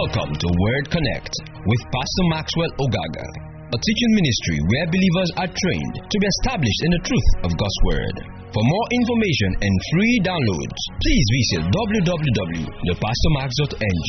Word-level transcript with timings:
Welcome 0.00 0.32
to 0.32 0.48
Word 0.48 0.88
Connect 0.88 1.28
with 1.44 1.82
Pastor 1.92 2.24
Maxwell 2.32 2.72
Ogaga, 2.80 3.28
a 3.68 3.76
teaching 3.76 4.12
ministry 4.16 4.56
where 4.72 4.88
believers 4.88 5.28
are 5.36 5.52
trained 5.52 5.94
to 6.08 6.16
be 6.16 6.24
established 6.40 6.80
in 6.88 6.96
the 6.96 7.04
truth 7.04 7.30
of 7.44 7.52
God's 7.52 7.80
Word. 7.84 8.16
For 8.48 8.64
more 8.64 8.88
information 8.96 9.60
and 9.60 9.74
free 9.92 10.16
downloads, 10.24 10.80
please 11.04 11.26
visit 11.36 11.68
www.thepastormax.ng. 11.68 14.08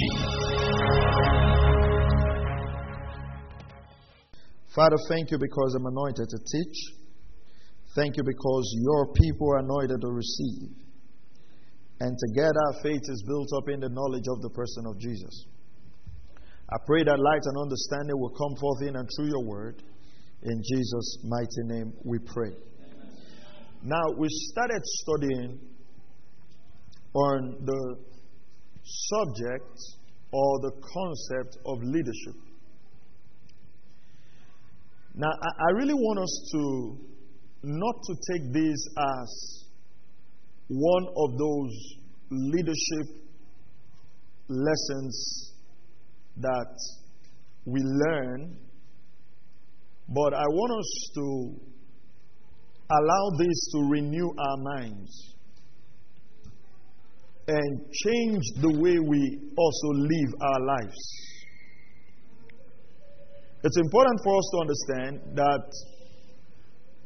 Father, 4.71 4.96
thank 5.10 5.32
you 5.32 5.39
because 5.44 5.76
I'm 5.76 5.88
anointed 5.92 6.30
to 6.30 6.39
teach. 6.39 6.78
Thank 8.00 8.16
you 8.16 8.23
because 8.23 8.76
your 8.80 9.12
people 9.12 9.52
are 9.52 9.60
anointed 9.60 10.00
to 10.00 10.08
receive. 10.08 10.71
And 12.00 12.16
together 12.32 12.80
faith 12.82 13.04
is 13.11 13.28
built 13.28 13.51
up 13.57 13.68
in 13.68 13.82
the 13.82 13.89
knowledge 13.89 14.29
of 14.32 14.39
the 14.39 14.51
person 14.55 14.86
of 14.87 14.97
Jesus. 14.97 15.47
I 16.74 16.78
pray 16.86 17.04
that 17.04 17.20
light 17.20 17.42
and 17.43 17.57
understanding 17.57 18.18
will 18.18 18.30
come 18.30 18.56
forth 18.60 18.82
in 18.88 18.96
and 18.96 19.10
through 19.18 19.28
your 19.28 19.43
word. 19.43 19.84
In 20.43 20.64
Jesus' 20.64 21.18
mighty 21.25 21.64
name 21.66 21.93
we 22.06 22.18
pray. 22.20 22.52
Now, 23.84 24.02
we 24.18 24.28
started 24.29 24.82
studying 24.84 25.60
on 27.14 27.57
the 27.65 27.96
subject 28.84 29.78
or 30.32 30.60
the 30.62 30.71
concept 30.82 31.57
of 31.65 31.84
leadership. 31.84 32.36
Now, 35.14 35.28
I 35.28 35.72
really 35.72 35.94
want 35.94 36.20
us 36.20 36.50
to 36.53 36.98
not 37.64 37.95
to 38.08 38.16
take 38.31 38.53
this 38.53 38.88
as 38.98 39.66
one 40.70 41.06
of 41.17 41.38
those 41.38 41.72
leadership 42.31 43.22
lessons 44.48 45.51
that 46.38 46.76
we 47.66 47.80
learn, 47.82 48.58
but 50.08 50.34
I 50.34 50.46
want 50.48 50.80
us 50.80 51.12
to 51.16 51.72
allow 52.92 53.38
this 53.38 53.72
to 53.73 53.90
renew 53.90 54.28
our 54.28 54.58
minds 54.80 55.36
and 57.48 57.80
change 57.92 58.44
the 58.62 58.72
way 58.80 58.98
we 59.00 59.52
also 59.58 59.88
live 59.94 60.42
our 60.42 60.66
lives. 60.66 60.98
It's 63.64 63.78
important 63.78 64.20
for 64.23 64.38
us 64.38 64.50
to 64.52 64.58
understand 64.62 65.38
that 65.38 65.66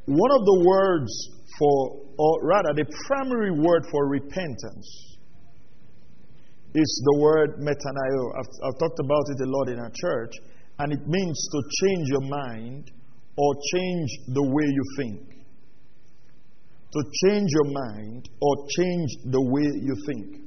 one 0.06 0.32
of 0.32 0.46
the 0.46 0.64
words 0.66 1.12
for, 1.60 2.02
or 2.18 2.48
rather, 2.48 2.74
the 2.76 2.86
primary 3.08 3.52
word 3.52 3.86
for 3.92 4.08
repentance 4.08 5.15
is 6.76 7.02
the 7.06 7.20
word 7.22 7.58
metanoia. 7.60 8.40
I've, 8.40 8.52
I've 8.68 8.78
talked 8.80 9.00
about 9.00 9.26
it 9.32 9.40
a 9.42 9.50
lot 9.50 9.70
in 9.70 9.80
our 9.80 9.92
church, 9.96 10.34
and 10.80 10.92
it 10.92 11.08
means 11.08 11.48
to 11.52 11.60
change 11.82 12.08
your 12.10 12.28
mind 12.28 12.92
or 13.38 13.56
change 13.74 14.10
the 14.28 14.44
way 14.44 14.68
you 14.68 14.84
think. 14.98 15.20
To 16.92 17.04
change 17.28 17.50
your 17.52 17.72
mind 17.72 18.30
or 18.42 18.56
change 18.78 19.10
the 19.26 19.42
way 19.42 19.64
you 19.64 19.96
think. 20.06 20.42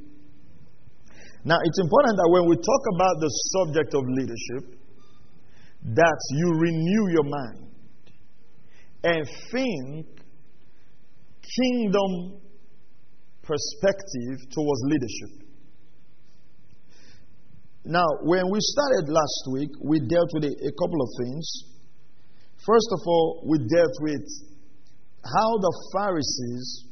Now, 1.44 1.56
it's 1.64 1.80
important 1.80 2.16
that 2.16 2.28
when 2.32 2.48
we 2.48 2.56
talk 2.56 2.84
about 2.94 3.20
the 3.20 3.30
subject 3.56 3.94
of 3.94 4.04
leadership, 4.06 4.78
that 5.94 6.18
you 6.30 6.52
renew 6.58 7.12
your 7.12 7.24
mind 7.24 7.68
and 9.04 9.28
think 9.50 10.06
kingdom 11.56 12.40
perspective 13.42 14.50
towards 14.52 14.80
leadership. 14.84 15.47
Now, 17.88 18.04
when 18.20 18.44
we 18.52 18.58
started 18.60 19.08
last 19.08 19.48
week, 19.50 19.70
we 19.80 19.98
dealt 20.04 20.28
with 20.36 20.44
a, 20.44 20.52
a 20.52 20.72
couple 20.76 21.00
of 21.00 21.08
things. 21.24 21.48
First 22.60 22.88
of 22.92 23.00
all, 23.06 23.48
we 23.48 23.56
dealt 23.64 23.96
with 24.04 24.28
how 25.24 25.56
the 25.56 25.72
Pharisees 25.96 26.84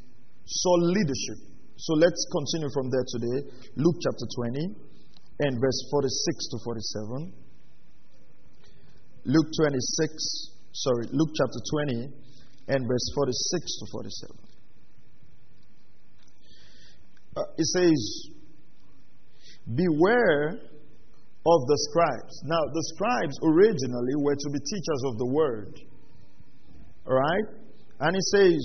saw 0.47 0.72
leadership. 0.97 1.53
So 1.76 1.93
let's 2.00 2.16
continue 2.32 2.72
from 2.72 2.88
there 2.88 3.04
today. 3.12 3.44
Luke 3.76 3.97
chapter 4.00 4.25
20 4.56 4.72
and 5.41 5.60
verse 5.60 5.84
46 5.93 6.48
to 6.48 6.56
47. 6.65 7.32
Luke 9.26 9.50
26, 9.53 10.56
sorry, 10.72 11.12
Luke 11.12 11.28
chapter 11.37 11.60
20 11.92 12.09
and 12.69 12.88
verse 12.88 13.12
46 13.15 13.78
to 13.81 13.87
47. 13.92 14.38
Uh, 17.37 17.42
it 17.59 17.66
says, 17.66 18.31
Beware 19.75 20.60
of 21.47 21.67
the 21.67 21.79
scribes. 21.91 22.43
Now, 22.45 22.62
the 22.75 22.84
scribes 22.95 23.37
originally 23.43 24.17
were 24.19 24.34
to 24.34 24.51
be 24.51 24.59
teachers 24.59 25.03
of 25.07 25.19
the 25.19 25.27
word. 25.27 25.79
All 27.07 27.15
right? 27.15 27.47
And 28.01 28.17
he 28.17 28.23
says, 28.34 28.59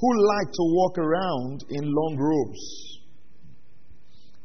who 0.00 0.08
like 0.26 0.50
to 0.52 0.64
walk 0.74 0.98
around 0.98 1.64
in 1.70 1.82
long 1.84 2.16
robes 2.18 2.92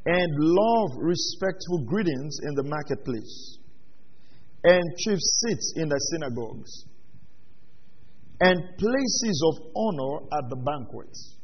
and 0.05 0.31
love 0.37 0.97
respectful 0.97 1.85
greetings 1.85 2.39
in 2.43 2.55
the 2.55 2.63
marketplace 2.63 3.57
and 4.63 4.83
chief 4.97 5.19
seats 5.19 5.73
in 5.77 5.89
the 5.89 5.99
synagogues 6.11 6.85
and 8.39 8.59
places 8.77 9.43
of 9.49 9.71
honor 9.75 10.25
at 10.37 10.49
the 10.49 10.55
banquets. 10.55 11.37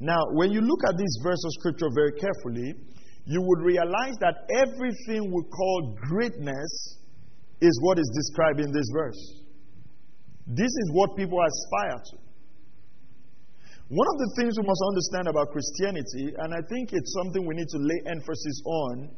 Now, 0.00 0.20
when 0.32 0.50
you 0.52 0.60
look 0.60 0.80
at 0.88 0.96
this 0.96 1.18
verse 1.22 1.42
of 1.44 1.52
scripture 1.58 1.88
very 1.94 2.12
carefully, 2.12 2.74
you 3.26 3.40
would 3.40 3.60
realize 3.60 4.16
that 4.20 4.44
everything 4.52 5.32
we 5.32 5.42
call 5.48 5.96
greatness 5.96 6.98
is 7.60 7.80
what 7.82 7.98
is 7.98 8.10
described 8.14 8.60
in 8.60 8.72
this 8.72 8.84
verse. 8.92 9.44
This 10.46 10.68
is 10.68 10.90
what 10.92 11.16
people 11.16 11.38
aspire 11.40 11.98
to. 12.12 12.16
One 13.88 14.08
of 14.12 14.18
the 14.18 14.30
things 14.36 14.56
we 14.58 14.66
must 14.66 14.82
understand 14.92 15.28
about 15.28 15.52
Christianity, 15.52 16.36
and 16.36 16.52
I 16.52 16.60
think 16.68 16.92
it's 16.92 17.12
something 17.22 17.46
we 17.46 17.54
need 17.54 17.68
to 17.68 17.80
lay 17.80 18.00
emphasis 18.12 18.60
on 18.64 19.08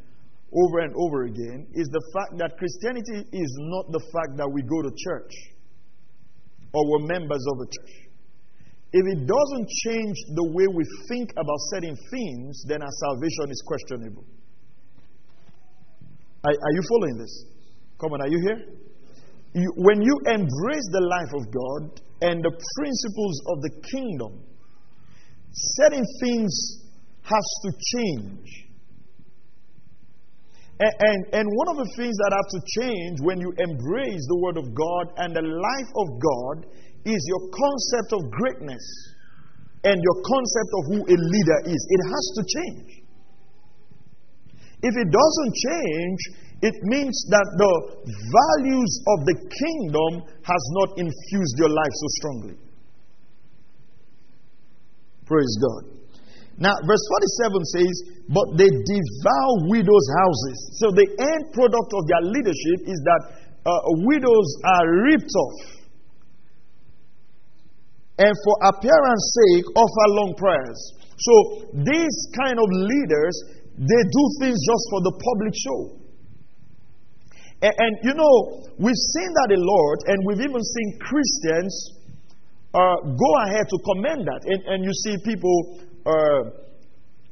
over 0.54 0.78
and 0.80 0.94
over 0.94 1.24
again, 1.24 1.66
is 1.74 1.88
the 1.88 2.02
fact 2.14 2.38
that 2.38 2.58
Christianity 2.58 3.26
is 3.32 3.50
not 3.58 3.90
the 3.90 4.02
fact 4.14 4.36
that 4.38 4.48
we 4.50 4.62
go 4.62 4.82
to 4.82 4.90
church 4.90 5.34
or 6.74 6.82
we're 6.90 7.06
members 7.06 7.44
of 7.50 7.58
a 7.58 7.66
church. 7.66 8.05
If 8.96 9.04
it 9.12 9.26
doesn't 9.28 9.68
change 9.84 10.16
the 10.32 10.46
way 10.56 10.64
we 10.72 10.82
think 11.08 11.28
about 11.32 11.60
certain 11.68 11.94
things, 12.08 12.64
then 12.66 12.80
our 12.80 12.94
salvation 13.04 13.52
is 13.52 13.62
questionable. 13.66 14.24
Are, 16.42 16.56
are 16.56 16.72
you 16.72 16.82
following 16.88 17.18
this? 17.18 17.44
Come 18.00 18.12
on, 18.14 18.22
are 18.22 18.28
you 18.28 18.40
here? 18.40 18.56
You, 19.52 19.70
when 19.76 20.00
you 20.00 20.16
embrace 20.24 20.88
the 20.96 21.04
life 21.12 21.32
of 21.36 21.44
God 21.52 22.00
and 22.22 22.40
the 22.40 22.48
principles 22.48 23.36
of 23.52 23.60
the 23.60 23.72
kingdom, 23.92 24.40
certain 25.52 26.04
things 26.24 26.80
has 27.20 27.46
to 27.64 27.70
change. 27.92 28.48
And, 30.80 30.92
and, 31.00 31.20
and, 31.34 31.48
one 31.52 31.68
of 31.68 31.76
the 31.84 31.92
things 31.96 32.16
that 32.16 32.32
have 32.32 32.48
to 32.52 32.60
change 32.80 33.20
when 33.20 33.40
you 33.40 33.52
embrace 33.58 34.24
the 34.28 34.38
Word 34.40 34.56
of 34.56 34.72
God 34.72 35.04
and 35.16 35.36
the 35.36 35.44
life 35.44 35.90
of 36.00 36.08
God 36.16 36.56
is 37.06 37.22
your 37.30 37.42
concept 37.54 38.10
of 38.18 38.20
greatness 38.34 38.84
and 39.86 39.94
your 40.02 40.18
concept 40.26 40.70
of 40.74 40.82
who 40.90 40.98
a 41.06 41.16
leader 41.16 41.58
is. 41.70 41.80
It 41.86 42.02
has 42.10 42.24
to 42.34 42.42
change. 42.50 42.90
If 44.82 44.94
it 44.98 45.08
doesn't 45.14 45.52
change, 45.54 46.20
it 46.66 46.74
means 46.82 47.14
that 47.30 47.46
the 47.46 47.74
values 48.10 48.92
of 49.14 49.18
the 49.30 49.36
kingdom 49.38 50.12
has 50.42 50.62
not 50.82 50.98
infused 50.98 51.56
your 51.62 51.70
life 51.70 51.94
so 51.94 52.08
strongly. 52.18 52.56
Praise 55.26 55.54
God. 55.62 55.96
Now, 56.58 56.74
verse 56.88 57.04
47 57.44 57.74
says, 57.76 57.94
But 58.32 58.46
they 58.56 58.70
devour 58.72 59.52
widows' 59.68 60.08
houses. 60.24 60.58
So, 60.80 60.86
the 60.90 61.04
end 61.04 61.42
product 61.52 61.90
of 61.92 62.02
their 62.08 62.24
leadership 62.32 62.88
is 62.88 62.98
that 63.04 63.22
uh, 63.66 63.70
widows 64.08 64.48
are 64.64 64.86
ripped 65.04 65.34
off 65.36 65.75
and 68.18 68.32
for 68.32 68.54
appearance 68.72 69.24
sake 69.36 69.66
offer 69.76 70.06
long 70.16 70.32
prayers. 70.40 70.80
So 71.16 71.34
these 71.72 72.16
kind 72.32 72.56
of 72.56 72.68
leaders, 72.72 73.34
they 73.76 74.02
do 74.08 74.22
things 74.40 74.56
just 74.56 74.84
for 74.92 75.00
the 75.04 75.14
public 75.20 75.54
show. 75.56 75.80
And, 77.60 77.72
and 77.76 77.92
you 78.04 78.14
know, 78.16 78.34
we've 78.80 79.02
seen 79.16 79.30
that 79.44 79.52
a 79.52 79.60
lot, 79.60 79.98
and 80.08 80.16
we've 80.28 80.44
even 80.44 80.60
seen 80.60 80.88
Christians 81.00 81.72
uh, 82.72 82.96
go 83.04 83.30
ahead 83.48 83.64
to 83.68 83.76
commend 83.84 84.24
that. 84.28 84.42
And, 84.44 84.60
and 84.64 84.78
you 84.84 84.92
see 85.04 85.16
people, 85.24 85.56
uh, 86.04 86.40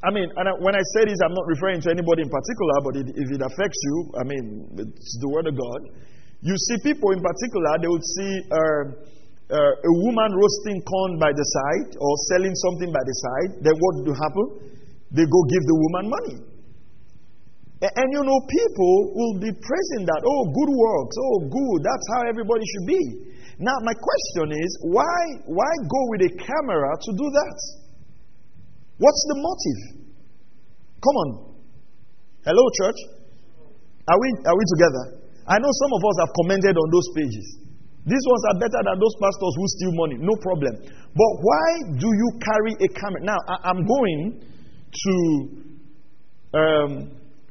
I 0.05 0.13
mean, 0.13 0.29
and 0.37 0.49
when 0.65 0.77
I 0.77 0.85
say 0.97 1.09
this, 1.09 1.17
I'm 1.25 1.33
not 1.33 1.49
referring 1.49 1.81
to 1.85 1.91
anybody 1.93 2.25
in 2.25 2.33
particular, 2.33 2.77
but 2.85 2.93
it, 3.01 3.09
if 3.09 3.29
it 3.33 3.41
affects 3.41 3.81
you, 3.89 3.97
I 4.21 4.25
mean, 4.25 4.45
it's 4.81 5.17
the 5.21 5.29
Word 5.33 5.49
of 5.49 5.57
God. 5.57 5.81
You 6.45 6.57
see 6.57 6.77
people 6.85 7.13
in 7.13 7.25
particular, 7.25 7.81
they 7.81 7.89
would 7.89 8.05
see. 8.05 8.33
Uh, 8.53 9.14
uh, 9.51 9.57
a 9.57 9.93
woman 10.09 10.31
roasting 10.33 10.81
corn 10.83 11.21
by 11.21 11.29
the 11.29 11.45
side 11.45 12.01
or 12.01 12.13
selling 12.33 12.55
something 12.65 12.89
by 12.89 13.05
the 13.05 13.17
side, 13.21 13.51
then 13.61 13.75
what 13.77 13.93
do 14.05 14.13
happen? 14.17 14.47
They 15.13 15.27
go 15.29 15.41
give 15.53 15.65
the 15.69 15.77
woman 15.77 16.05
money. 16.09 16.37
And 17.85 18.09
you 18.17 18.23
know, 18.25 18.41
people 18.49 19.13
will 19.13 19.37
be 19.45 19.53
praising 19.53 20.09
that. 20.09 20.21
Oh, 20.25 20.43
good 20.49 20.73
works. 20.73 21.17
Oh, 21.21 21.37
good. 21.53 21.79
That's 21.85 22.07
how 22.17 22.21
everybody 22.25 22.65
should 22.65 22.87
be. 22.89 23.03
Now, 23.61 23.77
my 23.85 23.93
question 23.93 24.57
is 24.57 24.71
why, 24.89 25.45
why 25.45 25.71
go 25.85 26.01
with 26.17 26.23
a 26.25 26.33
camera 26.41 26.91
to 26.97 27.11
do 27.13 27.27
that? 27.29 27.59
What's 28.97 29.23
the 29.29 29.37
motive? 29.37 29.81
Come 31.05 31.17
on. 31.29 31.31
Hello, 32.49 32.65
church. 32.81 33.01
Are 34.09 34.19
we, 34.21 34.29
are 34.49 34.57
we 34.57 34.65
together? 34.73 35.05
I 35.45 35.61
know 35.61 35.69
some 35.69 35.93
of 35.93 36.03
us 36.09 36.17
have 36.25 36.33
commented 36.41 36.77
on 36.77 36.89
those 36.89 37.09
pages. 37.13 37.47
These 38.05 38.25
ones 38.29 38.43
are 38.53 38.57
better 38.61 38.81
than 38.85 38.97
those 39.01 39.17
pastors 39.17 39.53
who 39.57 39.65
steal 39.81 39.93
money. 39.97 40.17
No 40.21 40.37
problem. 40.45 40.77
But 41.17 41.33
why 41.41 41.69
do 41.97 42.09
you 42.09 42.29
carry 42.37 42.73
a 42.85 42.89
camera? 42.93 43.21
Now, 43.25 43.41
I, 43.49 43.73
am 43.73 43.81
going 43.81 44.45
to 44.45 45.15
um, 46.53 46.93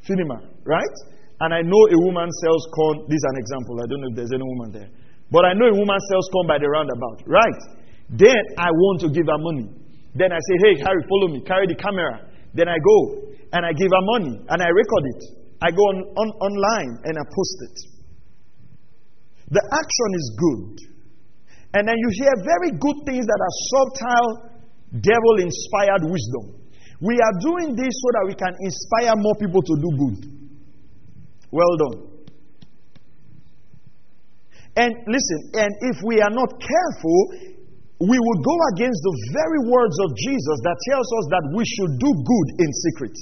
Finima, 0.06 0.46
right? 0.62 0.96
And 1.42 1.58
I 1.58 1.66
know 1.66 1.82
a 1.90 2.00
woman 2.06 2.30
sells 2.46 2.64
corn. 2.70 3.10
This 3.10 3.18
is 3.18 3.28
an 3.34 3.38
example. 3.42 3.82
I 3.82 3.86
don't 3.90 4.02
know 4.06 4.12
if 4.14 4.16
there's 4.16 4.34
any 4.34 4.46
woman 4.46 4.70
there. 4.72 4.90
But 5.34 5.50
I 5.50 5.58
know 5.58 5.66
a 5.66 5.74
woman 5.74 5.98
sells 6.14 6.30
corn 6.30 6.46
by 6.46 6.62
the 6.62 6.70
roundabout, 6.70 7.26
right? 7.26 7.62
Then 8.14 8.38
I 8.62 8.70
want 8.70 9.02
to 9.02 9.10
give 9.10 9.26
her 9.26 9.42
money. 9.42 9.74
Then 10.14 10.30
I 10.30 10.38
say, 10.38 10.56
hey, 10.70 10.74
Harry, 10.86 11.02
follow 11.10 11.34
me. 11.34 11.42
Carry 11.42 11.66
the 11.66 11.76
camera. 11.82 12.30
Then 12.54 12.70
I 12.70 12.78
go 12.78 12.98
and 13.58 13.66
I 13.66 13.74
give 13.74 13.90
her 13.90 14.06
money 14.18 14.38
and 14.38 14.62
I 14.62 14.70
record 14.70 15.06
it. 15.18 15.22
I 15.66 15.72
go 15.74 15.82
on, 15.82 15.98
on, 16.14 16.30
online 16.46 16.92
and 17.10 17.18
I 17.18 17.24
post 17.26 17.58
it. 17.74 17.93
The 19.50 19.64
action 19.64 20.10
is 20.16 20.28
good. 20.38 20.94
And 21.74 21.88
then 21.88 21.98
you 21.98 22.10
hear 22.14 22.34
very 22.46 22.72
good 22.78 22.98
things 23.06 23.26
that 23.26 23.40
are 23.42 23.56
subtle, 23.74 24.30
devil 25.02 25.36
inspired 25.42 26.06
wisdom. 26.06 26.64
We 27.02 27.18
are 27.20 27.36
doing 27.42 27.76
this 27.76 27.92
so 27.92 28.08
that 28.16 28.26
we 28.30 28.36
can 28.38 28.54
inspire 28.62 29.18
more 29.18 29.36
people 29.36 29.62
to 29.62 29.76
do 29.76 29.90
good. 29.98 30.20
Well 31.52 31.76
done. 31.78 32.14
And 34.76 34.94
listen, 35.06 35.40
and 35.54 35.72
if 35.94 36.02
we 36.02 36.22
are 36.22 36.34
not 36.34 36.50
careful, 36.58 37.20
we 38.02 38.18
will 38.18 38.40
go 38.42 38.58
against 38.74 39.00
the 39.06 39.16
very 39.38 39.62
words 39.70 39.98
of 40.02 40.10
Jesus 40.18 40.58
that 40.66 40.78
tells 40.90 41.06
us 41.06 41.26
that 41.30 41.46
we 41.54 41.64
should 41.66 41.94
do 42.02 42.10
good 42.10 42.48
in 42.58 42.70
secret. 42.90 43.16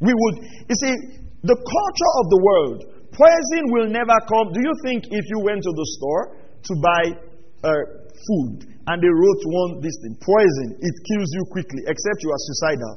We 0.00 0.12
would, 0.12 0.36
you 0.68 0.76
see, 0.76 0.94
the 1.40 1.56
culture 1.56 2.12
of 2.20 2.26
the 2.28 2.40
world, 2.40 2.78
poison 3.14 3.64
will 3.70 3.88
never 3.88 4.18
come. 4.26 4.50
Do 4.52 4.60
you 4.60 4.74
think 4.84 5.06
if 5.08 5.24
you 5.30 5.38
went 5.46 5.62
to 5.62 5.72
the 5.72 5.86
store 5.96 6.22
to 6.36 6.72
buy 6.82 7.04
uh, 7.62 7.70
food 8.12 8.68
and 8.90 8.96
they 9.00 9.08
wrote 9.08 9.42
one 9.46 9.80
this 9.80 9.96
thing, 10.02 10.18
poison, 10.20 10.68
it 10.82 10.94
kills 11.08 11.30
you 11.32 11.42
quickly, 11.54 11.86
except 11.88 12.18
you 12.20 12.30
are 12.34 12.42
suicidal, 12.42 12.94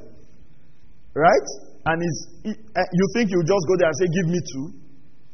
right? 1.14 1.48
And 1.88 1.96
it's, 2.02 2.20
it, 2.52 2.56
uh, 2.76 2.84
you 2.84 3.04
think 3.16 3.30
you 3.32 3.40
just 3.46 3.64
go 3.64 3.74
there 3.80 3.88
and 3.88 3.96
say, 3.96 4.08
"Give 4.12 4.28
me 4.28 4.40
two, 4.42 4.66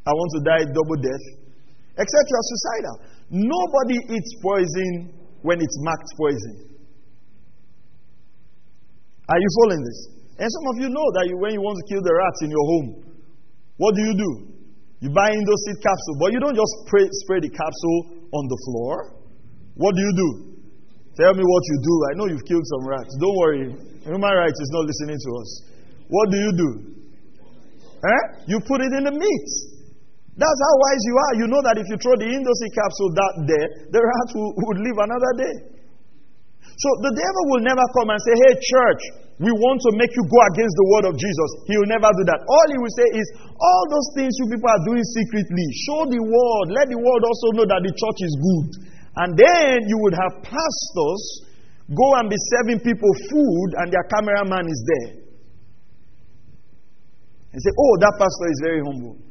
I 0.06 0.12
want 0.14 0.30
to 0.38 0.40
die 0.46 0.64
double 0.70 0.98
death," 1.02 1.24
except 1.98 2.24
you 2.30 2.36
are 2.38 2.46
suicidal. 2.46 2.96
Nobody 3.34 3.98
eats 4.14 4.30
poison 4.38 5.10
when 5.42 5.58
it's 5.58 5.76
marked 5.82 6.10
poison. 6.14 6.54
Are 9.26 9.40
you 9.40 9.50
following 9.64 9.82
this? 9.82 10.00
And 10.38 10.48
some 10.50 10.66
of 10.74 10.76
you 10.82 10.88
know 10.92 11.08
that 11.16 11.24
you, 11.26 11.38
when 11.38 11.52
you 11.54 11.62
want 11.62 11.78
to 11.80 11.84
kill 11.88 12.02
the 12.02 12.12
rats 12.12 12.40
in 12.42 12.50
your 12.50 12.66
home, 12.66 12.88
what 13.78 13.94
do 13.94 14.02
you 14.02 14.14
do? 14.14 14.53
You 15.04 15.12
buy 15.12 15.28
Indoseed 15.36 15.84
capsule, 15.84 16.16
but 16.16 16.32
you 16.32 16.40
don't 16.40 16.56
just 16.56 16.72
spray, 16.88 17.04
spray 17.28 17.44
the 17.44 17.52
capsule 17.52 18.24
on 18.32 18.48
the 18.48 18.58
floor. 18.64 19.20
What 19.76 19.92
do 19.92 20.00
you 20.00 20.14
do? 20.16 20.28
Tell 21.20 21.36
me 21.36 21.44
what 21.44 21.62
you 21.68 21.76
do. 21.84 21.94
I 22.08 22.12
know 22.16 22.26
you've 22.32 22.48
killed 22.48 22.64
some 22.64 22.88
rats. 22.88 23.12
Don't 23.20 23.36
worry. 23.36 23.68
Human 24.08 24.32
rights 24.32 24.56
is 24.56 24.70
not 24.72 24.88
listening 24.88 25.20
to 25.20 25.30
us. 25.44 25.50
What 26.08 26.32
do 26.32 26.40
you 26.40 26.52
do? 26.56 26.68
Eh? 28.00 28.22
You 28.48 28.56
put 28.64 28.80
it 28.80 28.96
in 28.96 29.04
the 29.04 29.12
meat. 29.12 29.48
That's 30.40 30.60
how 30.64 30.74
wise 30.80 31.02
you 31.04 31.14
are. 31.20 31.34
You 31.36 31.46
know 31.52 31.60
that 31.68 31.76
if 31.76 31.84
you 31.84 32.00
throw 32.00 32.16
the 32.16 32.24
Indoseed 32.24 32.72
capsule 32.72 33.12
that 33.12 33.34
day, 33.44 33.64
the 33.92 34.00
rat 34.00 34.28
will, 34.32 34.56
would 34.56 34.80
live 34.88 34.98
another 35.04 35.32
day. 35.36 35.54
So 36.80 36.88
the 37.04 37.12
devil 37.12 37.44
will 37.52 37.60
never 37.60 37.84
come 38.00 38.08
and 38.08 38.20
say, 38.24 38.34
Hey, 38.40 38.52
church, 38.56 39.02
we 39.42 39.50
want 39.50 39.82
to 39.82 39.90
make 39.98 40.14
you 40.14 40.22
go 40.30 40.38
against 40.54 40.78
the 40.78 40.86
word 40.94 41.10
of 41.10 41.18
Jesus. 41.18 41.66
He 41.66 41.74
will 41.74 41.90
never 41.90 42.06
do 42.14 42.22
that. 42.30 42.46
All 42.46 42.66
he 42.70 42.78
will 42.78 42.94
say 42.94 43.18
is, 43.18 43.26
All 43.58 43.84
those 43.90 44.06
things 44.14 44.30
you 44.38 44.46
people 44.46 44.70
are 44.70 44.78
doing 44.86 45.02
secretly, 45.02 45.66
show 45.90 46.06
the 46.06 46.22
world. 46.22 46.70
Let 46.70 46.86
the 46.86 47.02
world 47.02 47.22
also 47.26 47.58
know 47.58 47.66
that 47.66 47.82
the 47.82 47.90
church 47.90 48.20
is 48.22 48.30
good. 48.38 48.86
And 49.18 49.34
then 49.34 49.90
you 49.90 49.98
would 50.06 50.14
have 50.14 50.38
pastors 50.46 51.22
go 51.90 52.06
and 52.22 52.30
be 52.30 52.38
serving 52.38 52.86
people 52.86 53.10
food, 53.26 53.74
and 53.82 53.90
their 53.90 54.06
cameraman 54.06 54.70
is 54.70 54.80
there. 54.86 55.18
And 57.50 57.58
say, 57.58 57.74
Oh, 57.74 57.94
that 58.06 58.14
pastor 58.14 58.46
is 58.54 58.60
very 58.62 58.86
humble. 58.86 59.18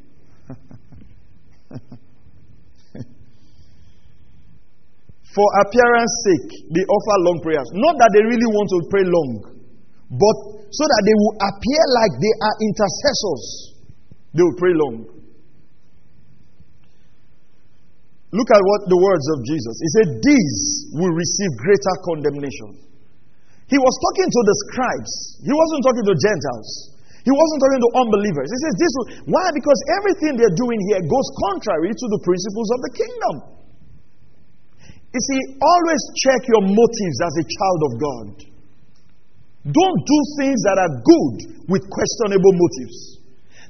For 5.34 5.48
appearance 5.64 6.14
sake, 6.28 6.68
they 6.76 6.84
offer 6.84 7.16
long 7.24 7.40
prayers. 7.42 7.66
Not 7.72 7.96
that 7.98 8.12
they 8.12 8.20
really 8.20 8.52
want 8.52 8.68
to 8.68 8.84
pray 8.92 9.02
long, 9.02 9.53
but 10.10 10.36
so 10.68 10.84
that 10.84 11.02
they 11.06 11.16
will 11.16 11.36
appear 11.38 11.82
like 11.96 12.12
they 12.20 12.34
are 12.44 12.56
intercessors. 12.60 13.44
They 14.34 14.42
will 14.42 14.58
pray 14.58 14.74
long. 14.74 14.96
Look 18.34 18.50
at 18.50 18.58
what 18.58 18.90
the 18.90 18.98
words 18.98 19.26
of 19.30 19.46
Jesus. 19.46 19.74
He 19.78 19.90
said, 19.94 20.08
These 20.18 20.58
will 20.98 21.14
receive 21.14 21.50
greater 21.62 21.94
condemnation. 22.02 22.82
He 23.70 23.78
was 23.78 23.94
talking 24.10 24.28
to 24.28 24.40
the 24.44 24.54
scribes, 24.68 25.12
he 25.40 25.54
wasn't 25.54 25.82
talking 25.86 26.06
to 26.10 26.14
Gentiles. 26.18 26.94
He 27.24 27.32
wasn't 27.32 27.60
talking 27.64 27.80
to 27.80 27.90
unbelievers. 28.04 28.52
He 28.52 28.58
says, 28.68 28.74
this 28.76 28.92
will, 28.92 29.08
Why? 29.32 29.48
Because 29.56 29.80
everything 29.96 30.36
they're 30.36 30.58
doing 30.60 30.76
here 30.92 31.00
goes 31.08 31.28
contrary 31.48 31.88
to 31.88 32.06
the 32.12 32.20
principles 32.20 32.68
of 32.68 32.78
the 32.84 32.92
kingdom. 32.92 33.34
You 35.08 35.20
see, 35.24 35.40
always 35.56 36.02
check 36.20 36.44
your 36.52 36.68
motives 36.68 37.18
as 37.24 37.34
a 37.40 37.44
child 37.48 37.80
of 37.88 37.92
God. 37.96 38.26
Don't 39.64 40.00
do 40.04 40.18
things 40.36 40.60
that 40.68 40.76
are 40.76 40.92
good 41.00 41.36
with 41.72 41.88
questionable 41.88 42.52
motives. 42.52 43.24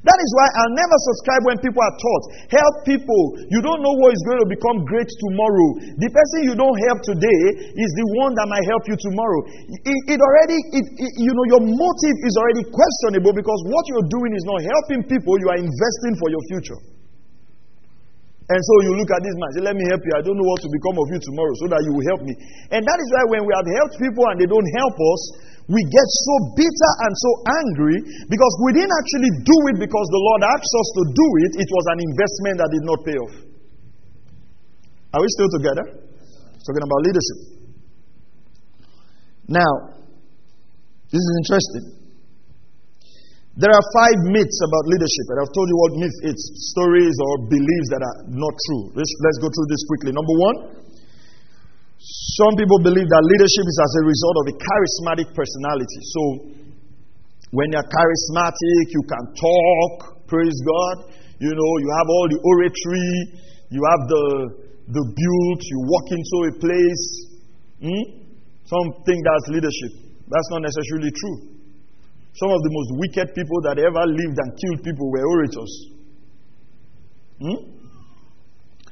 That 0.05 0.21
is 0.21 0.31
why 0.37 0.47
I'll 0.61 0.77
never 0.77 0.99
subscribe 1.01 1.43
when 1.49 1.57
people 1.65 1.81
are 1.81 1.97
taught. 1.97 2.25
Help 2.53 2.75
people. 2.85 3.41
You 3.49 3.65
don't 3.65 3.81
know 3.81 3.95
what 4.05 4.13
is 4.13 4.21
going 4.29 4.37
to 4.37 4.49
become 4.53 4.85
great 4.85 5.09
tomorrow. 5.09 5.69
The 5.97 6.11
person 6.13 6.45
you 6.45 6.53
don't 6.53 6.77
help 6.93 7.01
today 7.09 7.41
is 7.73 7.91
the 7.97 8.07
one 8.21 8.37
that 8.37 8.45
might 8.53 8.69
help 8.69 8.85
you 8.85 9.01
tomorrow. 9.01 9.41
It, 9.65 9.99
it 10.13 10.21
already, 10.21 10.61
it, 10.77 10.85
it, 11.09 11.11
you 11.25 11.33
know, 11.33 11.47
your 11.57 11.65
motive 11.65 12.17
is 12.21 12.37
already 12.37 12.69
questionable 12.69 13.33
because 13.33 13.61
what 13.65 13.89
you're 13.89 14.11
doing 14.13 14.37
is 14.37 14.45
not 14.45 14.61
helping 14.61 15.09
people, 15.09 15.41
you 15.41 15.49
are 15.49 15.61
investing 15.63 16.15
for 16.21 16.29
your 16.29 16.45
future. 16.53 16.81
And 18.45 18.61
so 18.61 18.75
you 18.85 18.93
look 19.01 19.09
at 19.09 19.25
this 19.25 19.33
man, 19.41 19.49
say, 19.57 19.65
Let 19.65 19.73
me 19.73 19.89
help 19.89 20.05
you. 20.05 20.13
I 20.13 20.21
don't 20.21 20.37
know 20.37 20.45
what 20.45 20.61
to 20.61 20.69
become 20.69 21.01
of 21.01 21.09
you 21.09 21.17
tomorrow 21.17 21.55
so 21.65 21.67
that 21.73 21.81
you 21.81 21.97
will 21.97 22.05
help 22.13 22.21
me. 22.29 22.37
And 22.77 22.85
that 22.85 22.99
is 23.01 23.09
why 23.09 23.25
when 23.33 23.49
we 23.49 23.57
have 23.57 23.65
helped 23.65 23.97
people 23.97 24.21
and 24.29 24.37
they 24.37 24.45
don't 24.45 24.69
help 24.77 24.97
us, 25.01 25.23
we 25.65 25.81
get 25.81 26.09
so 26.29 26.35
bitter 26.61 26.93
and 27.09 27.13
so 27.17 27.31
angry 27.65 27.97
because 28.29 28.55
we 28.69 28.77
didn't 28.77 28.93
actually 28.93 29.33
do 29.49 29.59
it 29.73 29.77
because 29.81 30.07
the 30.13 30.21
Lord 30.21 30.41
asked 30.45 30.75
us 30.77 30.89
to 30.93 31.03
do 31.09 31.29
it. 31.49 31.51
It 31.65 31.71
was 31.73 31.85
an 31.89 31.99
investment 32.05 32.57
that 32.61 32.69
did 32.69 32.85
not 32.85 32.99
pay 33.01 33.17
off. 33.17 33.35
Are 35.17 35.21
we 35.25 35.29
still 35.33 35.49
together? 35.57 36.05
Talking 36.69 36.85
about 36.85 37.01
leadership. 37.09 37.39
Now, 39.49 39.73
this 41.09 41.23
is 41.23 41.33
interesting. 41.47 41.85
There 43.57 43.71
are 43.71 43.85
five 43.95 44.19
myths 44.35 44.59
about 44.67 44.85
leadership, 44.91 45.27
and 45.31 45.37
I've 45.39 45.55
told 45.55 45.69
you 45.71 45.79
what 45.79 45.93
myth 46.03 46.17
is 46.27 46.37
stories 46.75 47.15
or 47.23 47.47
beliefs 47.47 47.89
that 47.95 48.03
are 48.03 48.19
not 48.35 48.53
true. 48.67 48.91
Let's, 48.99 49.13
let's 49.23 49.39
go 49.39 49.47
through 49.47 49.69
this 49.71 49.83
quickly. 49.87 50.11
Number 50.11 50.35
one, 50.35 50.57
some 52.05 52.53
people 52.61 52.85
believe 52.85 53.09
that 53.09 53.23
leadership 53.25 53.65
is 53.65 53.79
as 53.81 53.93
a 53.97 54.05
result 54.05 54.37
of 54.45 54.47
a 54.53 54.55
charismatic 54.61 55.29
personality. 55.33 56.01
So, 56.13 56.23
when 57.57 57.73
you're 57.73 57.89
charismatic, 57.89 58.85
you 58.93 59.03
can 59.09 59.25
talk, 59.33 60.29
praise 60.29 60.53
God. 60.53 61.09
You 61.41 61.49
know, 61.49 61.73
you 61.81 61.89
have 61.97 62.09
all 62.13 62.27
the 62.29 62.41
oratory, 62.45 63.41
you 63.73 63.81
have 63.89 64.03
the, 64.05 64.25
the 64.93 65.05
build, 65.17 65.59
you 65.65 65.79
walk 65.89 66.07
into 66.13 66.37
a 66.45 66.53
place. 66.61 67.05
Hmm? 67.81 68.05
Some 68.69 68.87
think 69.09 69.25
that's 69.25 69.49
leadership. 69.49 69.93
That's 70.29 70.49
not 70.53 70.61
necessarily 70.61 71.09
true. 71.09 71.57
Some 72.37 72.51
of 72.53 72.61
the 72.61 72.73
most 72.73 72.91
wicked 73.01 73.33
people 73.33 73.65
that 73.65 73.81
ever 73.81 74.05
lived 74.05 74.37
and 74.37 74.49
killed 74.61 74.81
people 74.85 75.09
were 75.09 75.25
orators. 75.25 75.73
Hmm? 77.41 77.61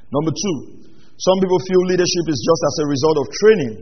Number 0.09 0.33
two, 0.33 0.82
some 1.23 1.37
people 1.39 1.59
feel 1.63 1.81
leadership 1.87 2.25
is 2.27 2.39
just 2.43 2.61
as 2.67 2.75
a 2.83 2.85
result 2.91 3.17
of 3.23 3.25
training. 3.31 3.73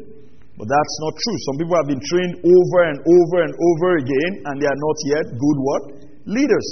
But 0.62 0.69
that's 0.69 0.95
not 1.01 1.13
true. 1.17 1.38
Some 1.50 1.57
people 1.57 1.74
have 1.74 1.89
been 1.89 2.03
trained 2.05 2.36
over 2.38 2.79
and 2.86 2.98
over 3.01 3.38
and 3.41 3.53
over 3.57 3.89
again, 3.98 4.31
and 4.45 4.62
they 4.62 4.69
are 4.69 4.77
not 4.77 4.98
yet 5.10 5.25
good 5.33 5.57
what? 5.57 5.81
Leaders. 6.29 6.69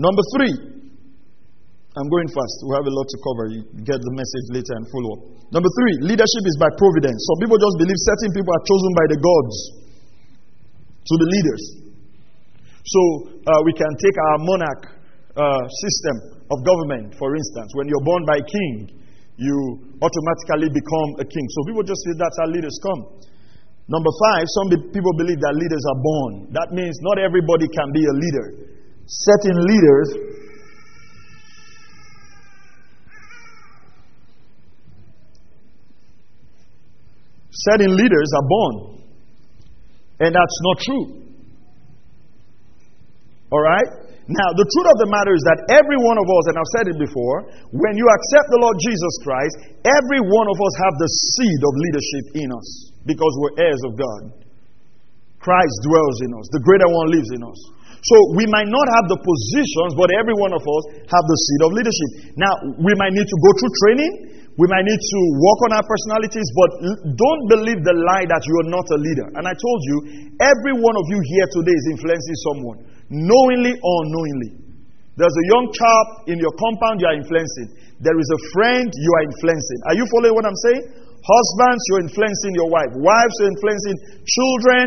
Number 0.00 0.24
three, 0.32 0.80
I'm 1.92 2.08
going 2.08 2.28
fast. 2.32 2.56
We 2.64 2.72
have 2.72 2.88
a 2.88 2.94
lot 2.94 3.04
to 3.04 3.18
cover. 3.20 3.44
You 3.52 3.60
get 3.84 4.00
the 4.00 4.14
message 4.16 4.46
later 4.48 4.72
and 4.80 4.88
follow 4.88 5.10
up. 5.20 5.22
Number 5.52 5.68
three, 5.68 6.08
leadership 6.08 6.44
is 6.48 6.56
by 6.56 6.72
providence. 6.80 7.20
Some 7.20 7.38
people 7.44 7.60
just 7.60 7.76
believe 7.84 8.00
certain 8.00 8.32
people 8.32 8.52
are 8.54 8.64
chosen 8.64 8.92
by 8.96 9.06
the 9.12 9.18
gods 9.20 9.56
to 11.04 11.14
the 11.20 11.28
leaders. 11.36 11.62
So 12.80 13.00
uh, 13.44 13.60
we 13.68 13.76
can 13.76 13.92
take 14.00 14.16
our 14.16 14.36
monarch 14.40 14.82
uh, 15.40 15.62
system 15.88 16.16
of 16.52 16.56
government, 16.60 17.16
for 17.16 17.32
instance. 17.32 17.72
When 17.72 17.88
you're 17.88 18.04
born 18.04 18.22
by 18.28 18.38
king, 18.44 18.92
you 19.40 19.56
automatically 20.04 20.68
become 20.68 21.08
a 21.16 21.24
king. 21.24 21.46
So 21.56 21.58
people 21.64 21.80
just 21.80 22.04
say 22.04 22.12
that's 22.20 22.36
how 22.44 22.48
leaders 22.52 22.76
come. 22.84 23.24
Number 23.88 24.12
five, 24.28 24.44
some 24.52 24.68
people 24.92 25.14
believe 25.16 25.40
that 25.40 25.56
leaders 25.56 25.84
are 25.88 26.00
born. 26.04 26.32
That 26.52 26.76
means 26.76 26.94
not 27.00 27.16
everybody 27.18 27.66
can 27.72 27.88
be 27.90 28.04
a 28.04 28.14
leader. 28.14 28.46
Certain 29.08 29.56
leaders 29.64 30.08
certain 37.50 37.96
leaders 37.96 38.30
are 38.36 38.46
born. 38.46 39.00
And 40.20 40.34
that's 40.34 40.58
not 40.62 40.76
true. 40.78 41.04
All 43.50 43.60
right? 43.60 43.88
Now, 44.30 44.54
the 44.54 44.62
truth 44.62 44.88
of 44.94 44.98
the 45.02 45.10
matter 45.10 45.34
is 45.34 45.42
that 45.42 45.74
every 45.74 45.98
one 45.98 46.14
of 46.14 46.22
us, 46.22 46.44
and 46.46 46.54
I've 46.54 46.72
said 46.78 46.86
it 46.86 46.98
before, 47.02 47.50
when 47.74 47.98
you 47.98 48.06
accept 48.06 48.46
the 48.54 48.62
Lord 48.62 48.78
Jesus 48.78 49.14
Christ, 49.26 49.74
every 49.82 50.22
one 50.22 50.46
of 50.46 50.54
us 50.54 50.74
have 50.86 50.94
the 51.02 51.10
seed 51.34 51.60
of 51.66 51.72
leadership 51.74 52.24
in 52.38 52.48
us 52.54 52.68
because 53.10 53.32
we're 53.42 53.66
heirs 53.66 53.82
of 53.90 53.98
God. 53.98 54.46
Christ 55.42 55.76
dwells 55.82 56.18
in 56.22 56.30
us. 56.38 56.46
The 56.54 56.62
greater 56.62 56.86
one 56.94 57.10
lives 57.10 57.26
in 57.34 57.42
us. 57.42 57.58
So 58.06 58.16
we 58.38 58.46
might 58.54 58.70
not 58.70 58.86
have 59.02 59.10
the 59.10 59.18
positions, 59.18 59.98
but 59.98 60.14
every 60.14 60.36
one 60.38 60.54
of 60.54 60.62
us 60.62 60.84
have 61.10 61.24
the 61.26 61.38
seed 61.50 61.60
of 61.66 61.70
leadership. 61.74 62.10
Now, 62.38 62.54
we 62.78 62.94
might 63.02 63.10
need 63.10 63.26
to 63.26 63.38
go 63.42 63.50
through 63.58 63.72
training. 63.82 64.12
We 64.62 64.70
might 64.70 64.86
need 64.86 65.00
to 65.00 65.20
work 65.42 65.60
on 65.66 65.70
our 65.74 65.86
personalities, 65.90 66.46
but 66.54 66.70
don't 67.18 67.42
believe 67.50 67.82
the 67.82 67.96
lie 67.98 68.30
that 68.30 68.42
you 68.46 68.54
are 68.62 68.68
not 68.70 68.86
a 68.94 68.98
leader. 69.00 69.26
And 69.40 69.48
I 69.48 69.58
told 69.58 69.80
you, 69.90 69.96
every 70.38 70.74
one 70.78 70.94
of 70.94 71.06
you 71.10 71.18
here 71.18 71.48
today 71.50 71.74
is 71.74 71.86
influencing 71.98 72.38
someone 72.46 72.78
knowingly 73.10 73.74
or 73.74 73.94
unknowingly. 74.06 74.50
There's 75.18 75.34
a 75.36 75.46
young 75.52 75.66
child 75.74 76.06
in 76.32 76.38
your 76.40 76.54
compound 76.56 77.02
you 77.02 77.08
are 77.10 77.18
influencing. 77.18 77.76
There 78.00 78.16
is 78.16 78.28
a 78.32 78.40
friend 78.56 78.88
you 78.88 79.10
are 79.20 79.24
influencing. 79.28 79.78
Are 79.90 79.96
you 79.98 80.06
following 80.08 80.32
what 80.32 80.46
I'm 80.48 80.60
saying? 80.64 80.82
Husbands, 81.20 81.82
you're 81.92 82.04
influencing 82.08 82.56
your 82.56 82.72
wife. 82.72 82.88
Wives, 82.96 83.34
you're 83.36 83.52
influencing 83.52 83.96
children. 84.24 84.86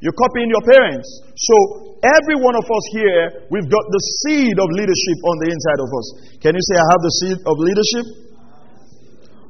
You're 0.00 0.16
copying 0.16 0.48
your 0.48 0.64
parents. 0.64 1.04
So, 1.36 1.54
every 2.00 2.38
one 2.40 2.56
of 2.56 2.64
us 2.64 2.84
here, 2.94 3.44
we've 3.50 3.68
got 3.68 3.84
the 3.92 4.02
seed 4.24 4.56
of 4.56 4.68
leadership 4.72 5.18
on 5.26 5.36
the 5.42 5.48
inside 5.52 5.80
of 5.84 5.90
us. 5.92 6.06
Can 6.40 6.54
you 6.56 6.64
say, 6.64 6.76
I 6.80 6.86
have 6.86 7.02
the 7.02 7.14
seed 7.20 7.38
of 7.44 7.54
leadership 7.58 8.06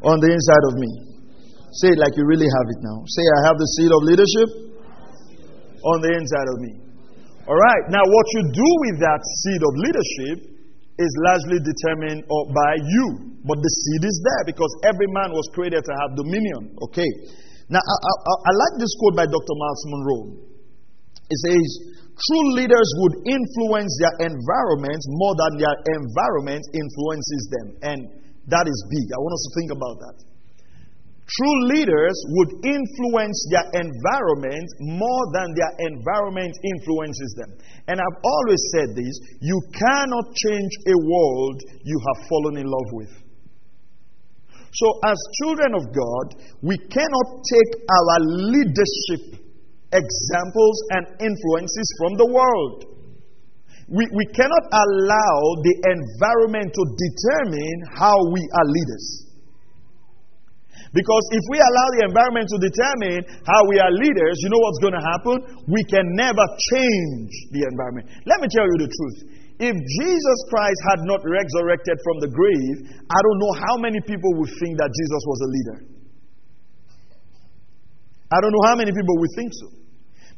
on 0.03 0.17
the 0.19 0.31
inside 0.33 0.65
of 0.67 0.75
me? 0.81 0.91
Say 1.85 1.93
it 1.95 2.01
like 2.01 2.17
you 2.17 2.25
really 2.25 2.49
have 2.49 2.67
it 2.75 2.81
now. 2.83 3.05
Say, 3.07 3.23
I 3.23 3.41
have 3.53 3.57
the 3.61 3.69
seed 3.77 3.93
of 3.93 4.01
leadership 4.03 4.49
on 5.85 6.01
the 6.03 6.11
inside 6.17 6.49
of 6.49 6.59
me. 6.65 6.88
All 7.49 7.57
right. 7.57 7.85
Now, 7.88 8.05
what 8.05 8.26
you 8.37 8.43
do 8.52 8.69
with 8.85 8.97
that 9.00 9.21
seed 9.40 9.61
of 9.64 9.73
leadership 9.81 10.38
is 11.00 11.12
largely 11.25 11.64
determined 11.64 12.28
uh, 12.28 12.37
by 12.52 12.73
you. 12.76 13.07
But 13.40 13.57
the 13.64 13.73
seed 13.73 14.05
is 14.05 14.17
there 14.21 14.45
because 14.52 14.69
every 14.85 15.09
man 15.17 15.33
was 15.33 15.49
created 15.57 15.81
to 15.81 15.93
have 16.05 16.12
dominion. 16.12 16.76
Okay. 16.93 17.09
Now, 17.73 17.81
I, 17.81 17.97
I, 18.05 18.35
I 18.45 18.52
like 18.52 18.75
this 18.76 18.93
quote 19.00 19.17
by 19.17 19.25
Dr. 19.25 19.55
Myles 19.57 19.85
Munroe. 19.88 20.25
It 21.33 21.38
says, 21.49 21.69
True 22.19 22.47
leaders 22.59 22.88
would 23.00 23.14
influence 23.31 23.93
their 24.02 24.28
environment 24.28 25.00
more 25.17 25.35
than 25.38 25.52
their 25.62 25.76
environment 25.97 26.67
influences 26.75 27.43
them. 27.49 27.67
And 27.81 27.99
that 28.50 28.67
is 28.67 28.78
big. 28.90 29.07
I 29.09 29.19
want 29.23 29.33
us 29.38 29.45
to 29.49 29.52
think 29.57 29.71
about 29.73 29.97
that. 30.05 30.17
True 31.28 31.68
leaders 31.68 32.16
would 32.25 32.64
influence 32.64 33.37
their 33.52 33.68
environment 33.85 34.68
more 34.80 35.25
than 35.37 35.52
their 35.52 35.92
environment 35.92 36.56
influences 36.64 37.37
them. 37.37 37.52
And 37.87 38.00
I've 38.00 38.20
always 38.25 38.62
said 38.73 38.97
this 38.97 39.12
you 39.44 39.61
cannot 39.76 40.25
change 40.32 40.73
a 40.88 40.97
world 40.97 41.61
you 41.85 42.00
have 42.00 42.28
fallen 42.28 42.56
in 42.56 42.64
love 42.64 42.88
with. 42.92 43.12
So, 44.73 44.87
as 45.04 45.16
children 45.44 45.75
of 45.76 45.92
God, 45.92 46.26
we 46.62 46.78
cannot 46.78 47.28
take 47.44 47.73
our 47.76 48.16
leadership 48.49 49.44
examples 49.92 50.76
and 50.97 51.04
influences 51.20 51.88
from 52.00 52.16
the 52.16 52.28
world. 52.32 52.85
We, 53.88 54.04
we 54.16 54.26
cannot 54.32 54.64
allow 54.73 55.38
the 55.61 55.76
environment 55.92 56.73
to 56.73 56.85
determine 56.88 57.78
how 57.97 58.16
we 58.32 58.40
are 58.40 58.64
leaders. 58.64 59.27
Because 60.92 61.25
if 61.37 61.44
we 61.52 61.58
allow 61.61 61.88
the 61.99 62.02
environment 62.08 62.49
to 62.49 62.58
determine 62.58 63.20
how 63.44 63.61
we 63.68 63.76
are 63.76 63.92
leaders, 63.92 64.40
you 64.40 64.49
know 64.49 64.62
what's 64.62 64.80
going 64.80 64.97
to 64.97 65.04
happen? 65.04 65.37
We 65.68 65.85
can 65.85 66.16
never 66.16 66.44
change 66.73 67.32
the 67.52 67.68
environment. 67.68 68.08
Let 68.25 68.40
me 68.40 68.49
tell 68.49 68.64
you 68.64 68.76
the 68.80 68.90
truth. 68.90 69.18
If 69.58 69.75
Jesus 69.75 70.38
Christ 70.49 70.80
had 70.94 71.00
not 71.02 71.20
resurrected 71.26 71.99
from 72.06 72.16
the 72.23 72.30
grave, 72.30 72.76
I 73.11 73.18
don't 73.18 73.38
know 73.42 73.54
how 73.58 73.75
many 73.82 73.99
people 74.06 74.30
would 74.38 74.52
think 74.62 74.78
that 74.78 74.90
Jesus 74.94 75.23
was 75.26 75.38
a 75.42 75.49
leader. 75.50 75.78
I 78.30 78.38
don't 78.40 78.54
know 78.54 78.66
how 78.70 78.76
many 78.78 78.94
people 78.94 79.18
would 79.18 79.35
think 79.35 79.50
so. 79.50 79.68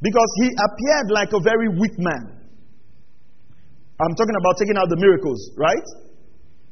Because 0.00 0.30
he 0.40 0.48
appeared 0.48 1.08
like 1.12 1.30
a 1.36 1.40
very 1.44 1.68
weak 1.68 1.94
man. 2.00 2.40
I'm 4.00 4.14
talking 4.16 4.38
about 4.40 4.56
taking 4.56 4.80
out 4.80 4.88
the 4.88 4.96
miracles, 4.96 5.52
right? 5.60 5.86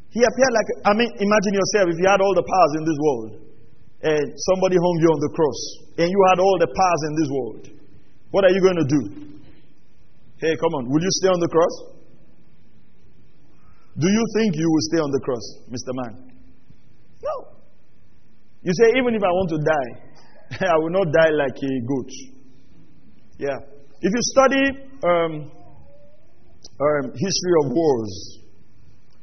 He 0.08 0.24
appeared 0.24 0.52
like, 0.56 0.68
I 0.88 0.92
mean, 0.96 1.12
imagine 1.20 1.52
yourself 1.52 1.92
if 1.92 2.00
you 2.00 2.08
had 2.08 2.24
all 2.24 2.32
the 2.32 2.46
powers 2.48 2.72
in 2.80 2.82
this 2.88 2.96
world 2.96 3.47
and 4.02 4.24
somebody 4.52 4.76
hung 4.76 4.96
you 5.02 5.08
on 5.10 5.20
the 5.20 5.32
cross, 5.34 5.60
and 5.98 6.06
you 6.06 6.20
had 6.30 6.38
all 6.38 6.56
the 6.60 6.70
powers 6.70 7.02
in 7.08 7.12
this 7.18 7.30
world, 7.30 7.64
what 8.30 8.44
are 8.44 8.52
you 8.52 8.60
going 8.62 8.78
to 8.78 8.88
do? 8.88 9.02
Hey, 10.38 10.54
come 10.54 10.72
on, 10.78 10.88
will 10.88 11.02
you 11.02 11.12
stay 11.18 11.28
on 11.28 11.40
the 11.40 11.48
cross? 11.48 11.74
Do 13.98 14.06
you 14.06 14.24
think 14.38 14.54
you 14.54 14.68
will 14.70 14.86
stay 14.92 15.00
on 15.02 15.10
the 15.10 15.20
cross, 15.20 15.44
Mr. 15.66 15.90
Man? 15.90 16.30
No. 17.22 17.58
You 18.62 18.72
say, 18.74 18.94
even 18.98 19.14
if 19.14 19.22
I 19.22 19.32
want 19.34 19.50
to 19.50 19.58
die, 19.58 19.90
I 20.72 20.76
will 20.78 20.94
not 20.94 21.10
die 21.10 21.34
like 21.34 21.58
a 21.58 21.72
goat. 21.82 22.10
Yeah. 23.38 23.58
If 24.00 24.12
you 24.14 24.22
study 24.30 24.64
um, 25.02 25.50
um, 26.78 27.04
history 27.10 27.54
of 27.64 27.72
wars, 27.74 28.38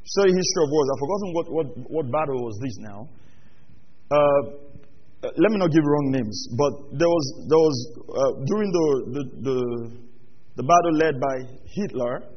study 0.04 0.32
history 0.32 0.64
of 0.64 0.70
wars. 0.72 0.88
I've 0.92 1.02
forgotten 1.02 1.30
what, 1.34 1.48
what, 1.52 1.68
what 1.90 2.06
battle 2.12 2.44
was 2.44 2.60
this 2.62 2.78
now. 2.80 3.10
Uh, 4.12 4.42
let 5.38 5.50
me 5.52 5.58
not 5.58 5.72
give 5.72 5.84
wrong 5.84 6.08
names, 6.12 6.38
but 6.58 6.74
there 7.00 7.08
was, 7.08 7.26
there 7.48 7.62
was 7.62 7.78
uh, 7.96 8.32
during 8.46 8.70
the, 8.72 8.88
the, 9.16 9.24
the, 9.48 9.58
the, 10.60 10.66
battle 10.66 10.94
led 11.00 11.16
by 11.20 11.36
Hitler, 11.72 12.28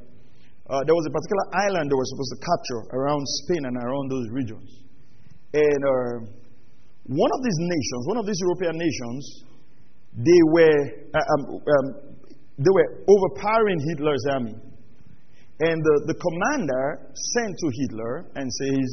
uh, 0.70 0.84
there 0.84 0.94
was 0.94 1.06
a 1.08 1.12
particular 1.12 1.44
island 1.68 1.90
they 1.90 1.98
were 1.98 2.10
supposed 2.12 2.32
to 2.36 2.40
capture 2.44 2.80
around 2.94 3.22
Spain 3.44 3.66
and 3.66 3.76
around 3.76 4.06
those 4.10 4.28
regions. 4.30 4.68
And 5.54 5.80
uh, 5.80 6.14
one 7.08 7.32
of 7.32 7.40
these 7.42 7.58
nations, 7.58 8.00
one 8.06 8.18
of 8.20 8.26
these 8.26 8.38
European 8.38 8.76
nations, 8.76 9.22
they 10.12 10.42
were, 10.52 10.80
uh, 11.16 11.32
um, 11.34 11.42
um, 11.58 11.86
they 12.60 12.72
were 12.72 12.88
overpowering 13.08 13.80
Hitler's 13.90 14.24
army. 14.30 14.54
And 15.60 15.82
the, 15.82 16.14
the 16.14 16.16
commander 16.20 17.10
sent 17.34 17.58
to 17.58 17.66
Hitler 17.82 18.30
and 18.36 18.46
says, 18.46 18.88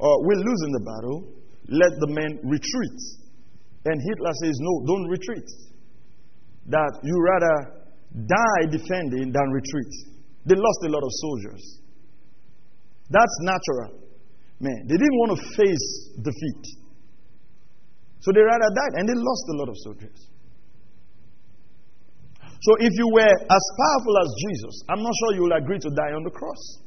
uh, 0.00 0.16
We're 0.24 0.40
losing 0.40 0.72
the 0.72 0.84
battle 0.84 1.43
let 1.68 1.92
the 2.00 2.08
men 2.12 2.40
retreat. 2.44 2.98
And 3.84 3.96
Hitler 4.00 4.32
says, 4.42 4.56
No, 4.60 4.72
don't 4.86 5.08
retreat. 5.08 5.48
That 6.68 6.92
you 7.02 7.16
rather 7.20 7.84
die 8.14 8.64
defending 8.70 9.32
than 9.32 9.46
retreat. 9.50 9.92
They 10.46 10.54
lost 10.56 10.80
a 10.84 10.90
lot 10.90 11.02
of 11.02 11.12
soldiers. 11.20 11.80
That's 13.10 13.36
natural. 13.40 14.00
Man, 14.60 14.86
they 14.88 14.96
didn't 14.96 15.18
want 15.24 15.38
to 15.38 15.56
face 15.56 15.86
defeat. 16.16 16.64
So 18.20 18.32
they 18.32 18.40
rather 18.40 18.70
died 18.72 18.92
and 18.96 19.08
they 19.08 19.16
lost 19.16 19.44
a 19.52 19.56
lot 19.60 19.68
of 19.68 19.76
soldiers. 19.84 20.18
So 22.64 22.72
if 22.80 22.92
you 22.96 23.08
were 23.12 23.28
as 23.28 23.64
powerful 23.76 24.14
as 24.24 24.28
Jesus, 24.48 24.74
I'm 24.88 25.02
not 25.02 25.12
sure 25.20 25.34
you 25.36 25.42
will 25.42 25.58
agree 25.60 25.78
to 25.78 25.90
die 25.90 26.16
on 26.16 26.24
the 26.24 26.30
cross. 26.30 26.83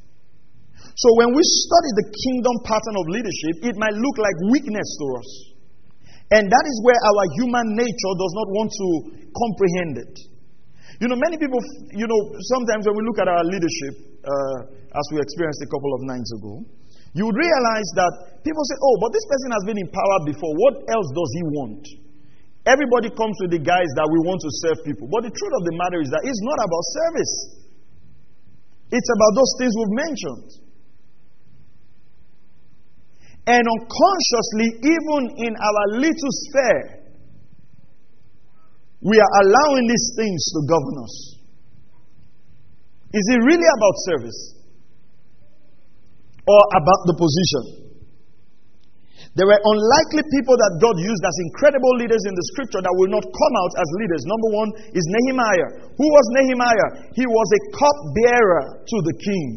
So 0.97 1.07
when 1.21 1.29
we 1.33 1.43
study 1.45 1.91
the 2.01 2.07
kingdom 2.09 2.55
pattern 2.65 2.95
of 2.97 3.05
leadership, 3.13 3.69
it 3.69 3.75
might 3.77 3.93
look 3.93 4.17
like 4.17 4.37
weakness 4.49 4.89
to 4.97 5.05
us. 5.21 5.29
And 6.33 6.43
that 6.49 6.65
is 6.67 6.77
where 6.83 6.97
our 6.97 7.23
human 7.39 7.67
nature 7.77 8.13
does 8.19 8.33
not 8.35 8.47
want 8.51 8.69
to 8.73 8.87
comprehend 9.31 9.93
it. 10.03 10.15
You 10.99 11.07
know, 11.07 11.15
many 11.15 11.37
people, 11.37 11.61
you 11.93 12.09
know, 12.09 12.19
sometimes 12.57 12.89
when 12.89 12.97
we 12.97 13.03
look 13.05 13.21
at 13.21 13.29
our 13.29 13.45
leadership, 13.45 14.17
uh, 14.25 14.57
as 14.73 15.05
we 15.13 15.21
experienced 15.21 15.61
a 15.61 15.69
couple 15.69 15.93
of 15.93 16.01
nights 16.09 16.33
ago, 16.41 16.65
you 17.13 17.23
would 17.29 17.37
realize 17.37 17.89
that 17.95 18.41
people 18.43 18.63
say, 18.65 18.77
oh, 18.81 18.95
but 18.99 19.13
this 19.13 19.25
person 19.29 19.49
has 19.53 19.63
been 19.69 19.79
in 19.79 19.89
power 19.93 20.17
before. 20.25 20.51
What 20.57 20.75
else 20.89 21.09
does 21.13 21.31
he 21.37 21.43
want? 21.53 21.83
Everybody 22.67 23.07
comes 23.15 23.37
with 23.39 23.55
the 23.55 23.61
guise 23.63 23.91
that 23.95 24.09
we 24.11 24.19
want 24.27 24.43
to 24.43 24.51
serve 24.67 24.83
people. 24.83 25.07
But 25.07 25.23
the 25.23 25.31
truth 25.31 25.55
of 25.55 25.63
the 25.63 25.75
matter 25.79 26.03
is 26.03 26.11
that 26.11 26.27
it's 26.27 26.43
not 26.43 26.59
about 26.59 26.83
service, 26.91 27.33
it's 28.91 29.09
about 29.15 29.31
those 29.39 29.53
things 29.61 29.71
we've 29.71 29.97
mentioned. 30.01 30.66
And 33.47 33.63
unconsciously, 33.63 34.67
even 34.83 35.21
in 35.39 35.53
our 35.55 35.83
little 36.03 36.33
sphere, 36.43 37.07
we 38.99 39.15
are 39.15 39.33
allowing 39.39 39.87
these 39.87 40.07
things 40.19 40.41
to 40.51 40.59
govern 40.67 40.97
us. 40.99 41.15
Is 43.15 43.25
it 43.31 43.39
really 43.47 43.69
about 43.79 43.95
service? 44.03 44.39
Or 46.43 46.61
about 46.75 47.01
the 47.07 47.15
position? 47.15 47.87
There 49.37 49.45
were 49.45 49.61
unlikely 49.63 50.27
people 50.33 50.57
that 50.57 50.81
God 50.81 50.97
used 50.97 51.23
as 51.23 51.37
incredible 51.47 51.93
leaders 52.01 52.23
in 52.25 52.33
the 52.33 52.45
scripture 52.51 52.81
that 52.81 52.95
will 52.99 53.13
not 53.13 53.21
come 53.21 53.53
out 53.63 53.73
as 53.79 53.87
leaders. 54.01 54.23
Number 54.25 54.49
one 54.49 54.69
is 54.91 55.05
Nehemiah. 55.07 55.87
Who 55.93 56.07
was 56.09 56.25
Nehemiah? 56.41 56.89
He 57.13 57.23
was 57.23 57.47
a 57.53 57.61
cupbearer 57.79 58.81
to 58.81 58.97
the 59.07 59.15
king. 59.23 59.49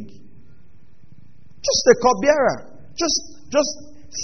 Just 1.65 1.83
a 1.91 1.97
cupbearer. 1.97 2.57
Just, 2.93 3.40
just 3.51 3.71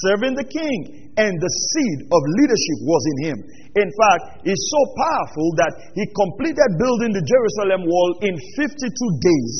serving 0.06 0.34
the 0.34 0.46
king. 0.46 1.06
And 1.16 1.32
the 1.32 1.52
seed 1.72 1.98
of 2.12 2.20
leadership 2.44 2.78
was 2.84 3.02
in 3.08 3.18
him. 3.32 3.38
In 3.76 3.88
fact, 3.88 4.44
he's 4.44 4.64
so 4.68 4.80
powerful 4.92 5.48
that 5.64 5.72
he 5.96 6.04
completed 6.12 6.68
building 6.76 7.12
the 7.16 7.24
Jerusalem 7.24 7.88
wall 7.88 8.10
in 8.20 8.36
52 8.36 8.84
days. 9.24 9.56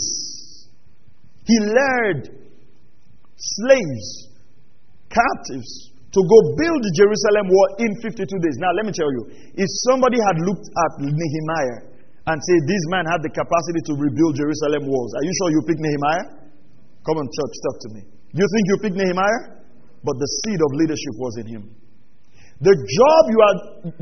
He 1.49 1.57
led 1.65 2.29
slaves 3.37 4.37
captives 5.09 5.97
to 6.13 6.21
go 6.21 6.39
build 6.61 6.81
the 6.81 6.93
Jerusalem 6.97 7.47
wall 7.49 7.69
in 7.81 7.91
52 8.05 8.25
days. 8.25 8.57
Now, 8.61 8.73
let 8.77 8.85
me 8.85 8.93
tell 8.93 9.09
you, 9.09 9.33
if 9.57 9.69
somebody 9.89 10.21
had 10.21 10.37
looked 10.45 10.69
at 10.69 10.93
Nehemiah 11.01 11.81
and 12.29 12.37
said, 12.37 12.61
This 12.69 12.85
man 12.93 13.09
had 13.09 13.25
the 13.25 13.33
capacity 13.33 13.81
to 13.89 13.93
rebuild 13.97 14.37
Jerusalem 14.37 14.89
walls, 14.93 15.13
are 15.17 15.25
you 15.25 15.33
sure 15.41 15.49
you 15.57 15.63
pick 15.65 15.81
Nehemiah? 15.81 16.27
Come 17.05 17.17
on, 17.21 17.27
church, 17.33 17.55
talk 17.65 17.77
to 17.81 17.89
me. 17.97 18.01
You 18.37 18.45
think 18.45 18.65
you 18.69 18.77
pick 18.85 18.95
Nehemiah? 18.97 19.56
But 20.07 20.15
the 20.23 20.31
seed 20.47 20.61
of 20.63 20.71
leadership 20.79 21.15
was 21.19 21.35
in 21.43 21.47
him. 21.51 21.63
The 22.63 22.73
job 22.73 23.23
you 23.29 23.41
are 23.43 23.57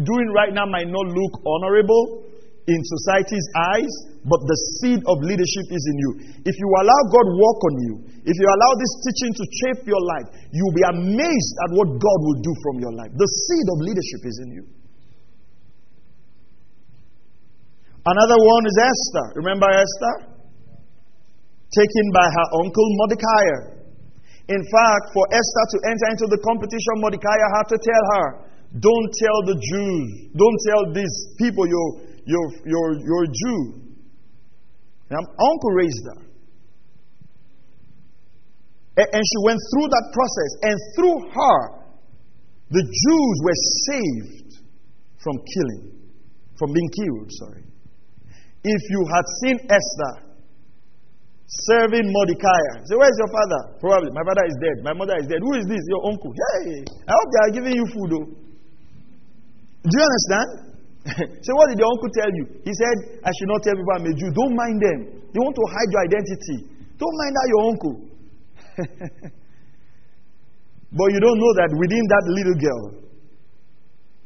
doing 0.04 0.28
right 0.36 0.52
now 0.52 0.68
might 0.68 0.86
not 0.86 1.08
look 1.08 1.40
honorable, 1.42 2.28
in 2.66 2.80
society's 2.80 3.44
eyes, 3.76 3.92
but 4.24 4.40
the 4.40 4.58
seed 4.80 5.00
of 5.04 5.16
leadership 5.20 5.66
is 5.68 5.84
in 5.84 5.96
you. 6.00 6.10
If 6.48 6.56
you 6.56 6.68
allow 6.80 7.00
God 7.12 7.26
work 7.36 7.60
on 7.60 7.74
you, 7.84 7.94
if 8.24 8.36
you 8.40 8.46
allow 8.48 8.72
this 8.80 8.92
teaching 9.04 9.32
to 9.36 9.44
shape 9.60 9.80
your 9.84 10.00
life, 10.00 10.28
you'll 10.48 10.72
be 10.72 10.86
amazed 10.96 11.54
at 11.60 11.70
what 11.76 11.88
God 12.00 12.18
will 12.24 12.40
do 12.40 12.52
from 12.64 12.80
your 12.80 12.94
life. 12.96 13.12
The 13.12 13.28
seed 13.28 13.66
of 13.68 13.78
leadership 13.84 14.22
is 14.24 14.36
in 14.48 14.50
you. 14.56 14.64
Another 18.04 18.38
one 18.40 18.64
is 18.64 18.76
Esther. 18.80 19.26
Remember 19.44 19.68
Esther? 19.68 20.14
Taken 21.68 22.06
by 22.16 22.26
her 22.32 22.46
uncle 22.64 22.88
Mordecai. 22.96 23.73
In 24.48 24.60
fact, 24.60 25.04
for 25.16 25.24
Esther 25.32 25.66
to 25.72 25.78
enter 25.88 26.06
into 26.12 26.26
the 26.28 26.40
competition, 26.44 27.00
Mordecai 27.00 27.36
had 27.56 27.66
to 27.72 27.78
tell 27.80 28.04
her, 28.16 28.26
Don't 28.76 29.08
tell 29.16 29.38
the 29.48 29.56
Jews, 29.56 30.08
don't 30.36 30.60
tell 30.68 30.82
these 30.92 31.16
people 31.40 31.64
you're 31.64 32.14
you're, 32.26 32.50
you're, 32.64 32.92
you're 33.04 33.26
Jew. 33.26 33.80
And 35.10 35.20
uncle 35.20 35.70
raised 35.76 36.04
her. 36.06 36.22
And 38.96 39.22
she 39.26 39.38
went 39.44 39.60
through 39.74 39.88
that 39.88 40.06
process. 40.12 40.50
And 40.62 40.76
through 40.96 41.18
her, 41.34 41.58
the 42.70 42.82
Jews 42.82 43.36
were 43.44 43.60
saved 43.86 44.64
from 45.22 45.36
killing, 45.38 46.00
from 46.58 46.72
being 46.72 46.88
killed, 46.90 47.30
sorry. 47.32 47.64
If 48.62 48.82
you 48.90 49.06
had 49.12 49.24
seen 49.42 49.58
Esther 49.68 50.33
serving 51.46 52.08
Mordecai, 52.08 52.80
say, 52.88 52.96
Where's 52.96 53.12
your 53.20 53.28
father? 53.28 53.76
Probably, 53.80 54.10
my 54.16 54.24
father 54.24 54.44
is 54.48 54.56
dead. 54.60 54.76
My 54.80 54.94
mother 54.96 55.16
is 55.20 55.28
dead. 55.28 55.44
Who 55.44 55.52
is 55.60 55.66
this? 55.68 55.84
Your 55.92 56.08
uncle. 56.08 56.32
Hey, 56.32 56.88
I 57.04 57.12
hope 57.12 57.28
they 57.28 57.42
are 57.44 57.52
giving 57.60 57.76
you 57.76 57.84
food, 57.92 58.08
though. 58.10 58.28
Do 59.84 59.92
you 59.92 60.04
understand? 60.08 60.48
so 61.44 61.52
what 61.52 61.68
did 61.68 61.76
your 61.76 61.92
uncle 61.92 62.08
tell 62.16 62.32
you? 62.32 62.48
He 62.64 62.72
said, 62.72 63.20
I 63.20 63.28
should 63.36 63.52
not 63.52 63.60
tell 63.60 63.76
people 63.76 63.92
I'm 63.92 64.08
a 64.08 64.16
Jew. 64.16 64.32
Don't 64.32 64.56
mind 64.56 64.80
them. 64.80 65.20
They 65.20 65.40
want 65.44 65.52
to 65.52 65.66
hide 65.68 65.90
your 65.92 66.02
identity. 66.08 66.58
Don't 66.96 67.16
mind 67.20 67.32
that 67.36 67.46
your 67.52 67.62
uncle. 67.68 67.94
but 70.96 71.08
you 71.12 71.20
don't 71.20 71.38
know 71.38 71.52
that 71.60 71.70
within 71.76 72.04
that 72.08 72.24
little 72.24 72.56
girl, 72.56 73.04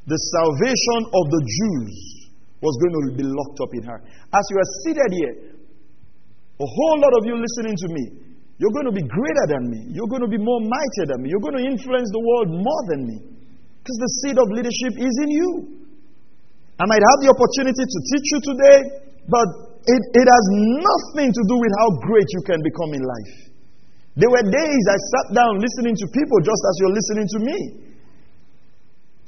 the 0.07 0.19
salvation 0.39 1.01
of 1.11 1.25
the 1.35 1.43
Jews 1.43 2.31
was 2.63 2.79
going 2.79 2.95
to 2.95 3.03
be 3.19 3.27
locked 3.27 3.59
up 3.59 3.75
in 3.75 3.83
her. 3.83 3.99
As 4.31 4.45
you 4.51 4.57
are 4.57 4.69
seated 4.87 5.11
here, 5.11 5.58
a 6.59 6.67
whole 6.67 6.99
lot 6.99 7.15
of 7.15 7.23
you 7.27 7.39
listening 7.39 7.79
to 7.79 7.89
me, 7.95 8.05
you're 8.59 8.75
going 8.75 8.91
to 8.91 8.97
be 8.97 9.07
greater 9.07 9.47
than 9.55 9.71
me. 9.71 9.95
You're 9.95 10.11
going 10.11 10.27
to 10.27 10.31
be 10.31 10.39
more 10.39 10.59
mighty 10.59 11.05
than 11.07 11.23
me. 11.23 11.31
You're 11.31 11.43
going 11.43 11.55
to 11.63 11.65
influence 11.65 12.11
the 12.11 12.19
world 12.19 12.49
more 12.51 12.83
than 12.91 13.07
me. 13.07 13.19
Because 13.79 13.99
the 14.03 14.11
seed 14.21 14.37
of 14.37 14.47
leadership 14.51 14.99
is 14.99 15.15
in 15.23 15.31
you. 15.31 15.51
I 16.83 16.85
might 16.91 17.03
have 17.03 17.19
the 17.23 17.31
opportunity 17.31 17.85
to 17.87 17.99
teach 18.11 18.27
you 18.35 18.41
today, 18.43 18.79
but 19.31 19.47
it, 19.87 20.03
it 20.19 20.27
has 20.27 20.45
nothing 20.83 21.31
to 21.31 21.43
do 21.47 21.57
with 21.59 21.73
how 21.79 21.89
great 22.03 22.27
you 22.35 22.43
can 22.43 22.59
become 22.67 22.91
in 22.99 23.03
life. 23.07 23.35
There 24.19 24.31
were 24.31 24.43
days 24.43 24.83
I 24.91 24.99
sat 24.99 25.27
down 25.39 25.63
listening 25.63 25.95
to 25.95 26.07
people 26.11 26.39
just 26.43 26.59
as 26.59 26.75
you're 26.83 26.97
listening 26.99 27.29
to 27.31 27.39
me. 27.39 27.59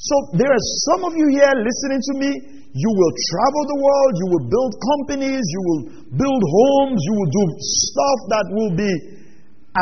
So 0.02 0.14
there 0.34 0.50
are 0.50 0.64
some 0.90 1.06
of 1.06 1.14
you 1.14 1.30
here 1.30 1.54
listening 1.54 2.02
to 2.02 2.12
me. 2.18 2.30
You 2.70 2.90
will 2.94 3.14
travel 3.34 3.62
the 3.66 3.78
world, 3.82 4.12
you 4.14 4.26
will 4.30 4.46
build 4.46 4.72
companies, 4.78 5.42
you 5.42 5.62
will 5.66 5.82
build 6.14 6.42
homes, 6.46 6.98
you 7.02 7.14
will 7.18 7.32
do 7.34 7.44
stuff 7.58 8.18
that 8.30 8.46
will 8.54 8.72
be 8.78 8.92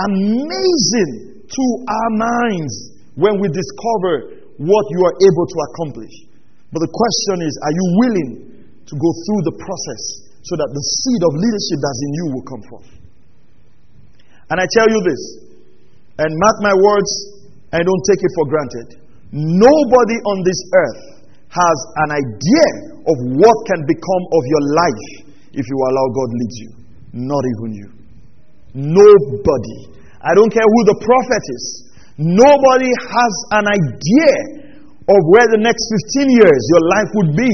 amazing 0.08 1.44
to 1.44 1.64
our 1.84 2.10
minds 2.16 2.72
when 3.20 3.36
we 3.44 3.52
discover 3.52 4.40
what 4.56 4.84
you 4.88 5.00
are 5.04 5.16
able 5.20 5.46
to 5.52 5.58
accomplish. 5.68 6.14
But 6.72 6.80
the 6.80 6.92
question 6.92 7.44
is 7.44 7.52
are 7.60 7.74
you 7.76 7.86
willing 8.08 8.30
to 8.88 8.94
go 8.96 9.10
through 9.12 9.42
the 9.52 9.56
process 9.60 10.02
so 10.48 10.56
that 10.56 10.68
the 10.72 10.84
seed 11.04 11.20
of 11.28 11.32
leadership 11.36 11.78
that's 11.84 12.00
in 12.08 12.12
you 12.16 12.26
will 12.32 12.46
come 12.48 12.62
forth? 12.72 12.88
And 14.48 14.56
I 14.56 14.66
tell 14.72 14.88
you 14.88 15.00
this, 15.04 15.22
and 16.24 16.30
mark 16.40 16.56
my 16.64 16.72
words, 16.72 17.10
I 17.68 17.84
don't 17.84 18.04
take 18.08 18.24
it 18.24 18.32
for 18.32 18.44
granted. 18.48 18.88
Nobody 19.28 20.16
on 20.24 20.40
this 20.40 20.60
earth 20.72 21.17
has 21.48 21.78
an 22.04 22.10
idea 22.12 22.68
of 23.08 23.16
what 23.40 23.56
can 23.68 23.80
become 23.88 24.24
of 24.36 24.42
your 24.44 24.64
life 24.76 25.06
if 25.56 25.64
you 25.64 25.76
allow 25.88 26.06
God 26.12 26.28
lead 26.36 26.54
you. 26.60 26.70
Not 27.12 27.42
even 27.56 27.70
you. 27.72 27.88
Nobody. 28.76 29.78
I 30.20 30.36
don't 30.36 30.52
care 30.52 30.66
who 30.66 30.80
the 30.92 30.98
prophet 31.00 31.44
is. 31.56 31.64
Nobody 32.18 32.90
has 32.90 33.34
an 33.56 33.64
idea 33.64 34.32
of 35.08 35.20
where 35.32 35.48
the 35.48 35.60
next 35.64 35.88
15 36.20 36.28
years 36.36 36.60
your 36.68 36.84
life 36.84 37.10
would 37.16 37.32
be 37.32 37.52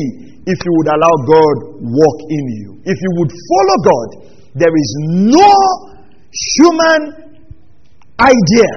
if 0.48 0.58
you 0.58 0.72
would 0.82 0.90
allow 0.90 1.14
God 1.28 1.56
walk 1.86 2.18
in 2.28 2.44
you. 2.58 2.68
If 2.82 2.98
you 2.98 3.10
would 3.22 3.30
follow 3.30 3.78
God, 3.84 4.08
there 4.58 4.74
is 4.74 4.90
no 5.30 5.54
human 6.58 7.00
idea 8.18 8.72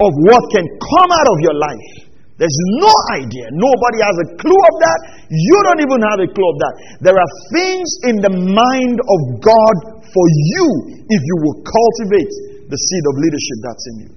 of 0.00 0.10
what 0.24 0.42
can 0.50 0.66
come 0.66 1.10
out 1.12 1.28
of 1.28 1.38
your 1.40 1.56
life. 1.58 2.03
There's 2.34 2.58
no 2.82 2.90
idea. 3.14 3.46
Nobody 3.54 3.98
has 4.02 4.16
a 4.18 4.28
clue 4.42 4.62
of 4.66 4.74
that. 4.82 4.98
You 5.30 5.58
don't 5.70 5.82
even 5.86 6.00
have 6.02 6.18
a 6.18 6.28
clue 6.28 6.48
of 6.50 6.58
that. 6.58 6.74
There 6.98 7.14
are 7.14 7.30
things 7.54 7.88
in 8.10 8.16
the 8.26 8.34
mind 8.34 8.98
of 8.98 9.20
God 9.38 9.76
for 10.02 10.26
you 10.54 10.66
if 11.06 11.20
you 11.22 11.36
will 11.46 11.62
cultivate 11.62 12.32
the 12.66 12.78
seed 12.78 13.04
of 13.06 13.14
leadership 13.22 13.58
that's 13.62 13.84
in 13.86 13.96
you. 14.02 14.10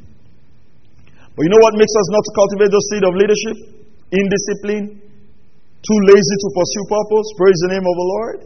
But 1.38 1.46
you 1.46 1.52
know 1.54 1.62
what 1.62 1.78
makes 1.78 1.94
us 1.94 2.08
not 2.10 2.26
cultivate 2.34 2.74
the 2.74 2.84
seed 2.90 3.04
of 3.06 3.14
leadership? 3.14 3.78
indiscipline, 4.12 5.02
too 5.84 6.00
lazy 6.08 6.36
to 6.40 6.50
pursue 6.56 6.86
purpose. 6.88 7.28
Praise 7.38 7.60
the 7.68 7.72
name 7.76 7.86
of 7.88 7.96
the 7.96 8.08
Lord. 8.16 8.38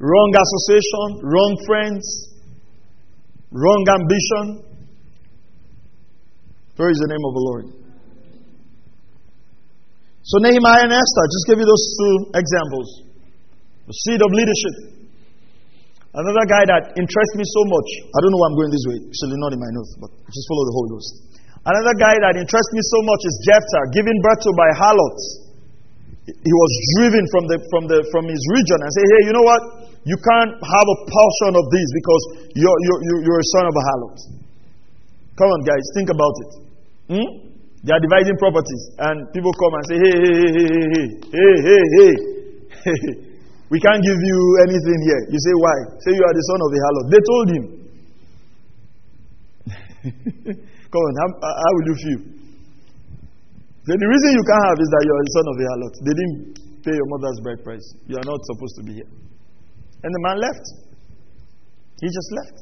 Wrong 0.00 0.32
association, 0.32 1.24
wrong 1.24 1.56
friends, 1.66 2.04
wrong 3.52 3.84
ambition. 3.88 4.64
Praise 6.76 6.96
the 7.00 7.08
name 7.08 7.24
of 7.24 7.34
the 7.34 7.44
Lord. 7.44 7.79
So, 10.30 10.38
Nehemiah 10.38 10.86
and 10.86 10.94
Esther, 10.94 11.24
just 11.26 11.44
give 11.50 11.58
you 11.58 11.66
those 11.66 11.84
two 11.98 12.14
examples. 12.38 12.88
The 13.90 13.94
seed 14.06 14.22
of 14.22 14.30
leadership. 14.30 15.02
Another 16.14 16.46
guy 16.46 16.62
that 16.70 16.94
interests 16.94 17.34
me 17.34 17.42
so 17.42 17.62
much. 17.66 17.88
I 18.14 18.18
don't 18.22 18.30
know 18.30 18.38
why 18.38 18.48
I'm 18.54 18.58
going 18.58 18.70
this 18.70 18.86
way. 18.86 18.98
Actually, 19.10 19.42
not 19.42 19.50
in 19.50 19.58
my 19.58 19.70
notes, 19.74 19.90
but 19.98 20.10
just 20.30 20.46
follow 20.46 20.64
the 20.70 20.74
Holy 20.78 20.90
Ghost. 20.94 21.10
Another 21.66 21.94
guy 21.98 22.14
that 22.30 22.38
interests 22.38 22.72
me 22.74 22.82
so 22.94 22.98
much 23.10 23.22
is 23.26 23.34
Jephthah, 23.42 23.84
given 23.90 24.14
birth 24.22 24.40
to 24.46 24.50
by 24.54 24.70
harlots. 24.78 25.22
He 26.30 26.54
was 26.54 26.72
driven 26.94 27.26
from, 27.34 27.50
the, 27.50 27.58
from, 27.74 27.82
the, 27.90 27.98
from 28.14 28.30
his 28.30 28.42
region 28.54 28.78
and 28.86 28.90
say, 28.94 29.02
hey, 29.02 29.20
you 29.26 29.34
know 29.34 29.42
what? 29.42 29.62
You 30.06 30.14
can't 30.14 30.54
have 30.62 30.86
a 30.94 30.98
portion 31.10 31.52
of 31.58 31.64
this 31.74 31.88
because 31.90 32.22
you're, 32.54 32.78
you're, 32.86 33.02
you're 33.26 33.42
a 33.42 33.48
son 33.58 33.66
of 33.66 33.74
a 33.74 33.82
harlot. 33.82 34.18
Come 35.34 35.50
on, 35.50 35.60
guys, 35.66 35.82
think 35.98 36.06
about 36.06 36.34
it. 36.38 36.50
Hmm? 37.18 37.49
They 37.80 37.92
are 37.96 38.02
dividing 38.02 38.36
properties, 38.36 38.82
and 39.00 39.24
people 39.32 39.48
come 39.56 39.72
and 39.72 39.84
say, 39.88 39.96
hey, 40.04 40.16
hey, 40.20 40.36
hey, 40.36 40.52
hey, 40.52 40.76
hey, 41.32 41.56
hey, 41.64 41.84
hey, 41.96 42.12
hey, 42.84 43.04
we 43.72 43.80
can't 43.80 44.02
give 44.04 44.20
you 44.20 44.38
anything 44.68 44.98
here. 45.00 45.22
You 45.32 45.40
say, 45.40 45.54
why? 45.56 45.76
Say 46.04 46.12
you 46.12 46.20
are 46.20 46.36
the 46.36 46.44
son 46.44 46.60
of 46.60 46.70
a 46.76 46.78
harlot. 46.84 47.06
They 47.08 47.22
told 47.24 47.46
him. 47.48 47.64
Come 50.92 51.02
on, 51.08 51.14
how, 51.24 51.28
how 51.40 51.70
will 51.72 51.88
you 51.88 51.96
feel? 52.04 52.20
Then 53.88 53.96
the 53.96 54.08
reason 54.12 54.28
you 54.36 54.44
can't 54.44 54.64
have 54.68 54.76
is 54.76 54.90
that 54.92 55.02
you 55.08 55.12
are 55.16 55.24
the 55.24 55.34
son 55.40 55.46
of 55.48 55.56
a 55.56 55.64
harlot. 55.72 55.94
They 56.04 56.14
didn't 56.20 56.36
pay 56.84 56.92
your 56.92 57.08
mother's 57.16 57.40
bride 57.40 57.64
price. 57.64 57.86
You 58.04 58.20
are 58.20 58.28
not 58.28 58.44
supposed 58.44 58.76
to 58.76 58.82
be 58.84 58.92
here. 59.00 59.08
And 60.04 60.10
the 60.12 60.20
man 60.20 60.36
left. 60.36 60.66
He 62.04 62.08
just 62.12 62.30
left. 62.44 62.56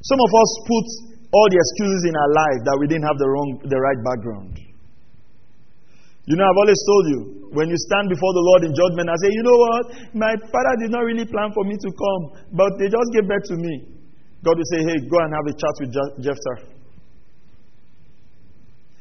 Some 0.00 0.20
of 0.20 0.30
us 0.32 0.50
put 0.64 0.86
all 1.30 1.46
the 1.50 1.58
excuses 1.58 2.02
in 2.10 2.14
our 2.14 2.30
life 2.34 2.60
that 2.66 2.76
we 2.82 2.90
didn't 2.90 3.06
have 3.06 3.18
the 3.18 3.28
wrong 3.30 3.48
the 3.62 3.78
right 3.78 4.00
background. 4.02 4.54
You 6.26 6.34
know, 6.38 6.46
I've 6.46 6.60
always 6.62 6.78
told 6.86 7.04
you, 7.10 7.18
when 7.54 7.66
you 7.66 7.78
stand 7.90 8.06
before 8.06 8.32
the 8.34 8.44
Lord 8.54 8.62
in 8.66 8.72
judgment, 8.74 9.10
I 9.10 9.16
say, 9.18 9.30
you 9.34 9.42
know 9.42 9.58
what? 9.58 9.84
My 10.14 10.32
father 10.38 10.74
did 10.78 10.94
not 10.94 11.02
really 11.02 11.26
plan 11.26 11.50
for 11.50 11.66
me 11.66 11.74
to 11.74 11.90
come, 11.90 12.22
but 12.54 12.70
they 12.78 12.86
just 12.86 13.08
gave 13.14 13.26
birth 13.26 13.46
to 13.50 13.56
me. 13.58 13.74
God 14.46 14.54
will 14.54 14.70
say, 14.70 14.80
hey, 14.86 14.98
go 15.10 15.16
and 15.26 15.30
have 15.34 15.46
a 15.50 15.54
chat 15.58 15.74
with 15.82 15.90
Je- 15.90 16.14
Jephthah. 16.30 16.58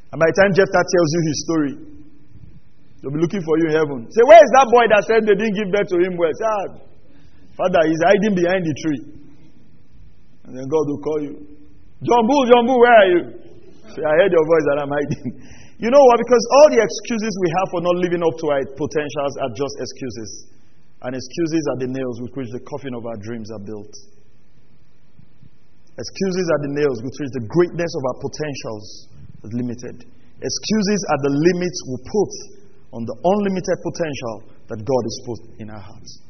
And 0.10 0.18
by 0.18 0.26
the 0.26 0.38
time 0.42 0.52
Jephthah 0.58 0.86
tells 0.90 1.10
you 1.14 1.22
his 1.30 1.38
story, 1.46 1.74
they'll 2.98 3.14
be 3.14 3.22
looking 3.22 3.46
for 3.46 3.56
you 3.62 3.66
in 3.70 3.76
heaven. 3.78 4.10
Say, 4.10 4.24
where 4.26 4.42
is 4.42 4.52
that 4.58 4.68
boy 4.74 4.86
that 4.90 5.02
said 5.06 5.22
they 5.30 5.38
didn't 5.38 5.54
give 5.54 5.70
birth 5.70 5.90
to 5.94 5.98
him? 6.02 6.18
Well, 6.18 6.34
say, 6.34 6.50
ah, 6.50 6.68
Father, 7.62 7.82
he's 7.86 8.02
hiding 8.10 8.34
behind 8.34 8.66
the 8.66 8.74
tree. 8.74 9.02
And 10.50 10.58
then 10.58 10.66
God 10.66 10.86
will 10.90 11.04
call 11.06 11.20
you. 11.22 11.59
John 12.00 12.24
Bull, 12.24 12.44
John 12.48 12.64
Bull, 12.64 12.80
where 12.80 12.96
are 12.96 13.10
you? 13.12 13.22
Say, 13.92 14.00
I 14.00 14.14
heard 14.24 14.32
your 14.32 14.46
voice 14.48 14.66
and 14.72 14.78
I'm 14.80 14.94
hiding. 14.96 15.26
you 15.84 15.90
know 15.92 16.00
what? 16.00 16.18
Because 16.24 16.44
all 16.56 16.68
the 16.72 16.80
excuses 16.80 17.34
we 17.44 17.50
have 17.60 17.68
for 17.76 17.82
not 17.84 17.96
living 18.00 18.24
up 18.24 18.36
to 18.40 18.46
our 18.56 18.64
potentials 18.72 19.34
are 19.44 19.52
just 19.52 19.76
excuses. 19.84 20.30
And 21.04 21.12
excuses 21.12 21.64
are 21.76 21.80
the 21.84 21.92
nails 21.92 22.24
with 22.24 22.32
which 22.40 22.52
the 22.56 22.64
coffin 22.64 22.96
of 22.96 23.04
our 23.04 23.20
dreams 23.20 23.52
are 23.52 23.60
built. 23.60 23.92
Excuses 26.00 26.48
are 26.56 26.62
the 26.64 26.74
nails 26.80 27.04
with 27.04 27.12
which 27.20 27.32
the 27.36 27.44
greatness 27.52 27.92
of 27.92 28.04
our 28.08 28.18
potentials 28.24 28.86
is 29.44 29.52
limited. 29.52 29.96
Excuses 30.40 31.02
are 31.12 31.22
the 31.28 31.34
limits 31.36 31.78
we 31.84 31.96
put 32.08 32.32
on 32.96 33.04
the 33.04 33.16
unlimited 33.20 33.78
potential 33.84 34.36
that 34.72 34.80
God 34.80 35.04
has 35.04 35.18
put 35.28 35.40
in 35.60 35.68
our 35.68 35.84
hearts. 35.84 36.29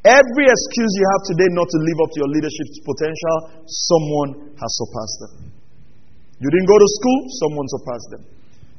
Every 0.00 0.46
excuse 0.48 0.92
you 0.96 1.06
have 1.12 1.22
today 1.28 1.48
not 1.52 1.68
to 1.68 1.78
live 1.84 1.98
up 2.00 2.08
to 2.08 2.18
your 2.24 2.30
leadership 2.32 2.68
potential, 2.88 3.36
someone 3.68 4.30
has 4.56 4.70
surpassed 4.80 5.18
them. 5.20 5.32
You 6.40 6.48
didn't 6.48 6.68
go 6.72 6.78
to 6.80 6.88
school, 6.96 7.20
someone 7.44 7.66
surpassed 7.68 8.08
them. 8.16 8.22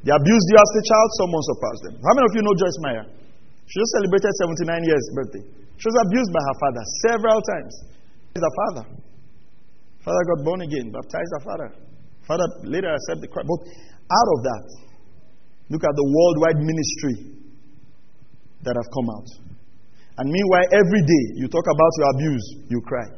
They 0.01 0.09
abused 0.17 0.47
you 0.49 0.57
as 0.57 0.69
a 0.81 0.81
child, 0.81 1.07
someone 1.21 1.43
surpassed 1.45 1.83
them. 1.85 1.95
How 2.01 2.13
many 2.17 2.25
of 2.25 2.33
you 2.33 2.41
know 2.41 2.55
Joyce 2.57 2.79
Meyer? 2.81 3.05
She 3.69 3.75
just 3.77 3.93
celebrated 4.01 4.33
79 4.65 4.81
years 4.89 5.05
birthday. 5.13 5.45
She 5.77 5.85
was 5.85 5.97
abused 6.09 6.31
by 6.33 6.41
her 6.41 6.57
father 6.57 6.83
several 7.05 7.39
times. 7.53 7.73
He's 8.33 8.41
her 8.41 8.55
father. 8.65 8.85
Father 10.01 10.23
got 10.25 10.39
born 10.41 10.65
again, 10.65 10.89
baptized 10.89 11.31
her 11.37 11.43
father. 11.45 11.69
Father 12.25 12.49
later 12.65 12.89
accepted 12.89 13.29
Christ. 13.29 13.45
But 13.45 13.61
out 14.09 14.29
of 14.33 14.39
that, 14.41 14.65
look 15.69 15.85
at 15.85 15.93
the 15.93 16.05
worldwide 16.09 16.59
ministry 16.65 17.45
that 18.65 18.73
have 18.73 18.89
come 18.89 19.07
out. 19.13 19.50
And 20.21 20.29
meanwhile, 20.29 20.69
every 20.69 21.01
day 21.01 21.25
you 21.41 21.49
talk 21.49 21.65
about 21.65 21.93
your 21.97 22.09
abuse, 22.13 22.45
you 22.69 22.77
cry. 22.85 23.09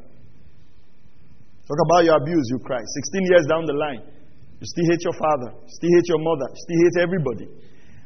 Talk 1.68 1.80
about 1.84 2.08
your 2.08 2.16
abuse, 2.16 2.48
you 2.48 2.63
cry. 2.63 2.80
16 2.80 3.28
years 3.28 3.44
down 3.52 3.68
the 3.68 3.76
line, 3.76 4.08
you 4.08 4.63
still 4.63 4.88
hate 4.88 5.04
your 5.04 5.18
father, 5.20 5.52
still 5.68 5.92
hate 6.00 6.08
your 6.08 6.24
mother, 6.24 6.48
still 6.56 6.80
hate 6.80 7.04
everybody. 7.04 7.52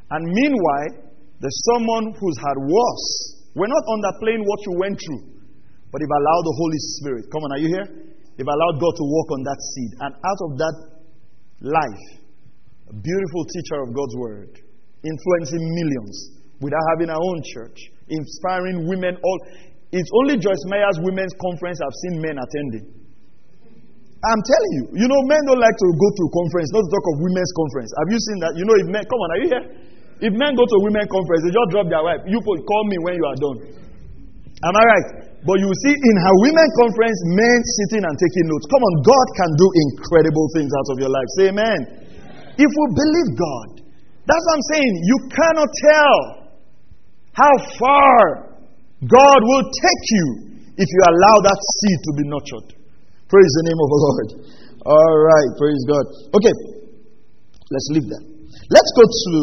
And 0.10 0.26
meanwhile, 0.34 1.14
there's 1.38 1.60
someone 1.78 2.18
who's 2.18 2.38
had 2.42 2.58
worse. 2.58 3.10
We're 3.54 3.70
not 3.70 3.86
underplaying 3.86 4.42
what 4.42 4.66
you 4.66 4.74
went 4.82 4.98
through, 4.98 5.30
but 5.94 6.02
if 6.02 6.10
allow 6.10 6.38
the 6.42 6.56
Holy 6.58 6.82
Spirit, 6.98 7.30
come 7.30 7.46
on, 7.46 7.54
are 7.54 7.62
you 7.62 7.70
here? 7.70 7.86
If 8.34 8.46
allowed 8.50 8.82
God 8.82 8.94
to 8.98 9.06
work 9.06 9.30
on 9.30 9.46
that 9.46 9.60
seed, 9.62 9.92
and 10.10 10.12
out 10.26 10.42
of 10.42 10.52
that 10.58 10.76
life, 11.62 12.06
a 12.90 12.98
beautiful 12.98 13.46
teacher 13.46 13.78
of 13.78 13.94
God's 13.94 14.18
word, 14.18 14.58
influencing 15.06 15.62
millions 15.62 16.37
without 16.62 16.86
having 16.96 17.10
our 17.10 17.22
own 17.22 17.40
church, 17.54 17.78
inspiring 18.10 18.88
women. 18.88 19.18
All 19.22 19.40
it's 19.92 20.12
only 20.20 20.36
Joyce 20.36 20.64
Meyer's 20.68 21.00
women's 21.00 21.32
conference 21.40 21.80
I've 21.80 21.96
seen 22.04 22.20
men 22.20 22.36
attending. 22.36 22.86
I'm 24.20 24.42
telling 24.44 24.72
you, 24.82 24.84
you 25.06 25.08
know, 25.08 25.22
men 25.30 25.40
don't 25.48 25.62
like 25.62 25.78
to 25.78 25.88
go 25.94 26.08
to 26.10 26.24
conference, 26.34 26.68
not 26.74 26.84
to 26.84 26.90
talk 26.90 27.06
of 27.14 27.16
women's 27.22 27.54
conference. 27.54 27.90
Have 28.02 28.10
you 28.12 28.20
seen 28.20 28.38
that? 28.44 28.52
You 28.58 28.66
know, 28.66 28.76
if 28.82 28.88
men, 28.90 29.04
come 29.06 29.20
on, 29.22 29.30
are 29.32 29.40
you 29.40 29.50
here? 29.54 29.66
If 30.28 30.34
men 30.34 30.58
go 30.58 30.66
to 30.66 30.78
women's 30.84 31.08
conference, 31.08 31.46
they 31.46 31.54
just 31.54 31.70
drop 31.70 31.88
their 31.88 32.02
wife. 32.02 32.26
You 32.26 32.42
call 32.42 32.84
me 32.90 32.98
when 33.06 33.14
you 33.14 33.26
are 33.30 33.38
done. 33.38 33.58
Am 34.66 34.74
I 34.74 34.84
right? 34.84 35.08
But 35.46 35.62
you 35.62 35.70
see 35.86 35.94
in 35.94 36.16
her 36.18 36.36
women's 36.50 36.74
conference, 36.82 37.20
men 37.38 37.58
sitting 37.86 38.04
and 38.04 38.16
taking 38.18 38.46
notes. 38.50 38.66
Come 38.68 38.82
on, 38.82 38.94
God 39.06 39.28
can 39.38 39.52
do 39.54 39.68
incredible 39.86 40.48
things 40.58 40.72
out 40.74 40.88
of 40.92 40.98
your 40.98 41.14
life. 41.14 41.30
Say 41.38 41.46
amen. 41.54 41.80
amen. 41.86 42.58
If 42.58 42.72
we 42.74 42.86
believe 42.98 43.30
God, 43.38 43.70
that's 44.26 44.44
what 44.50 44.54
I'm 44.58 44.68
saying. 44.74 44.94
You 45.06 45.18
cannot 45.30 45.70
tell 45.78 46.47
how 47.38 47.54
far 47.78 48.58
God 49.06 49.40
will 49.46 49.66
take 49.70 50.06
you 50.10 50.26
if 50.74 50.88
you 50.90 51.02
allow 51.06 51.36
that 51.46 51.60
seed 51.78 52.00
to 52.02 52.12
be 52.18 52.26
nurtured. 52.26 52.68
Praise 53.30 53.52
the 53.62 53.66
name 53.70 53.78
of 53.78 53.90
the 53.94 54.00
Lord. 54.02 54.30
All 54.90 55.16
right, 55.22 55.50
praise 55.62 55.82
God. 55.86 56.06
Okay, 56.34 56.56
let's 57.70 57.90
leave 57.94 58.10
that. 58.10 58.24
Let's 58.74 58.92
go 58.98 59.04
to 59.06 59.34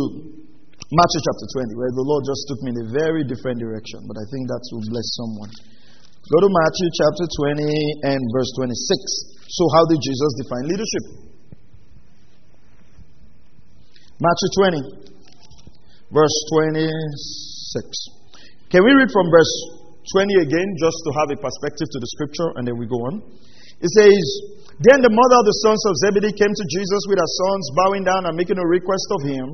Matthew 0.90 1.20
chapter 1.22 1.46
20, 1.70 1.78
where 1.78 1.92
the 1.94 2.06
Lord 2.06 2.26
just 2.26 2.42
took 2.50 2.60
me 2.66 2.74
in 2.74 2.78
a 2.82 2.88
very 2.98 3.22
different 3.22 3.62
direction, 3.62 4.02
but 4.10 4.18
I 4.18 4.26
think 4.26 4.50
that 4.50 4.62
will 4.74 4.86
bless 4.90 5.08
someone. 5.14 5.50
Go 6.34 6.38
to 6.42 6.50
Matthew 6.50 6.88
chapter 6.98 7.26
20 7.60 8.10
and 8.10 8.20
verse 8.34 8.50
26. 8.58 9.34
So, 9.54 9.62
how 9.76 9.84
did 9.86 10.00
Jesus 10.02 10.30
define 10.40 10.66
leadership? 10.66 11.04
Matthew 14.18 14.50
20, 14.66 16.10
verse 16.10 16.36
26. 16.74 17.53
Can 18.70 18.82
we 18.84 18.92
read 18.94 19.10
from 19.10 19.26
verse 19.30 19.54
20 20.12 20.46
again, 20.46 20.68
just 20.78 20.98
to 21.06 21.10
have 21.18 21.28
a 21.32 21.38
perspective 21.40 21.88
to 21.90 21.98
the 21.98 22.10
scripture, 22.14 22.48
and 22.60 22.68
then 22.68 22.76
we 22.78 22.86
go 22.86 23.00
on? 23.08 23.24
It 23.80 23.90
says, 23.90 24.24
Then 24.78 25.02
the 25.02 25.10
mother 25.10 25.36
of 25.40 25.46
the 25.46 25.58
sons 25.64 25.82
of 25.88 25.92
Zebedee 26.06 26.36
came 26.36 26.54
to 26.54 26.66
Jesus 26.70 27.02
with 27.10 27.18
her 27.18 27.32
sons, 27.46 27.64
bowing 27.74 28.04
down 28.04 28.26
and 28.28 28.34
making 28.36 28.60
a 28.60 28.66
request 28.68 29.08
of 29.16 29.20
him. 29.26 29.46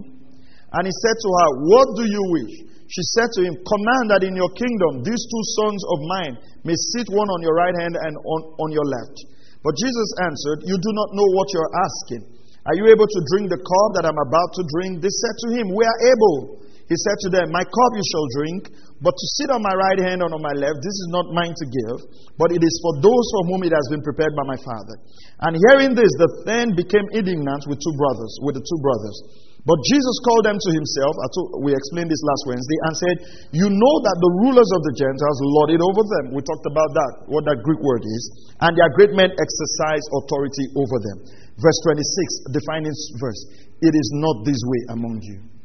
And 0.75 0.83
he 0.87 0.95
said 1.03 1.17
to 1.17 1.31
her, 1.41 1.49
What 1.71 1.89
do 1.99 2.05
you 2.07 2.23
wish? 2.39 2.55
She 2.91 3.05
said 3.15 3.31
to 3.39 3.41
him, 3.47 3.55
Command 3.63 4.07
that 4.11 4.27
in 4.27 4.35
your 4.35 4.51
kingdom 4.51 5.07
these 5.07 5.23
two 5.23 5.45
sons 5.63 5.81
of 5.95 5.99
mine 6.19 6.35
may 6.67 6.75
sit 6.95 7.07
one 7.15 7.31
on 7.31 7.41
your 7.43 7.55
right 7.55 7.77
hand 7.79 7.95
and 7.95 8.15
on, 8.19 8.41
on 8.59 8.69
your 8.75 8.87
left. 8.87 9.15
But 9.63 9.79
Jesus 9.79 10.09
answered, 10.27 10.67
You 10.67 10.75
do 10.75 10.91
not 10.91 11.15
know 11.15 11.29
what 11.39 11.49
you're 11.55 11.71
asking. 11.71 12.23
Are 12.67 12.77
you 12.77 12.91
able 12.91 13.07
to 13.07 13.21
drink 13.33 13.49
the 13.49 13.63
cup 13.63 13.89
that 13.97 14.05
I'm 14.11 14.19
about 14.19 14.51
to 14.59 14.63
drink? 14.79 15.01
They 15.01 15.11
said 15.11 15.35
to 15.47 15.49
him, 15.55 15.71
We 15.71 15.87
are 15.87 16.01
able. 16.11 16.67
He 16.91 16.99
said 17.07 17.19
to 17.23 17.31
them, 17.31 17.55
My 17.55 17.63
cup 17.63 17.93
you 17.95 18.03
shall 18.03 18.27
drink, 18.35 18.67
but 18.99 19.15
to 19.15 19.27
sit 19.39 19.55
on 19.55 19.63
my 19.63 19.71
right 19.79 20.03
hand 20.03 20.27
and 20.27 20.35
on 20.35 20.43
my 20.43 20.51
left, 20.59 20.83
this 20.83 20.99
is 21.07 21.09
not 21.15 21.31
mine 21.31 21.55
to 21.55 21.67
give, 21.71 22.03
but 22.35 22.51
it 22.51 22.59
is 22.67 22.75
for 22.83 22.99
those 22.99 23.27
for 23.31 23.43
whom 23.47 23.63
it 23.63 23.71
has 23.71 23.87
been 23.95 24.03
prepared 24.03 24.35
by 24.35 24.43
my 24.43 24.59
Father. 24.59 24.99
And 25.47 25.55
hearing 25.71 25.95
this, 25.95 26.11
the 26.19 26.51
then 26.51 26.75
became 26.75 27.07
indignant 27.15 27.63
with 27.71 27.79
two 27.79 27.95
brothers, 27.95 28.33
with 28.43 28.59
the 28.59 28.65
two 28.67 28.81
brothers. 28.83 29.17
But 29.63 29.79
Jesus 29.87 30.17
called 30.27 30.51
them 30.51 30.59
to 30.59 30.71
himself. 30.75 31.15
We 31.63 31.79
explained 31.79 32.11
this 32.11 32.25
last 32.27 32.43
Wednesday 32.51 32.79
and 32.91 32.95
said, 32.99 33.17
You 33.55 33.71
know 33.71 33.97
that 34.03 34.19
the 34.19 34.33
rulers 34.43 34.71
of 34.75 34.81
the 34.91 34.95
Gentiles 34.99 35.39
lord 35.47 35.71
it 35.71 35.79
over 35.85 36.03
them. 36.03 36.35
We 36.35 36.43
talked 36.43 36.67
about 36.67 36.91
that, 36.91 37.13
what 37.31 37.47
that 37.47 37.63
Greek 37.63 37.79
word 37.79 38.03
is. 38.03 38.23
And 38.67 38.75
their 38.75 38.91
great 38.99 39.15
men 39.15 39.31
exercise 39.31 40.03
authority 40.17 40.75
over 40.75 40.97
them. 41.07 41.23
Verse 41.55 41.79
26, 41.87 42.51
defining 42.57 42.97
verse. 43.23 43.41
It 43.79 43.95
is 43.95 44.09
not 44.19 44.43
this 44.43 44.59
way 44.59 44.81
among 44.97 45.23
you. 45.23 45.60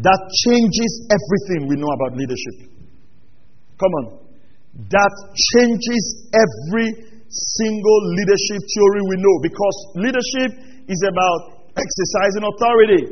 That 0.00 0.20
changes 0.48 0.92
everything 1.12 1.68
we 1.68 1.76
know 1.76 1.92
about 1.92 2.16
leadership. 2.16 2.72
Come 3.76 3.92
on. 4.00 4.04
That 4.88 5.12
changes 5.52 6.04
every 6.32 6.88
single 7.28 8.00
leadership 8.16 8.60
theory 8.64 9.02
we 9.06 9.16
know 9.20 9.36
because 9.44 9.76
leadership 10.00 10.50
is 10.88 11.00
about 11.04 11.68
exercising 11.76 12.44
authority. 12.48 13.02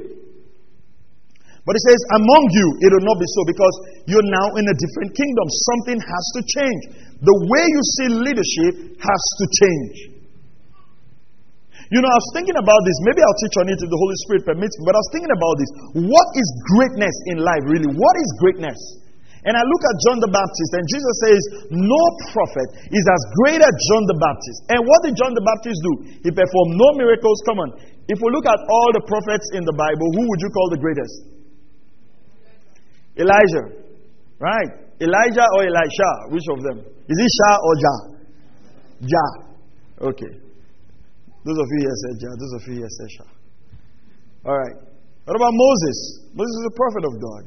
But 1.69 1.77
it 1.77 1.85
says, 1.85 2.01
among 2.17 2.49
you, 2.57 2.67
it 2.81 2.91
will 2.97 3.05
not 3.05 3.21
be 3.21 3.29
so 3.29 3.43
because 3.45 3.75
you're 4.09 4.25
now 4.25 4.57
in 4.57 4.65
a 4.65 4.73
different 4.73 5.13
kingdom. 5.13 5.47
Something 5.77 6.01
has 6.01 6.25
to 6.37 6.41
change. 6.49 6.83
The 7.21 7.37
way 7.53 7.65
you 7.69 7.83
see 8.01 8.09
leadership 8.25 8.97
has 8.97 9.23
to 9.37 9.45
change. 9.53 10.18
You 11.89 12.05
know, 12.05 12.11
I 12.13 12.19
was 12.21 12.31
thinking 12.37 12.59
about 12.61 12.81
this. 12.85 12.97
Maybe 13.09 13.25
I'll 13.25 13.41
teach 13.49 13.57
on 13.65 13.67
it 13.73 13.81
if 13.81 13.89
the 13.89 14.01
Holy 14.01 14.19
Spirit 14.29 14.43
permits 14.45 14.77
me. 14.77 14.83
But 14.85 14.95
I 14.97 15.01
was 15.01 15.11
thinking 15.13 15.33
about 15.33 15.55
this. 15.57 15.71
What 16.05 16.29
is 16.37 16.49
greatness 16.77 17.17
in 17.33 17.41
life, 17.41 17.65
really? 17.65 17.89
What 17.89 18.15
is 18.21 18.29
greatness? 18.45 18.77
And 19.49 19.57
I 19.57 19.65
look 19.65 19.83
at 19.87 19.95
John 20.05 20.19
the 20.21 20.29
Baptist, 20.29 20.71
and 20.77 20.85
Jesus 20.85 21.15
says, 21.25 21.41
No 21.73 22.03
prophet 22.35 22.69
is 22.93 23.05
as 23.09 23.23
great 23.41 23.63
as 23.63 23.75
John 23.89 24.05
the 24.05 24.19
Baptist. 24.21 24.59
And 24.69 24.81
what 24.85 25.01
did 25.07 25.17
John 25.17 25.33
the 25.33 25.47
Baptist 25.47 25.79
do? 25.81 25.93
He 26.27 26.31
performed 26.35 26.77
no 26.77 26.89
miracles. 27.01 27.41
Come 27.49 27.65
on. 27.65 27.71
If 28.11 28.21
we 28.21 28.29
look 28.35 28.45
at 28.45 28.61
all 28.61 28.89
the 28.93 29.05
prophets 29.09 29.49
in 29.57 29.65
the 29.65 29.73
Bible, 29.73 30.09
who 30.13 30.29
would 30.29 30.41
you 30.45 30.51
call 30.53 30.69
the 30.69 30.81
greatest? 30.83 31.15
Elijah. 33.17 33.65
Right? 34.37 34.71
Elijah 35.01 35.47
or 35.57 35.65
Elisha? 35.65 36.11
Which 36.35 36.45
of 36.53 36.59
them? 36.69 36.79
Is 36.85 37.17
it 37.17 37.31
Shah 37.39 37.57
or 37.63 37.75
Jah? 37.81 38.01
Jah. 39.07 39.33
Okay. 40.13 40.48
Those 41.49 41.65
of 41.65 41.69
you 41.73 41.81
here 41.81 41.99
said 42.05 42.15
Jah. 42.21 42.35
Those 42.37 42.55
of 42.61 42.63
you 42.69 42.75
here 42.85 42.93
said 42.93 43.09
Shah. 43.17 43.33
All 44.45 44.53
right. 44.53 44.77
What 45.25 45.33
about 45.33 45.57
Moses? 45.57 46.29
Moses 46.37 46.55
is 46.61 46.67
a 46.69 46.77
prophet 46.77 47.05
of 47.09 47.15
God. 47.17 47.45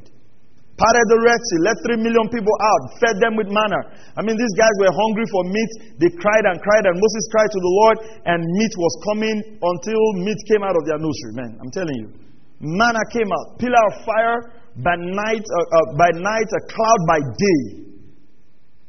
parted 0.74 1.06
the 1.14 1.20
Red 1.22 1.38
Sea, 1.38 1.60
let 1.62 1.78
three 1.86 2.00
million 2.02 2.26
people 2.34 2.56
out, 2.66 2.84
fed 2.98 3.22
them 3.22 3.38
with 3.38 3.54
manna. 3.54 3.78
I 4.18 4.26
mean, 4.26 4.34
these 4.34 4.56
guys 4.58 4.74
were 4.82 4.90
hungry 4.90 5.28
for 5.30 5.46
meat. 5.46 5.72
They 6.02 6.10
cried 6.18 6.46
and 6.50 6.58
cried, 6.66 6.90
and 6.90 6.98
Moses 6.98 7.24
cried 7.30 7.52
to 7.54 7.62
the 7.62 7.74
Lord, 7.86 7.98
and 8.26 8.40
meat 8.42 8.74
was 8.82 8.94
coming 9.06 9.38
until 9.62 10.02
meat 10.26 10.42
came 10.50 10.66
out 10.66 10.74
of 10.74 10.84
their 10.90 10.98
nursery. 10.98 11.34
Man, 11.38 11.52
I'm 11.62 11.70
telling 11.70 11.98
you. 12.02 12.10
Manna 12.58 13.06
came 13.14 13.30
out, 13.30 13.62
pillar 13.62 13.84
of 13.94 13.94
fire 14.02 14.38
by 14.82 14.98
night, 14.98 15.46
uh, 15.46 15.78
uh, 15.78 15.88
by 15.98 16.10
night, 16.18 16.50
a 16.50 16.62
cloud 16.74 17.02
by 17.06 17.20
day. 17.22 17.91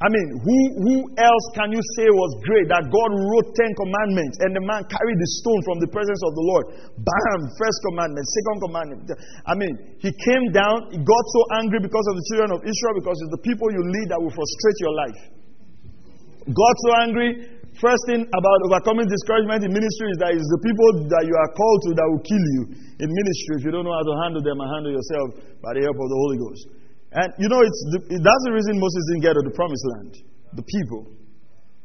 I 0.03 0.11
mean, 0.11 0.29
who, 0.43 0.59
who 0.83 0.95
else 1.15 1.47
can 1.55 1.71
you 1.71 1.79
say 1.95 2.11
was 2.11 2.33
great 2.43 2.67
that 2.75 2.91
God 2.91 3.11
wrote 3.15 3.55
Ten 3.55 3.71
Commandments 3.79 4.35
and 4.43 4.51
the 4.51 4.65
man 4.67 4.83
carried 4.91 5.15
the 5.15 5.31
stone 5.39 5.63
from 5.63 5.79
the 5.79 5.87
presence 5.95 6.19
of 6.27 6.35
the 6.35 6.43
Lord? 6.43 6.65
Bam! 7.07 7.41
First 7.55 7.79
commandment, 7.87 8.27
second 8.27 8.59
commandment. 8.67 9.01
I 9.47 9.55
mean, 9.55 9.79
he 10.03 10.11
came 10.11 10.51
down, 10.51 10.91
he 10.91 10.99
got 10.99 11.25
so 11.31 11.41
angry 11.63 11.79
because 11.79 12.03
of 12.11 12.19
the 12.19 12.25
children 12.35 12.51
of 12.51 12.61
Israel 12.67 12.95
because 12.99 13.15
it's 13.23 13.31
the 13.31 13.45
people 13.47 13.71
you 13.71 13.83
lead 13.95 14.11
that 14.11 14.19
will 14.19 14.35
frustrate 14.35 14.79
your 14.83 14.95
life. 15.07 15.21
Got 16.51 16.75
so 16.83 16.91
angry. 17.07 17.31
First 17.79 18.03
thing 18.11 18.27
about 18.27 18.59
overcoming 18.67 19.07
discouragement 19.07 19.63
in 19.63 19.71
ministry 19.71 20.11
is 20.11 20.19
that 20.19 20.35
it's 20.35 20.51
the 20.51 20.63
people 20.67 21.07
that 21.15 21.31
you 21.31 21.39
are 21.39 21.51
called 21.55 21.81
to 21.87 21.91
that 21.95 22.07
will 22.11 22.25
kill 22.27 22.47
you 22.59 22.63
in 22.75 23.07
ministry 23.07 23.53
if 23.55 23.63
you 23.63 23.71
don't 23.71 23.87
know 23.87 23.95
how 23.95 24.03
to 24.03 24.15
handle 24.27 24.43
them 24.43 24.59
and 24.59 24.67
handle 24.67 24.93
yourself 24.99 25.39
by 25.63 25.79
the 25.79 25.87
help 25.87 25.95
of 25.95 26.09
the 26.11 26.19
Holy 26.27 26.39
Ghost. 26.43 26.82
And 27.13 27.29
you 27.37 27.49
know, 27.49 27.61
it's 27.61 27.81
the, 27.93 27.99
that's 28.09 28.43
the 28.49 28.53
reason 28.57 28.81
Moses 28.81 29.03
didn't 29.13 29.25
get 29.29 29.37
to 29.37 29.45
the 29.45 29.53
promised 29.53 29.85
land. 29.97 30.13
The 30.57 30.65
people. 30.65 31.13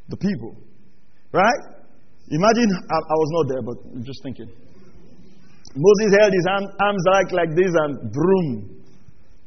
The 0.08 0.16
people. 0.16 0.56
Right? 1.36 1.62
Imagine, 2.32 2.68
I, 2.72 2.98
I 3.00 3.16
was 3.20 3.30
not 3.36 3.46
there, 3.52 3.64
but 3.64 3.78
I'm 3.92 4.04
just 4.08 4.24
thinking. 4.24 4.48
Moses 5.76 6.10
held 6.16 6.32
his 6.32 6.48
arm, 6.48 6.66
arms 6.80 7.04
like, 7.12 7.30
like 7.36 7.52
this 7.60 7.72
and 7.72 8.08
broom. 8.12 8.80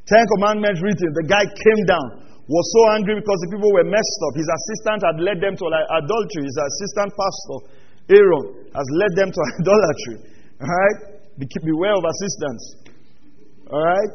Ten 0.05 0.25
commandments 0.37 0.85
written. 0.85 1.09
The 1.17 1.27
guy 1.29 1.45
came 1.49 1.83
down, 1.89 2.29
was 2.45 2.67
so 2.77 2.83
angry 3.01 3.17
because 3.17 3.41
the 3.49 3.51
people 3.57 3.73
were 3.73 3.89
messed 3.89 4.21
up. 4.29 4.37
His 4.37 4.49
assistant 4.49 5.01
had 5.01 5.17
led 5.17 5.39
them 5.41 5.57
to 5.57 5.65
like 5.65 5.87
adultery. 5.97 6.45
His 6.45 6.61
assistant 6.61 7.11
pastor, 7.17 7.59
Aaron, 8.21 8.45
has 8.69 8.89
led 9.01 9.13
them 9.17 9.29
to 9.33 9.41
idolatry. 9.65 10.17
All 10.61 10.69
right? 10.69 10.99
Be, 11.41 11.49
beware 11.65 11.97
of 11.97 12.05
assistants. 12.05 12.65
All 13.73 13.81
right? 13.81 14.13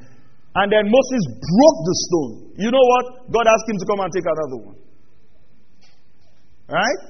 And 0.56 0.72
then 0.72 0.88
Moses 0.88 1.22
broke 1.28 1.80
the 1.84 1.96
stone. 2.08 2.32
You 2.56 2.70
know 2.72 2.80
what? 2.80 3.30
God 3.30 3.44
asked 3.46 3.68
him 3.68 3.78
to 3.78 3.86
come 3.86 4.00
and 4.00 4.10
take 4.12 4.24
another 4.24 4.58
one. 4.64 4.78
Right? 6.68 7.00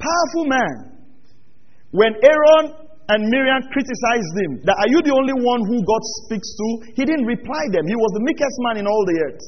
Powerful 0.00 0.44
man. 0.48 0.76
When 1.90 2.14
Aaron 2.16 2.64
and 3.10 3.20
Miriam 3.28 3.60
criticized 3.74 4.34
him, 4.38 4.50
that 4.64 4.76
are 4.78 4.90
you 4.92 5.02
the 5.02 5.12
only 5.12 5.34
one 5.34 5.60
who 5.66 5.82
God 5.82 6.02
speaks 6.24 6.46
to? 6.46 6.66
He 6.94 7.02
didn't 7.04 7.26
reply 7.26 7.68
them. 7.74 7.84
He 7.84 7.96
was 7.96 8.10
the 8.16 8.24
meekest 8.24 8.56
man 8.64 8.78
in 8.80 8.86
all 8.86 9.02
the 9.04 9.16
earth. 9.26 9.42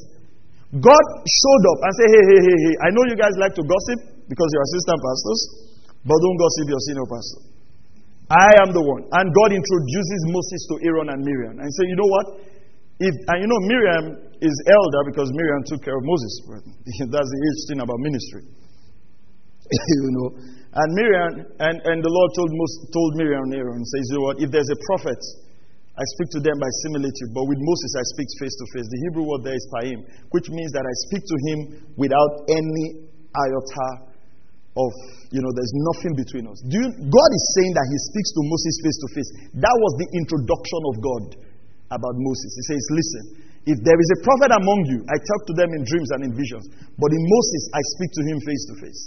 God 0.81 1.05
showed 1.29 1.65
up 1.69 1.79
and 1.85 1.93
said, 2.01 2.09
Hey, 2.11 2.25
hey, 2.33 2.41
hey, 2.49 2.59
hey, 2.65 2.75
I 2.81 2.89
know 2.97 3.05
you 3.05 3.17
guys 3.17 3.37
like 3.37 3.53
to 3.61 3.65
gossip 3.65 4.25
because 4.25 4.49
you're 4.57 4.67
assistant 4.73 5.01
pastors, 5.05 5.41
but 6.01 6.17
don't 6.17 6.39
gossip 6.41 6.67
your 6.73 6.83
senior 6.89 7.09
pastor. 7.09 7.41
I 8.33 8.51
am 8.65 8.73
the 8.73 8.81
one. 8.81 9.05
And 9.13 9.29
God 9.29 9.53
introduces 9.53 10.21
Moses 10.33 10.61
to 10.73 10.75
Aaron 10.89 11.13
and 11.13 11.21
Miriam 11.21 11.61
and 11.61 11.69
say, 11.77 11.85
You 11.87 11.97
know 12.01 12.09
what? 12.09 12.27
If, 13.01 13.15
and 13.29 13.39
you 13.41 13.49
know, 13.49 13.61
Miriam 13.65 14.05
is 14.43 14.57
elder 14.67 15.03
because 15.07 15.31
Miriam 15.33 15.63
took 15.71 15.81
care 15.87 15.97
of 15.97 16.05
Moses. 16.05 16.33
That's 17.13 17.31
the 17.31 17.41
age 17.41 17.61
thing 17.71 17.81
about 17.81 17.99
ministry. 18.03 18.43
you 19.73 20.11
know. 20.13 20.29
And 20.73 20.89
Miriam, 20.97 21.31
and, 21.61 21.77
and 21.85 21.99
the 22.01 22.09
Lord 22.09 22.31
told, 22.33 22.49
told 22.49 23.11
Miriam 23.21 23.45
and 23.53 23.55
Aaron, 23.61 23.85
says, 23.85 24.05
you 24.09 24.17
know 24.17 24.25
what, 24.33 24.41
if 24.41 24.49
there's 24.49 24.73
a 24.73 24.81
prophet, 24.89 25.21
I 25.93 26.05
speak 26.17 26.33
to 26.33 26.41
them 26.41 26.57
by 26.57 26.71
similitude, 26.89 27.37
but 27.37 27.45
with 27.45 27.61
Moses 27.61 27.93
I 28.01 28.05
speak 28.17 28.29
face 28.41 28.57
to 28.57 28.67
face. 28.73 28.89
The 28.89 29.01
Hebrew 29.05 29.29
word 29.29 29.45
there 29.45 29.53
is 29.53 29.67
paim, 29.77 30.01
which 30.33 30.49
means 30.49 30.73
that 30.73 30.81
I 30.89 30.95
speak 31.05 31.23
to 31.29 31.37
him 31.53 31.59
without 32.01 32.49
any 32.49 33.05
iota 33.37 33.89
of, 34.81 34.93
you 35.29 35.45
know, 35.45 35.53
there's 35.53 35.77
nothing 35.93 36.17
between 36.17 36.49
us. 36.49 36.57
You, 36.65 36.81
God 36.89 37.31
is 37.37 37.45
saying 37.61 37.73
that 37.77 37.87
he 37.93 37.99
speaks 38.09 38.31
to 38.33 38.41
Moses 38.49 38.75
face 38.81 38.99
to 39.05 39.09
face. 39.13 39.31
That 39.61 39.77
was 39.77 39.93
the 40.01 40.09
introduction 40.17 40.81
of 40.89 40.95
God 41.05 41.25
about 41.93 42.17
Moses. 42.17 42.51
He 42.57 42.65
says, 42.73 42.83
Listen, 42.91 43.25
if 43.69 43.79
there 43.87 43.99
is 44.01 44.11
a 44.17 44.23
prophet 44.27 44.51
among 44.51 44.81
you, 44.91 45.07
I 45.07 45.17
talk 45.23 45.43
to 45.47 45.55
them 45.55 45.71
in 45.77 45.87
dreams 45.87 46.11
and 46.19 46.27
in 46.27 46.33
visions. 46.35 46.67
But 46.99 47.11
in 47.15 47.23
Moses, 47.23 47.63
I 47.71 47.81
speak 47.95 48.11
to 48.19 48.23
him 48.27 48.37
face 48.43 48.65
to 48.73 48.75
face. 48.83 49.03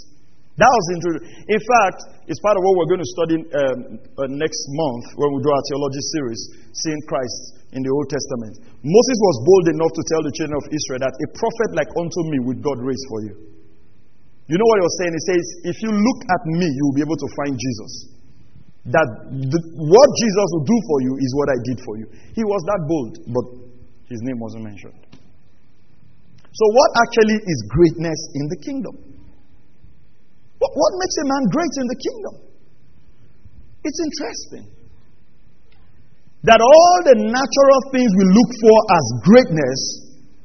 That 0.56 0.72
was 0.72 0.84
the 0.88 1.20
In 1.52 1.60
fact, 1.60 1.98
it's 2.24 2.40
part 2.40 2.56
of 2.56 2.64
what 2.64 2.80
we're 2.80 2.88
going 2.88 3.04
to 3.04 3.12
study 3.12 3.36
um, 3.44 3.78
uh, 4.16 4.24
next 4.32 4.64
month 4.72 5.04
when 5.20 5.36
we 5.36 5.44
do 5.44 5.52
our 5.52 5.64
theology 5.68 6.00
series, 6.16 6.40
Seeing 6.72 7.02
Christ 7.04 7.68
in 7.76 7.84
the 7.84 7.92
Old 7.92 8.08
Testament. 8.08 8.64
Moses 8.80 9.18
was 9.20 9.36
bold 9.44 9.66
enough 9.76 9.92
to 9.92 10.02
tell 10.08 10.22
the 10.24 10.32
children 10.32 10.56
of 10.56 10.64
Israel 10.72 11.00
that 11.04 11.12
a 11.12 11.28
prophet 11.36 11.70
like 11.76 11.92
unto 11.92 12.20
me 12.32 12.40
would 12.48 12.64
God 12.64 12.80
raise 12.80 13.04
for 13.12 13.20
you. 13.28 13.34
You 14.48 14.56
know 14.56 14.68
what 14.72 14.80
he 14.80 14.84
was 14.88 14.96
saying? 14.96 15.12
He 15.12 15.24
says, 15.28 15.44
If 15.68 15.76
you 15.84 15.92
look 15.92 16.20
at 16.24 16.42
me, 16.48 16.64
you 16.64 16.82
will 16.88 16.96
be 16.96 17.04
able 17.04 17.20
to 17.20 17.28
find 17.36 17.52
Jesus 17.60 18.15
that 18.92 19.08
the, 19.30 19.60
what 19.74 20.08
Jesus 20.14 20.46
will 20.54 20.66
do 20.66 20.78
for 20.86 20.98
you 21.02 21.12
is 21.18 21.30
what 21.34 21.48
I 21.50 21.58
did 21.66 21.78
for 21.82 21.94
you. 21.98 22.06
He 22.38 22.42
was 22.46 22.60
that 22.70 22.80
bold, 22.86 23.12
but 23.34 23.46
his 24.06 24.22
name 24.22 24.38
wasn't 24.38 24.62
mentioned. 24.62 24.94
So, 26.54 26.64
what 26.72 26.90
actually 27.02 27.42
is 27.42 27.58
greatness 27.68 28.20
in 28.38 28.44
the 28.48 28.58
kingdom? 28.62 28.94
What, 30.56 30.72
what 30.72 30.92
makes 31.02 31.16
a 31.20 31.26
man 31.26 31.42
great 31.52 31.74
in 31.82 31.86
the 31.90 31.98
kingdom? 31.98 32.34
It's 33.84 34.00
interesting 34.00 34.64
that 36.46 36.62
all 36.62 36.96
the 37.02 37.16
natural 37.26 37.80
things 37.90 38.10
we 38.14 38.24
look 38.30 38.50
for 38.62 38.76
as 38.94 39.06
greatness, 39.26 39.80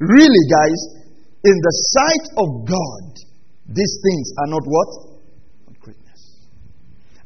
really, 0.01 0.43
guys, 0.49 0.79
in 1.45 1.55
the 1.57 1.73
sight 1.93 2.25
of 2.41 2.47
God, 2.65 3.05
these 3.69 3.93
things 4.01 4.25
are 4.41 4.49
not 4.49 4.65
what? 4.65 5.10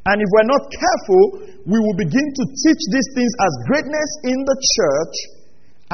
And 0.05 0.21
if 0.21 0.29
we're 0.29 0.51
not 0.53 0.63
careful, 0.69 1.23
we 1.65 1.81
will 1.81 1.97
begin 1.97 2.27
to 2.29 2.43
teach 2.45 2.81
these 2.93 3.09
things 3.17 3.33
as 3.41 3.51
greatness 3.65 4.11
in 4.29 4.37
the 4.37 4.57
church, 4.77 5.15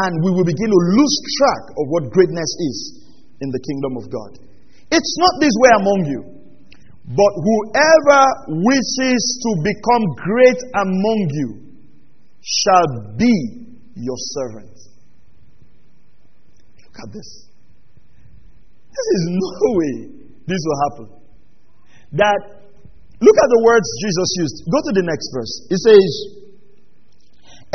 and 0.04 0.12
we 0.19 0.36
will 0.36 0.43
begin 0.43 0.67
to 0.67 0.82
lose 1.00 1.15
track 1.39 1.63
of 1.80 1.86
what 1.95 2.12
greatness 2.12 2.52
is 2.60 2.78
in 3.39 3.47
the 3.56 3.62
kingdom 3.63 3.95
of 3.95 4.12
God. 4.12 4.32
It's 4.91 5.15
not 5.15 5.39
this 5.39 5.56
way 5.63 5.71
among 5.80 6.00
you, 6.12 6.21
but 7.08 7.34
whoever 7.39 8.21
wishes 8.52 9.24
to 9.47 9.50
become 9.63 10.04
great 10.19 10.60
among 10.76 11.19
you 11.32 11.50
shall 12.43 13.15
be 13.15 13.32
your 13.95 14.19
servant. 14.36 14.76
Look 16.84 16.97
at 17.00 17.13
this. 17.13 17.47
This 18.91 19.08
is 19.15 19.24
no 19.32 19.71
way 19.80 19.93
this 20.47 20.60
will 20.67 20.80
happen. 20.84 21.08
That 22.12 22.61
Look 23.21 23.38
at 23.38 23.49
the 23.53 23.62
words 23.62 23.86
Jesus 24.01 24.29
used. 24.41 24.57
Go 24.65 24.79
to 24.89 24.91
the 24.97 25.05
next 25.05 25.29
verse. 25.29 25.53
It 25.69 25.79
says, 25.86 26.10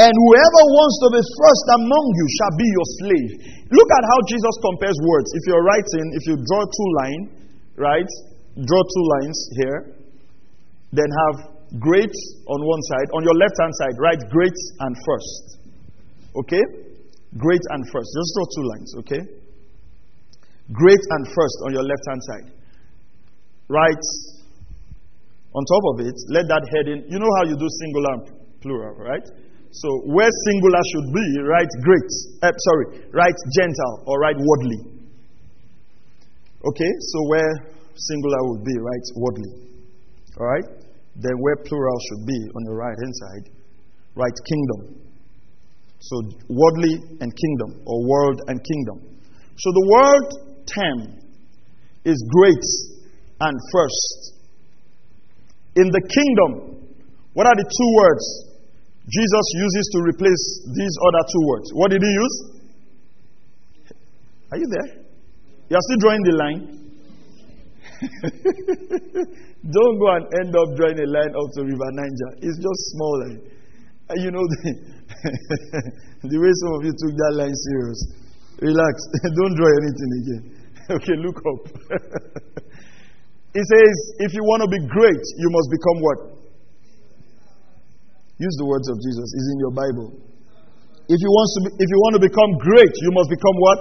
And 0.02 0.10
whoever 0.10 0.62
wants 0.74 0.96
to 1.06 1.08
be 1.14 1.22
first 1.22 1.66
among 1.78 2.04
you 2.18 2.26
shall 2.34 2.54
be 2.58 2.66
your 2.66 2.88
slave. 2.98 3.30
Look 3.70 3.90
at 3.94 4.04
how 4.10 4.18
Jesus 4.26 4.54
compares 4.58 4.98
words. 5.06 5.30
If 5.38 5.42
you're 5.46 5.62
writing, 5.62 6.06
if 6.18 6.22
you 6.26 6.34
draw 6.42 6.62
two 6.66 6.90
lines, 6.98 7.26
right? 7.78 8.10
Draw 8.58 8.82
two 8.90 9.06
lines 9.18 9.38
here. 9.62 9.78
Then 10.90 11.06
have 11.06 11.36
great 11.78 12.14
on 12.50 12.58
one 12.66 12.82
side. 12.90 13.08
On 13.14 13.22
your 13.22 13.36
left 13.38 13.54
hand 13.62 13.74
side, 13.78 13.94
write 14.02 14.22
great 14.34 14.58
and 14.82 14.94
first. 15.06 15.62
Okay? 16.42 16.64
Great 17.38 17.64
and 17.70 17.82
first. 17.94 18.08
Just 18.18 18.30
draw 18.34 18.46
two 18.50 18.66
lines, 18.66 18.90
okay? 18.98 19.22
Great 20.74 21.02
and 21.10 21.22
first 21.30 21.56
on 21.66 21.70
your 21.70 21.86
left 21.86 22.04
hand 22.10 22.22
side. 22.26 22.46
Write 23.68 24.06
on 25.56 25.64
top 25.64 25.84
of 25.96 25.96
it, 26.04 26.16
let 26.28 26.44
that 26.52 26.64
heading, 26.76 27.08
you 27.08 27.16
know 27.16 27.32
how 27.40 27.48
you 27.48 27.56
do 27.56 27.64
singular 27.64 28.12
and 28.12 28.22
plural, 28.60 28.92
right? 29.00 29.24
So 29.72 29.88
where 30.12 30.28
singular 30.28 30.82
should 30.92 31.08
be, 31.16 31.26
write 31.48 31.72
great. 31.80 32.10
Uh, 32.44 32.52
sorry, 32.52 33.08
write 33.08 33.40
gentle 33.56 34.04
or 34.04 34.20
write 34.20 34.36
worldly. 34.36 35.00
Okay, 36.60 36.92
so 37.00 37.18
where 37.32 37.52
singular 37.96 38.40
would 38.52 38.64
be, 38.64 38.74
write 38.76 39.08
worldly. 39.16 39.52
All 40.36 40.46
right? 40.46 40.68
Then 41.16 41.32
where 41.40 41.56
plural 41.64 41.98
should 42.12 42.26
be 42.28 42.40
on 42.52 42.62
the 42.68 42.74
right 42.76 42.96
hand 43.00 43.14
side, 43.16 43.44
write 44.14 44.36
kingdom. 44.44 45.08
So 46.00 46.16
worldly 46.52 47.00
and 47.24 47.32
kingdom, 47.32 47.80
or 47.86 47.96
world 48.04 48.40
and 48.48 48.60
kingdom. 48.60 49.08
So 49.56 49.68
the 49.72 49.84
word 49.88 50.26
term 50.68 50.98
is 52.04 52.16
great 52.28 52.64
and 53.40 53.56
first 53.72 54.35
in 55.76 55.86
the 55.92 56.02
kingdom, 56.08 56.80
what 57.36 57.46
are 57.46 57.54
the 57.56 57.68
two 57.68 57.90
words 58.00 58.24
Jesus 59.06 59.46
uses 59.54 59.84
to 59.92 59.98
replace 60.02 60.44
these 60.74 60.94
other 61.06 61.22
two 61.30 61.42
words? 61.46 61.70
What 61.74 61.90
did 61.92 62.02
he 62.02 62.10
use? 62.10 62.34
Are 64.50 64.58
you 64.58 64.66
there? 64.66 65.04
You 65.68 65.76
are 65.76 65.84
still 65.84 66.00
drawing 66.00 66.22
the 66.22 66.32
line? 66.32 66.76
Don't 69.66 69.98
go 69.98 70.08
and 70.16 70.24
end 70.40 70.54
up 70.56 70.76
drawing 70.76 70.98
a 70.98 71.06
line 71.06 71.32
up 71.34 71.48
to 71.54 71.62
River 71.62 71.90
Niger. 71.92 72.30
It's 72.40 72.58
just 72.58 72.80
small. 72.94 73.18
You 74.16 74.30
know, 74.30 74.42
the, 74.42 74.74
the 76.30 76.38
way 76.38 76.52
some 76.62 76.72
of 76.78 76.84
you 76.86 76.94
took 76.94 77.14
that 77.20 77.32
line 77.36 77.54
serious. 77.54 78.00
Relax. 78.62 78.94
Don't 79.36 79.54
draw 79.54 79.70
anything 79.82 80.10
again. 80.22 80.42
okay, 80.90 81.16
look 81.20 81.38
up. 81.46 81.62
It 83.56 83.64
says, 83.64 83.94
if 84.28 84.30
you 84.36 84.44
want 84.44 84.60
to 84.62 84.70
be 84.70 84.80
great, 84.84 85.24
you 85.40 85.48
must 85.48 85.68
become 85.72 85.98
what? 86.04 86.18
Use 88.36 88.56
the 88.60 88.68
words 88.68 88.84
of 88.92 89.00
Jesus. 89.00 89.24
It's 89.32 89.48
in 89.48 89.58
your 89.64 89.72
Bible. 89.72 90.12
If 91.08 91.18
you, 91.24 91.30
want 91.32 91.48
to 91.56 91.60
be, 91.64 91.70
if 91.80 91.88
you 91.88 91.98
want 92.04 92.14
to 92.20 92.22
become 92.22 92.50
great, 92.60 92.92
you 93.00 93.12
must 93.16 93.32
become 93.32 93.56
what? 93.56 93.80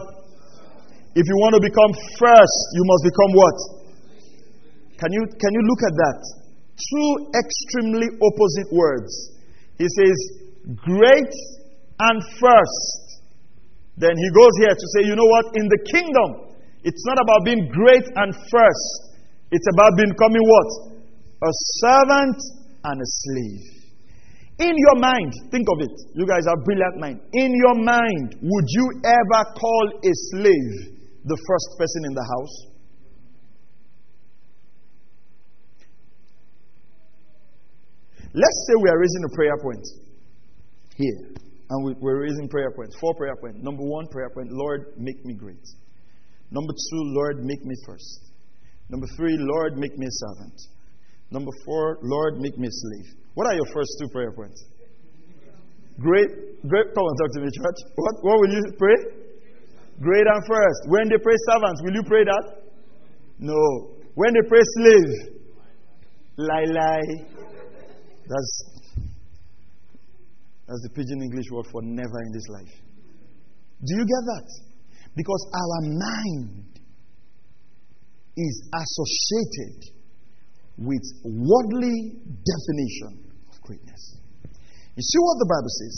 If 1.12 1.26
you 1.28 1.38
want 1.44 1.60
to 1.60 1.62
become 1.64 1.92
first, 2.16 2.60
you 2.72 2.84
must 2.88 3.04
become 3.04 3.32
what? 3.36 3.58
Can 4.96 5.12
you, 5.12 5.28
can 5.28 5.52
you 5.52 5.64
look 5.68 5.82
at 5.84 5.96
that? 6.08 6.20
Two 6.80 7.10
extremely 7.36 8.08
opposite 8.16 8.70
words. 8.72 9.12
He 9.76 9.92
says, 9.92 10.16
great 10.72 11.36
and 12.00 12.18
first. 12.40 13.20
Then 14.00 14.16
he 14.16 14.30
goes 14.32 14.54
here 14.64 14.76
to 14.76 14.88
say, 14.96 15.08
you 15.08 15.16
know 15.20 15.30
what? 15.36 15.56
In 15.60 15.68
the 15.68 15.82
kingdom, 15.92 16.56
it's 16.84 17.04
not 17.08 17.20
about 17.20 17.44
being 17.44 17.68
great 17.72 18.08
and 18.08 18.32
first. 18.48 19.06
It's 19.56 19.68
about 19.72 19.96
becoming 19.96 20.44
what? 20.44 20.70
A 21.48 21.52
servant 21.80 22.40
and 22.84 23.00
a 23.00 23.10
slave. 23.24 23.64
In 24.60 24.76
your 24.76 25.00
mind, 25.00 25.32
think 25.50 25.64
of 25.72 25.80
it. 25.80 25.96
You 26.14 26.28
guys 26.28 26.44
have 26.48 26.60
brilliant 26.66 27.00
mind. 27.00 27.22
In 27.32 27.52
your 27.56 27.76
mind, 27.76 28.36
would 28.42 28.68
you 28.68 28.86
ever 29.04 29.42
call 29.56 29.86
a 30.04 30.12
slave 30.32 31.00
the 31.24 31.38
first 31.48 31.68
person 31.80 32.04
in 32.04 32.14
the 32.14 32.26
house? 32.36 32.56
Let's 38.34 38.60
say 38.68 38.74
we 38.84 38.90
are 38.90 39.00
raising 39.00 39.24
a 39.24 39.36
prayer 39.36 39.58
point 39.64 39.86
here. 40.98 41.32
And 41.70 41.86
we, 41.86 42.10
are 42.10 42.20
raising 42.20 42.50
prayer 42.50 42.72
points. 42.76 42.96
Four 43.00 43.16
prayer 43.16 43.38
points. 43.38 43.60
Number 43.62 43.84
one 43.84 44.08
prayer 44.08 44.30
point 44.30 44.50
Lord, 44.52 44.94
make 44.98 45.24
me 45.24 45.34
great. 45.34 45.64
Number 46.52 46.74
two, 46.74 47.02
Lord, 47.16 47.38
make 47.44 47.64
me 47.64 47.76
first. 47.86 48.35
Number 48.90 49.08
three, 49.18 49.36
Lord, 49.40 49.78
make 49.78 49.98
me 49.98 50.06
a 50.06 50.12
servant. 50.12 50.58
Number 51.32 51.52
four, 51.66 51.98
Lord, 52.02 52.40
make 52.40 52.58
me 52.58 52.68
a 52.68 52.72
slave. 52.72 53.14
What 53.34 53.48
are 53.48 53.56
your 53.56 53.66
first 53.74 53.90
two 54.00 54.08
prayer 54.10 54.32
points? 54.32 54.64
Great, 56.00 56.30
great. 56.68 56.88
Come 56.94 57.06
and 57.08 57.18
talk 57.18 57.32
to 57.34 57.42
me, 57.42 57.50
church. 57.52 57.80
What, 57.96 58.16
what 58.22 58.40
will 58.40 58.54
you 58.54 58.62
pray? 58.78 58.96
Great 60.02 60.28
and 60.28 60.44
first. 60.46 60.80
When 60.88 61.10
they 61.10 61.18
pray 61.18 61.36
servants, 61.52 61.82
will 61.84 61.94
you 61.94 62.04
pray 62.06 62.24
that? 62.26 62.46
No. 63.40 63.96
When 64.14 64.34
they 64.34 64.48
pray 64.48 64.62
slave, 64.76 65.42
lie, 66.38 66.66
lie. 66.68 67.26
That's 68.28 68.76
that's 70.68 70.82
the 70.82 70.90
pidgin 70.96 71.22
English 71.22 71.46
word 71.52 71.68
for 71.72 71.82
never 71.84 72.20
in 72.26 72.32
this 72.34 72.48
life. 72.50 72.74
Do 73.86 73.96
you 73.96 74.02
get 74.02 74.24
that? 74.34 74.48
Because 75.16 75.48
our 75.54 75.80
mind 75.94 76.75
is 78.38 78.56
associated 78.72 79.96
with 80.78 81.04
worldly 81.24 82.20
definition 82.24 83.32
of 83.48 83.56
greatness. 83.62 84.20
You 84.96 85.04
see 85.04 85.20
what 85.20 85.38
the 85.40 85.50
Bible 85.52 85.72
says? 85.72 85.96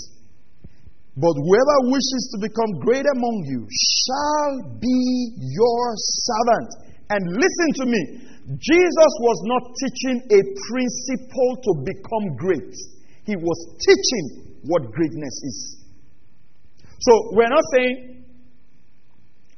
But 1.17 1.33
whoever 1.33 1.77
wishes 1.89 2.23
to 2.33 2.37
become 2.45 2.71
great 2.85 3.05
among 3.05 3.35
you 3.49 3.65
shall 3.65 4.77
be 4.77 5.33
your 5.37 5.85
servant. 5.97 6.69
And 7.09 7.21
listen 7.25 7.69
to 7.81 7.85
me. 7.89 8.01
Jesus 8.47 9.13
was 9.25 9.39
not 9.49 9.63
teaching 9.81 10.17
a 10.29 10.41
principle 10.69 11.51
to 11.57 11.71
become 11.83 12.25
great. 12.37 12.73
He 13.25 13.35
was 13.35 13.59
teaching 13.81 14.55
what 14.63 14.91
greatness 14.91 15.35
is. 15.43 15.77
So 16.99 17.11
we're 17.33 17.49
not 17.49 17.65
saying 17.73 18.16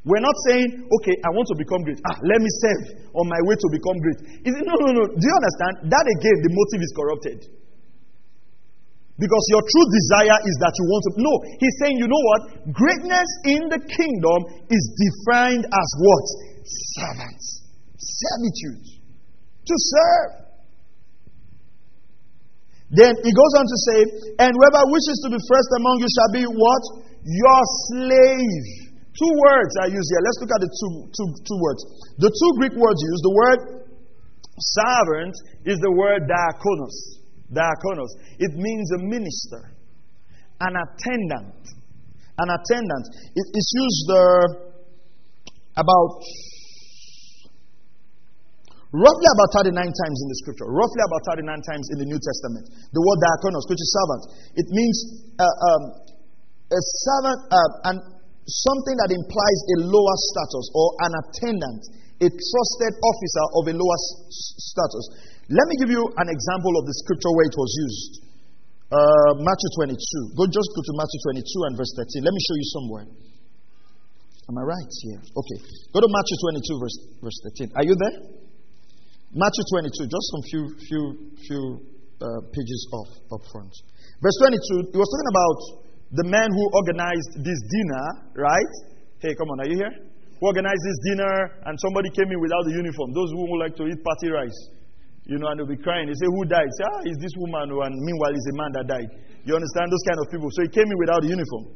we're 0.07 0.23
not 0.23 0.37
saying, 0.47 0.87
okay, 0.87 1.15
I 1.27 1.29
want 1.35 1.51
to 1.51 1.57
become 1.59 1.83
great. 1.83 1.99
Ah, 2.07 2.15
let 2.23 2.39
me 2.39 2.47
serve 2.63 3.03
on 3.11 3.27
my 3.27 3.41
way 3.43 3.55
to 3.59 3.67
become 3.67 3.99
great. 3.99 4.19
Is 4.47 4.53
it, 4.55 4.63
no, 4.63 4.75
no, 4.79 4.95
no. 4.95 5.03
Do 5.11 5.23
you 5.27 5.35
understand? 5.35 5.91
That 5.91 6.05
again, 6.07 6.37
the 6.39 6.51
motive 6.55 6.81
is 6.81 6.91
corrupted. 6.95 7.39
Because 9.19 9.45
your 9.51 9.59
true 9.59 9.87
desire 9.91 10.39
is 10.47 10.55
that 10.63 10.71
you 10.79 10.85
want 10.87 11.03
to. 11.03 11.11
No, 11.19 11.33
he's 11.59 11.75
saying, 11.83 11.99
you 11.99 12.07
know 12.07 12.23
what? 12.31 12.41
Greatness 12.71 13.29
in 13.51 13.67
the 13.67 13.81
kingdom 13.83 14.39
is 14.71 14.83
defined 14.95 15.67
as 15.67 15.89
what? 15.99 16.25
Servants. 16.95 17.67
Servitude. 17.99 19.03
To 19.67 19.75
serve. 19.75 20.31
Then 22.95 23.11
he 23.19 23.31
goes 23.35 23.53
on 23.59 23.65
to 23.67 23.77
say, 23.91 23.99
and 24.39 24.51
whoever 24.55 24.81
wishes 24.87 25.19
to 25.27 25.29
be 25.35 25.39
first 25.43 25.69
among 25.75 25.95
you 25.99 26.09
shall 26.15 26.31
be 26.31 26.43
what? 26.47 26.83
Your 27.27 27.61
slave. 27.91 28.88
Two 29.19 29.33
words 29.35 29.73
are 29.83 29.91
used 29.91 30.07
here. 30.15 30.23
Let's 30.23 30.39
look 30.39 30.53
at 30.55 30.63
the 30.63 30.71
two, 30.71 30.91
two, 31.11 31.27
two 31.43 31.59
words. 31.59 31.81
The 32.23 32.31
two 32.31 32.51
Greek 32.55 32.71
words 32.79 32.99
used, 33.03 33.23
the 33.27 33.35
word 33.35 33.59
servant 34.79 35.35
is 35.67 35.75
the 35.83 35.91
word 35.91 36.23
diakonos. 36.23 37.19
Diakonos. 37.51 38.11
It 38.39 38.55
means 38.55 38.87
a 38.95 38.99
minister, 39.03 39.75
an 40.63 40.71
attendant. 40.71 41.59
An 42.39 42.47
attendant. 42.47 43.05
It, 43.35 43.45
it's 43.51 43.71
used 43.75 44.07
uh, 44.07 44.47
about 45.75 46.23
roughly 48.95 49.29
about 49.35 49.49
39 49.51 49.75
times 49.75 50.17
in 50.23 50.27
the 50.31 50.37
scripture, 50.47 50.65
roughly 50.71 51.03
about 51.03 51.21
39 51.35 51.59
times 51.67 51.85
in 51.91 51.97
the 51.99 52.07
New 52.07 52.19
Testament. 52.23 52.71
The 52.95 53.03
word 53.03 53.19
diakonos, 53.19 53.67
which 53.67 53.83
is 53.83 53.89
servant, 53.91 54.23
it 54.55 54.67
means 54.71 54.97
uh, 55.35 55.43
um, 55.43 55.83
a 56.71 56.81
servant, 57.03 57.39
uh, 57.51 57.89
an 57.91 57.97
something 58.49 58.95
that 59.05 59.13
implies 59.13 59.59
a 59.73 59.75
lower 59.85 60.17
status 60.33 60.65
or 60.73 60.87
an 61.05 61.13
attendant, 61.13 61.81
a 62.19 62.27
trusted 62.29 62.93
officer 62.97 63.45
of 63.61 63.63
a 63.69 63.73
lower 63.77 63.99
status. 64.65 65.05
Let 65.49 65.65
me 65.69 65.75
give 65.81 65.91
you 65.93 66.03
an 66.17 66.29
example 66.29 66.73
of 66.77 66.83
the 66.85 66.95
scripture 67.05 67.31
where 67.33 67.47
it 67.47 67.57
was 67.57 67.71
used. 67.77 68.13
Uh, 68.89 69.37
Matthew 69.45 69.69
22. 69.85 70.33
Go 70.33 70.49
just 70.49 70.69
go 70.73 70.81
to 70.81 70.93
Matthew 70.97 71.19
22 71.29 71.67
and 71.69 71.73
verse 71.77 71.93
13. 71.93 72.25
Let 72.25 72.33
me 72.33 72.41
show 72.41 72.57
you 72.57 72.67
somewhere. 72.73 73.05
Am 74.49 74.57
I 74.57 74.65
right 74.65 74.91
here? 75.05 75.21
Okay. 75.21 75.57
Go 75.93 76.01
to 76.01 76.09
Matthew 76.09 76.37
22 76.41 76.81
verse 76.81 76.97
verse 77.21 77.37
13. 77.53 77.69
Are 77.77 77.85
you 77.85 77.93
there? 77.93 78.17
Matthew 79.29 79.61
22, 79.77 80.09
just 80.09 80.25
some 80.33 80.41
few 80.49 80.61
few 80.89 81.03
few 81.45 81.61
uh, 82.17 82.41
pages 82.49 82.81
off 82.97 83.09
up 83.29 83.45
front. 83.53 83.69
Verse 84.25 84.37
22. 84.41 84.89
He 84.89 84.97
was 84.97 85.05
talking 85.05 85.29
about 85.29 85.59
the 86.09 86.25
man 86.25 86.49
who 86.49 86.63
organized 86.73 87.45
this 87.45 87.59
dinner, 87.69 88.05
right? 88.33 88.71
Hey, 89.21 89.37
come 89.37 89.49
on, 89.53 89.61
are 89.61 89.69
you 89.69 89.77
here? 89.77 89.93
Who 90.41 90.43
organized 90.47 90.81
this 90.81 90.99
dinner 91.13 91.33
and 91.69 91.77
somebody 91.77 92.09
came 92.09 92.31
in 92.31 92.39
without 92.41 92.65
the 92.65 92.73
uniform. 92.73 93.13
Those 93.13 93.29
who 93.35 93.45
would 93.45 93.61
like 93.61 93.75
to 93.77 93.85
eat 93.85 94.01
party 94.01 94.31
rice. 94.33 94.59
You 95.29 95.37
know, 95.37 95.45
and 95.53 95.61
they'll 95.61 95.69
be 95.69 95.77
crying. 95.77 96.09
They 96.09 96.17
say, 96.17 96.25
Who 96.25 96.41
died? 96.49 96.65
Say, 96.73 96.85
Ah, 96.89 97.01
it's 97.05 97.21
this 97.21 97.35
woman. 97.37 97.69
And 97.69 97.93
meanwhile, 97.93 98.33
it's 98.33 98.49
a 98.49 98.57
man 98.57 98.71
that 98.81 98.85
died. 98.89 99.09
You 99.45 99.53
understand 99.53 99.93
those 99.93 100.05
kind 100.09 100.17
of 100.17 100.25
people? 100.33 100.49
So 100.49 100.65
he 100.65 100.69
came 100.73 100.89
in 100.89 100.97
without 100.97 101.21
the 101.21 101.29
uniform. 101.29 101.69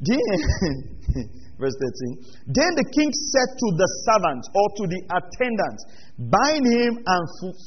Then, 0.00 0.24
verse 1.60 1.76
13. 1.76 2.52
Then 2.52 2.70
the 2.76 2.86
king 2.92 3.08
said 3.12 3.48
to 3.52 3.66
the 3.76 3.88
servant 4.08 4.42
or 4.48 4.66
to 4.80 4.84
the 4.92 5.00
attendant, 5.12 5.78
Bind 6.16 6.64
him 6.64 6.92
and 7.00 7.24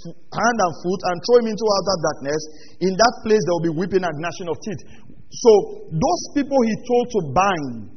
hand 0.09 0.57
and 0.57 0.73
foot 0.81 1.01
and 1.09 1.17
throw 1.25 1.37
him 1.45 1.47
into 1.53 1.65
outer 1.65 1.97
darkness. 2.09 2.41
In 2.81 2.93
that 2.93 3.13
place 3.25 3.41
there 3.45 3.55
will 3.57 3.67
be 3.69 3.75
weeping 3.77 4.05
and 4.05 4.15
gnashing 4.17 4.49
of 4.49 4.57
teeth. 4.61 4.81
So, 5.29 5.85
those 5.93 6.23
people 6.33 6.57
he 6.65 6.75
told 6.89 7.05
to 7.13 7.21
bind 7.37 7.93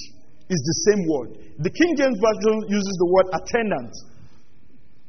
is 0.53 0.61
the 0.61 0.77
same 0.93 1.03
word. 1.09 1.31
The 1.65 1.73
King 1.73 1.97
James 1.97 2.19
Version 2.21 2.57
uses 2.69 2.95
the 3.01 3.09
word 3.09 3.27
attendant. 3.33 3.93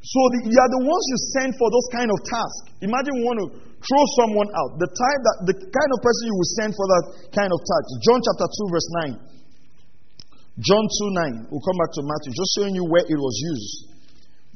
So, 0.04 0.20
the, 0.32 0.40
you 0.48 0.60
are 0.60 0.72
the 0.72 0.84
ones 0.88 1.04
you 1.12 1.20
send 1.36 1.52
for 1.60 1.68
those 1.68 1.88
kind 1.92 2.08
of 2.08 2.18
tasks. 2.24 2.80
Imagine 2.84 3.12
you 3.20 3.26
want 3.28 3.40
to 3.44 3.48
throw 3.60 4.04
someone 4.24 4.50
out. 4.56 4.80
The 4.80 4.88
type 4.88 5.22
that 5.24 5.38
the 5.52 5.56
kind 5.68 5.92
of 5.92 6.00
person 6.00 6.24
you 6.32 6.36
will 6.36 6.52
send 6.60 6.72
for 6.76 6.88
that 6.88 7.04
kind 7.36 7.52
of 7.52 7.60
task. 7.60 7.86
John 8.08 8.20
chapter 8.24 8.48
2, 8.48 8.72
verse 8.72 8.90
9. 9.08 10.64
John 10.64 10.86
2 10.86 11.48
9. 11.48 11.52
We'll 11.52 11.66
come 11.66 11.80
back 11.82 11.92
to 11.98 12.02
Matthew, 12.08 12.32
just 12.36 12.52
showing 12.56 12.76
you 12.76 12.86
where 12.88 13.04
it 13.04 13.20
was 13.20 13.36
used. 13.42 13.96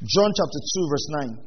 John 0.08 0.30
chapter 0.30 0.60
2, 0.62 0.94
verse 0.94 1.08
9. 1.26 1.47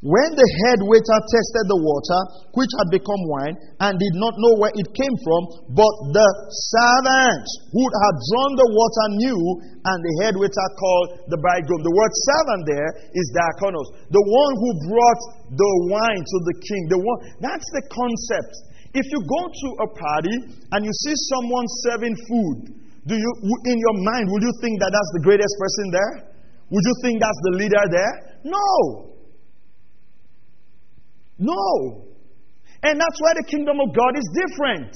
When 0.00 0.32
the 0.32 0.48
head 0.64 0.80
waiter 0.80 1.18
tested 1.28 1.64
the 1.68 1.76
water, 1.76 2.20
which 2.56 2.72
had 2.80 2.88
become 2.88 3.20
wine, 3.28 3.52
and 3.84 4.00
did 4.00 4.16
not 4.16 4.32
know 4.40 4.56
where 4.56 4.72
it 4.72 4.88
came 4.96 5.12
from, 5.20 5.42
but 5.76 5.94
the 6.16 6.28
servant 6.72 7.44
who 7.68 7.84
had 7.84 8.14
drawn 8.32 8.52
the 8.56 8.70
water 8.72 9.06
knew, 9.20 9.40
and 9.84 9.98
the 10.00 10.14
head 10.24 10.40
waiter 10.40 10.68
called 10.80 11.28
the 11.28 11.36
bridegroom. 11.44 11.84
The 11.84 11.92
word 11.92 12.12
servant 12.16 12.62
there 12.64 12.90
is 13.12 13.26
diakonos, 13.36 13.88
the 14.08 14.24
one 14.24 14.52
who 14.56 14.70
brought 14.88 15.22
the 15.52 15.72
wine 15.92 16.24
to 16.24 16.36
the 16.48 16.56
king. 16.64 16.82
The 16.88 17.00
one 17.04 17.18
that's 17.44 17.68
the 17.76 17.84
concept. 17.92 18.72
If 18.96 19.04
you 19.04 19.20
go 19.20 19.42
to 19.52 19.68
a 19.84 19.88
party 20.00 20.36
and 20.72 20.80
you 20.80 20.92
see 21.04 21.14
someone 21.28 21.68
serving 21.84 22.16
food, 22.24 22.56
do 23.04 23.20
you 23.20 23.30
in 23.68 23.76
your 23.76 23.96
mind 24.00 24.32
would 24.32 24.48
you 24.48 24.54
think 24.64 24.80
that 24.80 24.96
that's 24.96 25.12
the 25.20 25.28
greatest 25.28 25.52
person 25.60 25.86
there? 25.92 26.12
Would 26.72 26.84
you 26.88 26.96
think 27.04 27.20
that's 27.20 27.40
the 27.52 27.60
leader 27.60 27.84
there? 27.92 28.48
No. 28.48 29.09
No. 31.40 32.06
And 32.84 33.00
that's 33.00 33.18
why 33.20 33.32
the 33.36 33.46
kingdom 33.48 33.80
of 33.80 33.96
God 33.96 34.12
is 34.16 34.28
different. 34.36 34.92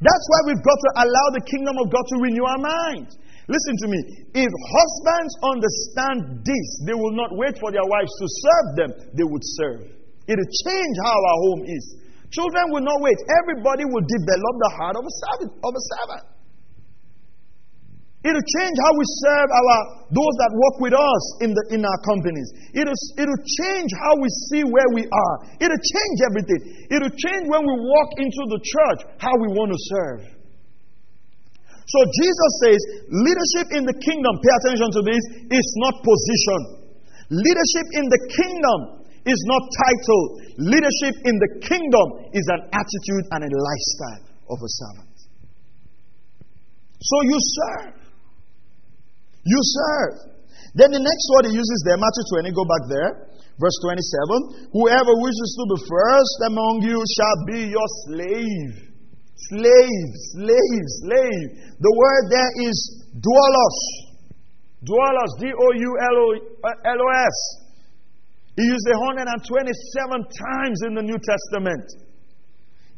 That's 0.00 0.26
why 0.32 0.40
we've 0.48 0.64
got 0.64 0.78
to 0.80 0.90
allow 1.04 1.26
the 1.36 1.44
kingdom 1.44 1.76
of 1.76 1.92
God 1.92 2.00
to 2.00 2.16
renew 2.24 2.46
our 2.46 2.62
minds. 2.62 3.18
Listen 3.50 3.74
to 3.84 3.86
me. 3.90 4.00
If 4.32 4.48
husbands 4.48 5.32
understand 5.42 6.18
this, 6.46 6.66
they 6.86 6.94
will 6.94 7.12
not 7.12 7.34
wait 7.34 7.58
for 7.58 7.74
their 7.74 7.84
wives 7.84 8.14
to 8.14 8.26
serve 8.30 8.66
them, 8.78 8.90
they 9.12 9.26
would 9.26 9.42
serve. 9.58 9.90
It'll 10.30 10.52
change 10.64 10.94
how 11.02 11.18
our 11.18 11.38
home 11.50 11.62
is. 11.66 11.84
Children 12.30 12.70
will 12.70 12.86
not 12.86 13.02
wait. 13.02 13.18
Everybody 13.42 13.82
will 13.90 14.06
develop 14.06 14.54
the 14.62 14.72
heart 14.78 14.94
of 14.94 15.02
a 15.02 15.14
servant. 15.26 15.50
Of 15.66 15.72
a 15.74 15.84
servant. 15.98 16.24
It'll 18.20 18.48
change 18.60 18.76
how 18.84 18.92
we 19.00 19.06
serve 19.24 19.48
our 19.48 19.76
those 20.12 20.34
that 20.44 20.52
work 20.52 20.76
with 20.84 20.92
us 20.92 21.24
in 21.40 21.56
the 21.56 21.64
in 21.72 21.80
our 21.80 22.00
companies. 22.04 22.52
It'll, 22.76 23.00
it'll 23.16 23.44
change 23.64 23.88
how 23.96 24.12
we 24.20 24.28
see 24.52 24.60
where 24.60 24.90
we 24.92 25.08
are. 25.08 25.36
It'll 25.56 25.80
change 25.80 26.16
everything. 26.28 26.60
It'll 26.92 27.16
change 27.16 27.48
when 27.48 27.64
we 27.64 27.74
walk 27.80 28.10
into 28.20 28.42
the 28.52 28.60
church 28.60 29.00
how 29.24 29.32
we 29.40 29.48
want 29.56 29.72
to 29.72 29.80
serve. 29.96 30.20
So 31.88 31.98
Jesus 32.06 32.52
says, 32.62 32.80
leadership 33.08 33.66
in 33.74 33.82
the 33.88 33.96
kingdom, 33.98 34.32
pay 34.44 34.52
attention 34.62 34.88
to 34.94 35.02
this, 35.02 35.22
is 35.50 35.68
not 35.82 36.04
position. 36.04 36.60
Leadership 37.32 37.86
in 37.98 38.06
the 38.06 38.20
kingdom 38.30 39.00
is 39.26 39.40
not 39.48 39.62
title. 39.64 40.22
Leadership 40.60 41.16
in 41.24 41.34
the 41.40 41.50
kingdom 41.66 42.06
is 42.36 42.46
an 42.52 42.68
attitude 42.68 43.24
and 43.32 43.42
a 43.42 43.50
lifestyle 43.50 44.24
of 44.52 44.58
a 44.60 44.70
servant. 44.70 45.16
So 47.00 47.16
you 47.24 47.38
serve. 47.40 47.99
You 49.44 49.58
serve. 49.60 50.30
Then 50.74 50.92
the 50.94 51.02
next 51.02 51.24
word 51.34 51.50
he 51.50 51.58
uses 51.58 51.78
there, 51.86 51.98
Matthew 51.98 52.24
20, 52.46 52.54
go 52.54 52.64
back 52.64 52.84
there. 52.86 53.10
Verse 53.60 53.76
27 53.84 54.72
Whoever 54.72 55.12
wishes 55.20 55.50
to 55.60 55.64
be 55.68 55.78
first 55.84 56.38
among 56.48 56.74
you 56.80 56.96
shall 56.96 57.38
be 57.44 57.60
your 57.68 57.88
slave. 58.08 58.72
Slave, 59.52 60.10
slave, 60.36 60.86
slave. 61.04 61.46
The 61.76 61.92
word 61.92 62.24
there 62.30 62.52
is 62.64 62.76
doulos. 63.20 63.78
Doulos, 64.84 65.32
D 65.40 65.52
O 65.52 65.66
U 65.76 65.90
L 66.00 66.98
O 67.00 67.08
S. 67.12 67.36
He 68.56 68.64
used 68.64 68.86
it 68.88 68.96
127 68.96 70.24
times 70.28 70.78
in 70.84 70.94
the 70.94 71.04
New 71.04 71.18
Testament. 71.20 71.84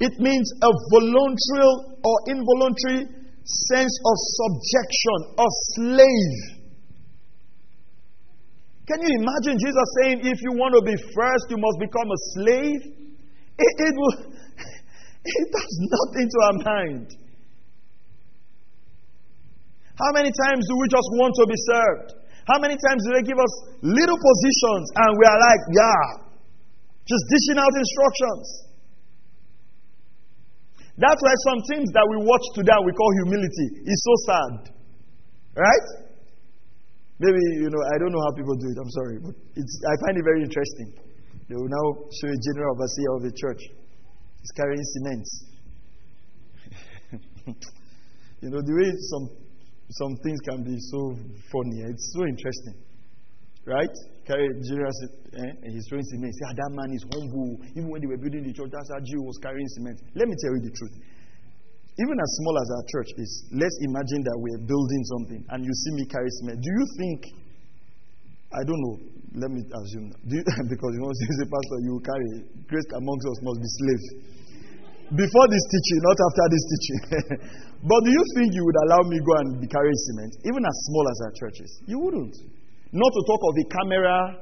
It 0.01 0.19
means 0.19 0.51
a 0.63 0.71
voluntary 0.91 1.71
or 2.03 2.17
involuntary 2.27 3.07
sense 3.45 3.95
of 4.07 4.17
subjection, 4.17 5.19
of 5.39 5.51
slave. 5.75 6.63
Can 8.87 8.99
you 9.03 9.11
imagine 9.19 9.59
Jesus 9.59 9.89
saying, 10.03 10.27
if 10.27 10.39
you 10.43 10.53
want 10.59 10.75
to 10.75 10.83
be 10.83 10.97
first, 11.15 11.45
you 11.51 11.59
must 11.59 11.79
become 11.79 12.09
a 12.11 12.21
slave? 12.35 12.81
It, 13.59 13.73
it, 13.79 13.95
will, 13.95 14.17
it 15.39 15.47
does 15.55 15.75
nothing 15.87 16.27
to 16.27 16.39
our 16.43 16.57
mind. 16.67 17.07
How 19.97 20.11
many 20.19 20.33
times 20.35 20.67
do 20.67 20.75
we 20.83 20.87
just 20.91 21.09
want 21.15 21.33
to 21.39 21.45
be 21.47 21.59
served? 21.69 22.23
How 22.43 22.59
many 22.59 22.75
times 22.75 23.01
do 23.07 23.11
they 23.15 23.23
give 23.23 23.39
us 23.39 23.55
little 23.87 24.19
positions 24.19 24.87
and 24.99 25.11
we 25.15 25.25
are 25.31 25.41
like, 25.41 25.63
yeah, 25.79 26.03
just 27.07 27.23
dishing 27.31 27.59
out 27.63 27.71
instructions? 27.71 28.72
That's 30.97 31.21
why 31.25 31.35
some 31.49 31.61
things 31.73 31.89
that 31.97 32.05
we 32.05 32.17
watch 32.21 32.45
today 32.53 32.77
we 32.85 32.93
call 32.93 33.11
humility 33.25 33.69
is 33.89 33.99
so 34.05 34.15
sad. 34.29 34.53
Right? 35.57 35.87
Maybe, 37.23 37.39
you 37.61 37.71
know, 37.71 37.83
I 37.95 37.97
don't 38.03 38.13
know 38.13 38.21
how 38.29 38.33
people 38.37 38.57
do 38.57 38.67
it, 38.67 38.77
I'm 38.77 38.91
sorry, 38.91 39.17
but 39.23 39.35
it's, 39.55 39.75
I 39.87 39.95
find 40.05 40.19
it 40.19 40.25
very 40.25 40.43
interesting. 40.43 40.89
They 41.49 41.55
will 41.55 41.71
now 41.71 41.87
show 42.11 42.29
a 42.29 42.39
general 42.51 42.75
overseer 42.75 43.11
of 43.17 43.23
the 43.23 43.33
church. 43.37 43.63
He's 44.43 44.53
carrying 44.59 44.83
cement. 44.83 45.27
you 48.43 48.51
know, 48.51 48.61
the 48.61 48.75
way 48.75 48.91
some, 49.15 49.27
some 49.91 50.17
things 50.25 50.41
can 50.49 50.65
be 50.65 50.77
so 50.91 51.15
funny, 51.53 51.79
it's 51.89 52.11
so 52.13 52.27
interesting. 52.27 52.75
Right? 53.63 53.95
Carry 54.27 54.51
general, 54.67 54.91
eh? 54.91 55.71
he's 55.71 55.87
throwing 55.87 56.03
cement. 56.11 56.35
Say, 56.35 56.47
ah, 56.51 56.55
that 56.59 56.71
man 56.75 56.91
is 56.95 57.07
humble. 57.07 57.63
Even 57.79 57.95
when 57.95 58.03
they 58.03 58.11
were 58.11 58.19
building 58.19 58.43
the 58.43 58.51
church, 58.51 58.75
that's 58.75 58.91
how 58.91 58.99
Jew 58.99 59.23
was 59.23 59.39
carrying 59.39 59.67
cement. 59.79 60.03
Let 60.19 60.27
me 60.27 60.35
tell 60.35 60.53
you 60.59 60.63
the 60.67 60.75
truth. 60.75 60.95
Even 61.95 62.17
as 62.19 62.31
small 62.43 62.57
as 62.59 62.69
our 62.75 62.85
church 62.91 63.11
is, 63.23 63.31
let's 63.55 63.79
imagine 63.87 64.25
that 64.27 64.37
we're 64.41 64.63
building 64.67 65.03
something 65.15 65.41
and 65.55 65.61
you 65.63 65.71
see 65.71 65.93
me 65.95 66.05
carry 66.11 66.31
cement. 66.43 66.59
Do 66.59 66.71
you 66.73 66.85
think, 66.99 67.19
I 68.51 68.63
don't 68.67 68.81
know, 68.83 68.97
let 69.39 69.51
me 69.53 69.63
assume, 69.63 70.11
you, 70.27 70.41
because 70.73 70.91
you 70.97 71.01
know, 71.05 71.13
as 71.15 71.41
a 71.45 71.49
pastor, 71.53 71.79
you 71.87 71.95
carry, 72.03 72.31
grace 72.67 72.89
amongst 72.99 73.25
us 73.31 73.39
must 73.47 73.59
be 73.63 73.71
slaves. 73.79 74.07
Before 75.13 75.47
this 75.53 75.65
teaching, 75.69 76.01
not 76.09 76.19
after 76.19 76.47
this 76.49 76.65
teaching. 76.73 77.01
but 77.91 78.01
do 78.03 78.11
you 78.11 78.25
think 78.41 78.57
you 78.57 78.65
would 78.65 78.79
allow 78.89 79.03
me 79.07 79.21
go 79.21 79.33
and 79.45 79.49
be 79.61 79.69
carrying 79.69 80.01
cement, 80.09 80.33
even 80.49 80.63
as 80.65 80.77
small 80.89 81.05
as 81.05 81.19
our 81.29 81.33
church 81.37 81.59
is? 81.61 81.73
You 81.85 82.01
wouldn't. 82.01 82.35
Not 82.93 83.11
to 83.11 83.23
talk 83.27 83.41
of 83.49 83.55
the 83.57 83.65
camera. 83.73 84.37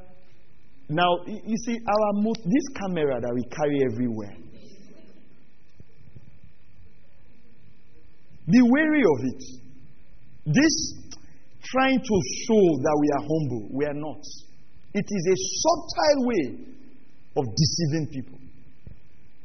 Now, 0.88 1.10
you 1.26 1.56
see, 1.64 1.78
our 1.86 2.34
this 2.34 2.66
camera 2.74 3.20
that 3.20 3.32
we 3.32 3.44
carry 3.44 3.78
everywhere. 3.92 4.36
Be 8.50 8.60
wary 8.60 9.02
of 9.02 9.18
it. 9.30 9.42
This 10.46 10.74
trying 11.62 12.00
to 12.00 12.16
show 12.46 12.64
that 12.82 12.96
we 12.98 13.08
are 13.14 13.22
humble, 13.22 13.68
we 13.70 13.84
are 13.86 13.94
not. 13.94 14.22
It 14.94 15.06
is 15.06 15.24
a 15.30 15.36
subtle 15.62 16.26
way 16.26 16.46
of 17.36 17.44
deceiving 17.54 18.08
people. 18.10 18.38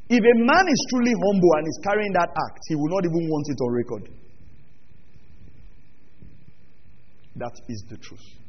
If 0.08 0.18
a 0.18 0.38
man 0.44 0.66
is 0.66 0.86
truly 0.90 1.12
humble 1.12 1.52
and 1.58 1.66
is 1.68 1.80
carrying 1.84 2.12
that 2.14 2.30
act, 2.30 2.60
he 2.68 2.74
will 2.74 2.90
not 2.90 3.04
even 3.04 3.28
want 3.28 3.46
it 3.48 3.58
on 3.62 3.72
record. 3.72 4.10
That 7.36 7.52
is 7.68 7.84
the 7.88 7.98
truth. 7.98 8.45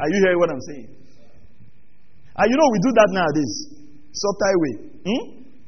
Are 0.00 0.08
you 0.10 0.18
hearing 0.22 0.38
what 0.38 0.50
I'm 0.50 0.64
saying? 0.74 0.88
And 2.36 2.46
you 2.50 2.56
know, 2.58 2.68
we 2.72 2.78
do 2.82 2.92
that 2.98 3.08
nowadays. 3.14 3.54
Subtle 4.12 4.56
way. 4.58 4.74
Hmm? 5.06 5.24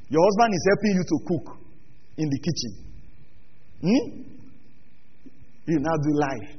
Your 0.08 0.22
husband 0.22 0.50
is 0.54 0.64
helping 0.70 0.92
you 0.98 1.04
to 1.06 1.16
cook 1.26 1.46
in 2.18 2.26
the 2.30 2.38
kitchen. 2.42 2.72
Hmm? 3.82 4.04
You 5.66 5.78
now 5.78 5.96
do 6.02 6.12
life. 6.14 6.50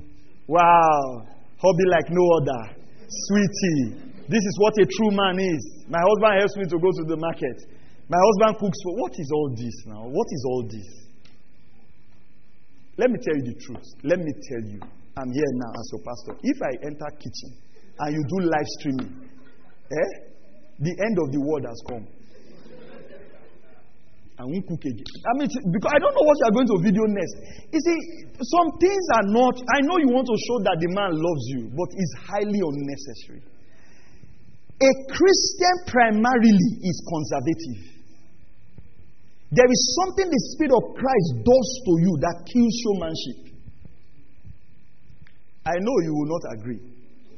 Wow. 0.48 1.28
Hobby 1.60 1.86
like 1.92 2.08
no 2.10 2.24
other. 2.40 2.76
Sweetie. 3.08 4.08
This 4.28 4.44
is 4.44 4.56
what 4.60 4.74
a 4.80 4.86
true 4.86 5.12
man 5.12 5.40
is. 5.40 5.86
My 5.88 6.00
husband 6.00 6.40
helps 6.40 6.56
me 6.58 6.66
to 6.68 6.78
go 6.80 6.92
to 6.92 7.04
the 7.08 7.18
market. 7.18 7.64
My 8.10 8.20
husband 8.20 8.60
cooks 8.60 8.80
for. 8.84 8.96
What 9.00 9.12
is 9.18 9.32
all 9.34 9.50
this 9.56 9.76
now? 9.88 10.08
What 10.08 10.28
is 10.32 10.44
all 10.48 10.64
this? 10.64 10.88
Let 12.98 13.12
me 13.12 13.20
tell 13.24 13.36
you 13.36 13.54
the 13.54 13.60
truth. 13.60 13.86
Let 14.04 14.20
me 14.20 14.32
tell 14.50 14.64
you. 14.72 14.80
I'm 15.18 15.32
here 15.34 15.52
now 15.58 15.72
as 15.74 15.86
your 15.92 16.02
pastor. 16.06 16.34
If 16.46 16.58
I 16.62 16.72
enter 16.86 17.10
kitchen 17.18 17.52
and 18.00 18.10
you 18.14 18.22
do 18.22 18.38
live 18.46 18.70
streaming, 18.78 19.12
eh, 19.90 20.12
the 20.78 20.94
end 20.94 21.16
of 21.18 21.34
the 21.34 21.42
world 21.42 21.66
has 21.66 21.82
come. 21.90 22.06
I 24.38 24.46
won't 24.46 24.62
cook 24.70 24.86
again. 24.86 25.10
I 25.26 25.32
mean, 25.42 25.50
because 25.50 25.90
I 25.90 25.98
don't 25.98 26.14
know 26.14 26.22
what 26.22 26.38
you 26.38 26.46
are 26.46 26.56
going 26.62 26.70
to 26.70 26.78
video 26.86 27.04
next. 27.10 27.34
You 27.74 27.82
see, 27.82 27.98
some 28.38 28.70
things 28.78 29.04
are 29.18 29.28
not. 29.34 29.58
I 29.74 29.82
know 29.82 29.98
you 29.98 30.14
want 30.14 30.30
to 30.30 30.38
show 30.38 30.62
that 30.62 30.78
the 30.78 30.94
man 30.94 31.10
loves 31.18 31.46
you, 31.58 31.74
but 31.74 31.90
it's 31.98 32.14
highly 32.22 32.62
unnecessary. 32.62 33.42
A 34.78 34.92
Christian 35.10 35.76
primarily 35.90 36.70
is 36.86 36.98
conservative. 37.10 37.98
There 39.50 39.66
is 39.66 39.82
something 40.06 40.30
the 40.30 40.44
Spirit 40.54 40.74
of 40.78 40.86
Christ 40.94 41.30
does 41.42 41.70
to 41.90 41.94
you 42.06 42.14
that 42.22 42.36
kills 42.46 42.74
showmanship. 42.86 43.47
I 45.68 45.76
know 45.84 45.96
you 46.00 46.16
will 46.16 46.32
not 46.32 46.44
agree, 46.56 46.80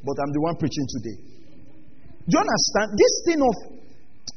but 0.05 0.15
I'm 0.21 0.31
the 0.37 0.41
one 0.45 0.55
preaching 0.61 0.85
today. 1.01 1.17
Do 2.29 2.37
you 2.37 2.41
understand? 2.45 2.93
This 2.93 3.13
thing 3.25 3.41
of 3.41 3.55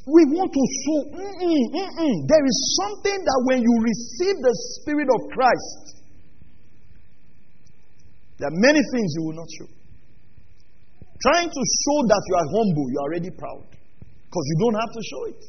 we 0.08 0.22
want 0.32 0.50
to 0.50 0.64
show, 0.82 0.98
mm-mm, 1.14 1.62
mm-mm. 1.76 2.16
there 2.24 2.44
is 2.48 2.56
something 2.80 3.18
that 3.20 3.38
when 3.52 3.60
you 3.60 3.74
receive 3.84 4.36
the 4.40 4.54
Spirit 4.80 5.06
of 5.12 5.20
Christ, 5.30 6.00
there 8.40 8.48
are 8.48 8.58
many 8.58 8.80
things 8.80 9.08
you 9.20 9.22
will 9.28 9.38
not 9.38 9.50
show. 9.60 9.68
Trying 11.22 11.52
to 11.52 11.62
show 11.62 11.98
that 12.10 12.22
you 12.26 12.34
are 12.34 12.48
humble, 12.50 12.86
you 12.90 12.98
are 12.98 13.08
already 13.12 13.30
proud 13.30 13.62
because 13.68 14.44
you 14.48 14.56
don't 14.64 14.78
have 14.80 14.90
to 14.90 15.02
show 15.06 15.22
it. 15.30 15.40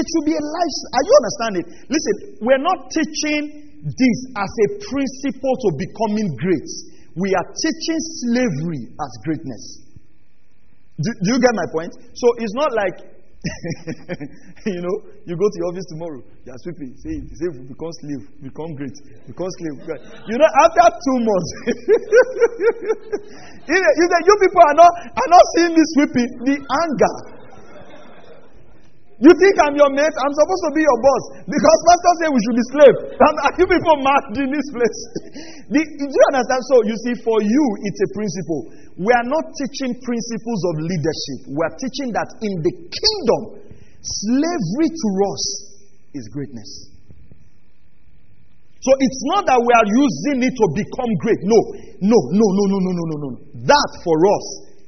It 0.00 0.04
should 0.06 0.26
be 0.30 0.38
a 0.38 0.44
life. 0.46 0.76
Are 0.94 1.04
you 1.04 1.14
understanding? 1.18 1.64
Listen, 1.90 2.14
we're 2.40 2.62
not 2.62 2.88
teaching 2.94 3.42
this 3.84 4.18
as 4.38 4.52
a 4.64 4.68
principle 4.86 5.54
to 5.66 5.68
becoming 5.76 6.30
great 6.38 6.70
we 7.16 7.34
are 7.34 7.46
teaching 7.58 8.00
slavery 8.22 8.82
as 8.94 9.10
greatness. 9.24 9.82
Do, 11.00 11.10
do, 11.24 11.28
you 11.32 11.40
get 11.40 11.54
my 11.56 11.68
point? 11.72 11.92
So 12.12 12.26
it's 12.38 12.52
not 12.54 12.70
like, 12.76 12.96
you 14.68 14.84
know, 14.84 14.96
you 15.24 15.32
go 15.32 15.46
to 15.48 15.56
your 15.56 15.72
office 15.72 15.88
tomorrow, 15.88 16.20
you 16.44 16.52
are 16.52 16.60
sweeping, 16.60 16.92
say, 17.00 17.16
say 17.40 17.48
become 17.64 17.88
slave, 18.04 18.22
become 18.44 18.76
great, 18.76 18.92
become 19.24 19.48
slave. 19.48 19.80
You 20.28 20.36
know, 20.36 20.50
after 20.60 20.86
two 20.92 21.18
months, 21.24 21.50
you, 23.72 23.78
you, 23.80 24.06
you 24.28 24.34
people 24.44 24.60
are 24.60 24.76
not, 24.76 24.92
are 25.08 25.30
not 25.32 25.44
seeing 25.56 25.72
me 25.72 25.82
sweeping, 25.96 26.30
the 26.44 26.56
anger. 26.60 27.39
You 29.20 29.28
think 29.36 29.52
I'm 29.60 29.76
your 29.76 29.92
mate? 29.92 30.16
I'm 30.16 30.32
supposed 30.32 30.64
to 30.64 30.72
be 30.72 30.80
your 30.80 31.00
boss 31.04 31.24
because 31.44 31.78
pastor 31.84 32.12
say 32.24 32.26
we 32.32 32.40
should 32.40 32.56
be 32.56 32.66
slaves. 32.72 33.00
Are 33.20 33.52
you 33.60 33.68
people 33.68 33.96
mad 34.00 34.24
in 34.40 34.48
this 34.48 34.68
place? 34.72 35.00
do 35.68 36.08
you 36.08 36.24
understand? 36.32 36.60
So 36.72 36.74
you 36.88 36.96
see, 37.04 37.14
for 37.20 37.36
you, 37.44 37.64
it's 37.84 38.00
a 38.00 38.08
principle. 38.16 38.60
We 38.96 39.12
are 39.12 39.28
not 39.28 39.44
teaching 39.60 39.92
principles 40.00 40.60
of 40.72 40.74
leadership. 40.88 41.52
We 41.52 41.60
are 41.60 41.74
teaching 41.76 42.16
that 42.16 42.32
in 42.40 42.64
the 42.64 42.72
kingdom, 42.72 43.42
slavery 44.00 44.88
to 44.88 45.08
us 45.28 45.44
is 46.16 46.24
greatness. 46.32 46.88
So 48.80 48.90
it's 49.04 49.20
not 49.36 49.44
that 49.52 49.60
we 49.60 49.72
are 49.76 49.88
using 50.00 50.40
it 50.40 50.54
to 50.56 50.66
become 50.72 51.12
great. 51.20 51.44
No, 51.44 51.60
no, 52.08 52.16
no, 52.16 52.46
no, 52.56 52.64
no, 52.72 52.78
no, 52.80 52.92
no, 52.96 53.04
no, 53.04 53.16
no. 53.20 53.40
That 53.68 53.90
for 54.00 54.16
us 54.16 54.46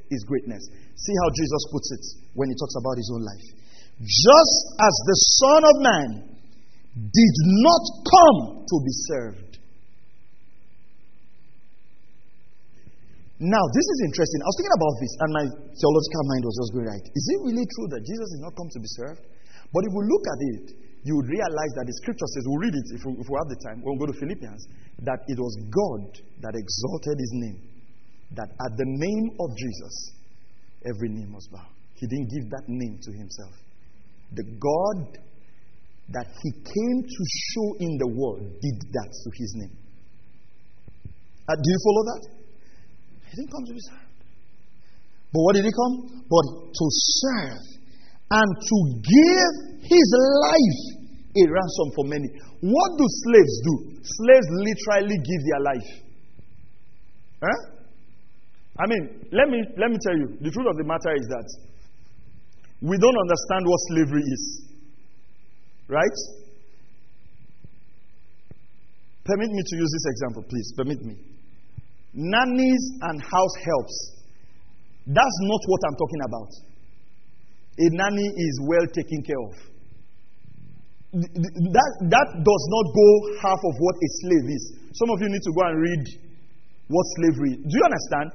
is 0.09 0.25
greatness. 0.25 0.65
See 0.97 1.13
how 1.21 1.29
Jesus 1.37 1.63
puts 1.69 1.89
it 1.93 2.05
when 2.33 2.49
he 2.49 2.57
talks 2.57 2.81
about 2.81 2.97
his 2.97 3.13
own 3.13 3.21
life. 3.29 3.62
Just 4.01 4.59
as 4.81 4.95
the 5.05 5.19
Son 5.43 5.63
of 5.69 5.77
Man 5.83 6.11
did 6.93 7.37
not 7.65 7.85
come 8.05 8.39
to 8.65 8.77
be 8.85 8.95
served. 9.09 9.53
Now, 13.43 13.65
this 13.75 13.87
is 13.91 13.99
interesting. 14.07 14.39
I 14.39 14.47
was 14.47 14.57
thinking 14.61 14.79
about 14.79 14.95
this, 15.03 15.13
and 15.19 15.31
my 15.35 15.45
theological 15.51 16.25
mind 16.31 16.43
was 16.47 16.57
just 16.63 16.71
going 16.79 16.89
right. 16.95 17.07
Is 17.11 17.25
it 17.27 17.39
really 17.43 17.67
true 17.75 17.89
that 17.91 18.03
Jesus 18.07 18.27
did 18.39 18.43
not 18.47 18.55
come 18.55 18.71
to 18.71 18.79
be 18.79 18.87
served? 18.87 19.27
But 19.75 19.83
if 19.83 19.91
we 19.91 20.03
look 20.07 20.25
at 20.31 20.41
it, 20.55 20.67
you 21.03 21.19
would 21.19 21.27
realize 21.27 21.73
that 21.75 21.91
the 21.91 21.97
scripture 22.07 22.29
says, 22.39 22.47
we'll 22.47 22.63
read 22.63 22.77
it 22.79 22.87
if 22.95 23.03
we, 23.03 23.19
if 23.19 23.27
we 23.27 23.35
have 23.35 23.51
the 23.51 23.59
time, 23.67 23.83
we'll 23.83 23.99
go 23.99 24.07
to 24.07 24.15
Philippians, 24.15 24.63
that 25.03 25.27
it 25.27 25.35
was 25.35 25.59
God 25.75 26.23
that 26.47 26.55
exalted 26.55 27.19
his 27.19 27.33
name. 27.35 27.59
That 28.39 28.47
at 28.47 28.73
the 28.79 28.87
name 28.87 29.27
of 29.43 29.49
Jesus, 29.59 29.95
every 30.87 31.11
knee 31.11 31.27
must 31.27 31.51
bow. 31.51 31.67
He 31.99 32.07
didn't 32.07 32.31
give 32.31 32.47
that 32.47 32.71
name 32.71 33.03
to 33.03 33.11
himself. 33.11 33.59
The 34.35 34.45
God 34.45 35.19
that 36.11 36.27
he 36.43 36.51
came 36.53 36.99
to 37.03 37.23
show 37.53 37.69
in 37.81 37.99
the 37.99 38.09
world 38.09 38.43
did 38.61 38.79
that 38.93 39.09
to 39.09 39.29
his 39.35 39.53
name. 39.57 39.77
Uh, 41.49 41.57
do 41.57 41.67
you 41.69 41.81
follow 41.85 42.03
that? 42.13 42.23
He 43.29 43.37
didn't 43.37 43.53
come 43.53 43.65
to 43.67 43.73
be 43.73 43.81
served. 43.81 44.13
But 45.33 45.41
what 45.41 45.55
did 45.57 45.65
he 45.65 45.73
come? 45.73 45.95
But 46.29 46.47
to 46.73 46.87
serve 47.21 47.65
and 48.33 48.49
to 48.57 48.77
give 49.01 49.53
his 49.85 50.09
life 50.45 51.03
a 51.33 51.43
ransom 51.49 51.89
for 51.97 52.05
many. 52.05 52.29
What 52.61 52.91
do 52.97 53.05
slaves 53.25 53.57
do? 53.65 53.75
Slaves 54.05 54.49
literally 54.53 55.17
give 55.17 55.43
their 55.49 55.63
life. 55.65 55.91
Huh? 57.41 57.61
I 58.79 58.87
mean, 58.87 59.29
let 59.33 59.49
me, 59.49 59.65
let 59.77 59.91
me 59.91 59.99
tell 60.01 60.17
you 60.17 60.37
the 60.41 60.51
truth 60.51 60.69
of 60.69 60.77
the 60.77 60.85
matter 60.85 61.13
is 61.17 61.27
that 61.29 61.49
we 62.83 62.99
don't 62.99 63.19
understand 63.19 63.63
what 63.65 63.79
slavery 63.95 64.23
is. 64.27 64.43
Right? 65.87 66.19
Permit 69.25 69.51
me 69.55 69.63
to 69.63 69.75
use 69.79 69.91
this 69.95 70.07
example, 70.11 70.43
please. 70.51 70.69
Permit 70.77 71.01
me. 71.07 71.15
Nannies 72.13 72.85
and 73.03 73.23
house 73.23 73.57
helps. 73.63 73.97
That's 75.07 75.39
not 75.47 75.63
what 75.67 75.81
I'm 75.87 75.97
talking 75.97 76.23
about. 76.27 76.51
A 77.79 77.87
nanny 78.03 78.29
is 78.35 78.55
well 78.67 78.87
taken 78.91 79.23
care 79.23 79.43
of. 79.47 79.55
That, 81.13 81.91
that 82.09 82.29
does 82.41 82.65
not 82.73 82.87
go 82.93 83.09
half 83.47 83.61
of 83.63 83.75
what 83.79 83.95
a 83.95 84.09
slave 84.27 84.47
is. 84.49 84.65
Some 84.99 85.11
of 85.11 85.21
you 85.23 85.29
need 85.29 85.45
to 85.45 85.53
go 85.55 85.63
and 85.71 85.77
read 85.79 86.05
what 86.89 87.05
slavery 87.21 87.53
is. 87.57 87.61
Do 87.63 87.73
you 87.79 87.85
understand? 87.85 88.27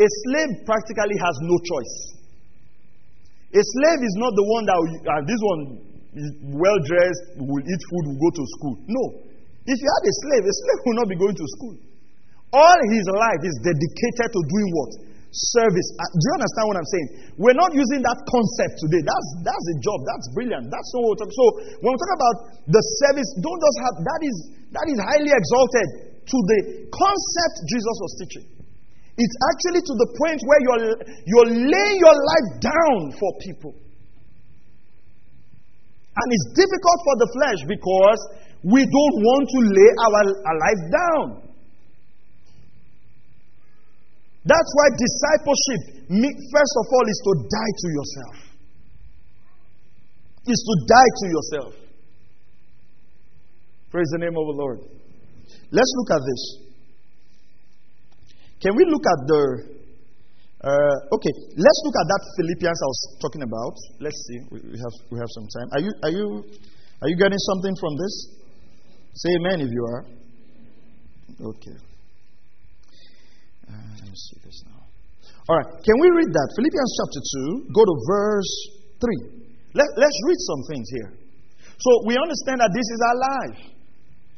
A 0.00 0.06
slave 0.26 0.66
practically 0.66 1.18
has 1.22 1.36
no 1.44 1.56
choice. 1.62 2.21
A 3.52 3.60
slave 3.60 4.00
is 4.00 4.14
not 4.16 4.32
the 4.32 4.46
one 4.48 4.64
that, 4.64 4.78
uh, 4.80 5.22
this 5.28 5.40
one 5.44 5.60
is 6.16 6.28
well 6.56 6.78
dressed, 6.88 7.24
will 7.36 7.60
eat 7.60 7.82
food, 7.92 8.04
will 8.08 8.20
go 8.20 8.30
to 8.32 8.44
school. 8.56 8.74
No. 8.88 9.04
If 9.68 9.76
you 9.76 9.88
had 9.88 10.04
a 10.08 10.14
slave, 10.24 10.42
a 10.48 10.54
slave 10.56 10.80
will 10.88 10.98
not 11.04 11.08
be 11.12 11.16
going 11.20 11.36
to 11.36 11.46
school. 11.60 11.76
All 12.52 12.78
his 12.92 13.06
life 13.12 13.42
is 13.44 13.56
dedicated 13.64 14.28
to 14.32 14.40
doing 14.40 14.68
what? 14.72 14.92
service. 15.32 15.88
Uh, 15.96 16.04
do 16.12 16.22
you 16.28 16.34
understand 16.36 16.64
what 16.68 16.76
I'm 16.76 16.90
saying? 16.92 17.08
We're 17.40 17.56
not 17.56 17.72
using 17.72 18.04
that 18.04 18.20
concept 18.28 18.84
today. 18.84 19.00
That's 19.00 19.28
that's 19.40 19.66
a 19.72 19.76
job. 19.80 19.98
That's 20.04 20.28
brilliant. 20.36 20.68
That's 20.68 20.90
not 20.92 21.02
what. 21.08 21.18
So 21.24 21.44
when 21.80 21.96
we 21.96 21.98
talk 21.98 22.14
about 22.20 22.36
the 22.68 22.82
service, 23.00 23.28
don't 23.40 23.60
just 23.60 23.78
have 23.80 23.96
that 24.04 24.20
is 24.20 24.36
that 24.76 24.86
is 24.92 24.98
highly 25.00 25.32
exalted 25.32 25.88
to 26.28 26.36
the 26.36 26.58
concept 26.92 27.54
Jesus 27.64 27.96
was 28.04 28.12
teaching. 28.20 28.46
It's 29.16 29.36
actually 29.52 29.82
to 29.84 29.94
the 29.94 30.08
point 30.16 30.40
where 30.48 30.60
you're 30.64 30.84
you're 31.28 31.50
laying 31.52 31.98
your 32.00 32.16
life 32.16 32.48
down 32.64 33.12
for 33.20 33.30
people. 33.44 33.72
And 36.12 36.28
it's 36.32 36.48
difficult 36.56 36.98
for 37.04 37.14
the 37.20 37.28
flesh 37.36 37.60
because 37.68 38.20
we 38.64 38.84
don't 38.84 39.16
want 39.20 39.44
to 39.48 39.60
lay 39.68 39.90
our, 39.96 40.22
our 40.48 40.58
life 40.60 40.82
down. 40.92 41.26
That's 44.44 44.70
why 44.74 44.86
discipleship, 44.98 45.80
first 46.08 46.74
of 46.80 46.86
all, 46.90 47.06
is 47.06 47.20
to 47.24 47.32
die 47.46 47.72
to 47.78 47.88
yourself. 47.94 48.36
Is 50.46 50.58
to 50.58 50.74
die 50.88 51.10
to 51.16 51.26
yourself. 51.30 51.72
Praise 53.90 54.08
the 54.12 54.18
name 54.18 54.36
of 54.36 54.46
the 54.50 54.56
Lord. 54.56 54.80
Let's 55.70 55.92
look 55.96 56.10
at 56.10 56.22
this. 56.26 56.61
Can 58.62 58.78
we 58.78 58.86
look 58.86 59.02
at 59.02 59.20
the. 59.26 59.42
Uh, 60.62 60.96
okay, 61.18 61.34
let's 61.58 61.80
look 61.82 61.96
at 61.98 62.06
that 62.06 62.22
Philippians 62.38 62.78
I 62.78 62.86
was 62.86 63.00
talking 63.18 63.42
about. 63.42 63.74
Let's 63.98 64.14
see. 64.30 64.38
We 64.54 64.78
have, 64.78 64.94
we 65.10 65.18
have 65.18 65.30
some 65.34 65.50
time. 65.50 65.68
Are 65.74 65.82
you, 65.82 65.90
are, 66.06 66.14
you, 66.14 66.26
are 67.02 67.08
you 67.10 67.16
getting 67.18 67.42
something 67.50 67.74
from 67.82 67.98
this? 67.98 68.14
Say 69.18 69.30
amen 69.42 69.66
if 69.66 69.70
you 69.74 69.82
are. 69.90 70.02
Okay. 71.50 71.76
Uh, 73.66 73.90
let 73.98 74.06
me 74.06 74.14
see 74.14 74.38
this 74.46 74.62
now. 74.70 74.86
All 75.50 75.58
right, 75.58 75.70
can 75.82 75.96
we 75.98 76.08
read 76.14 76.30
that? 76.30 76.48
Philippians 76.54 76.92
chapter 77.02 77.20
2, 77.66 77.74
go 77.74 77.82
to 77.82 77.94
verse 78.06 78.52
3. 79.02 79.42
Let, 79.74 79.88
let's 79.98 80.18
read 80.30 80.40
some 80.46 80.62
things 80.70 80.86
here. 80.94 81.10
So 81.82 81.90
we 82.06 82.14
understand 82.14 82.62
that 82.62 82.70
this 82.70 82.86
is 82.86 83.00
our 83.02 83.18
life. 83.18 83.71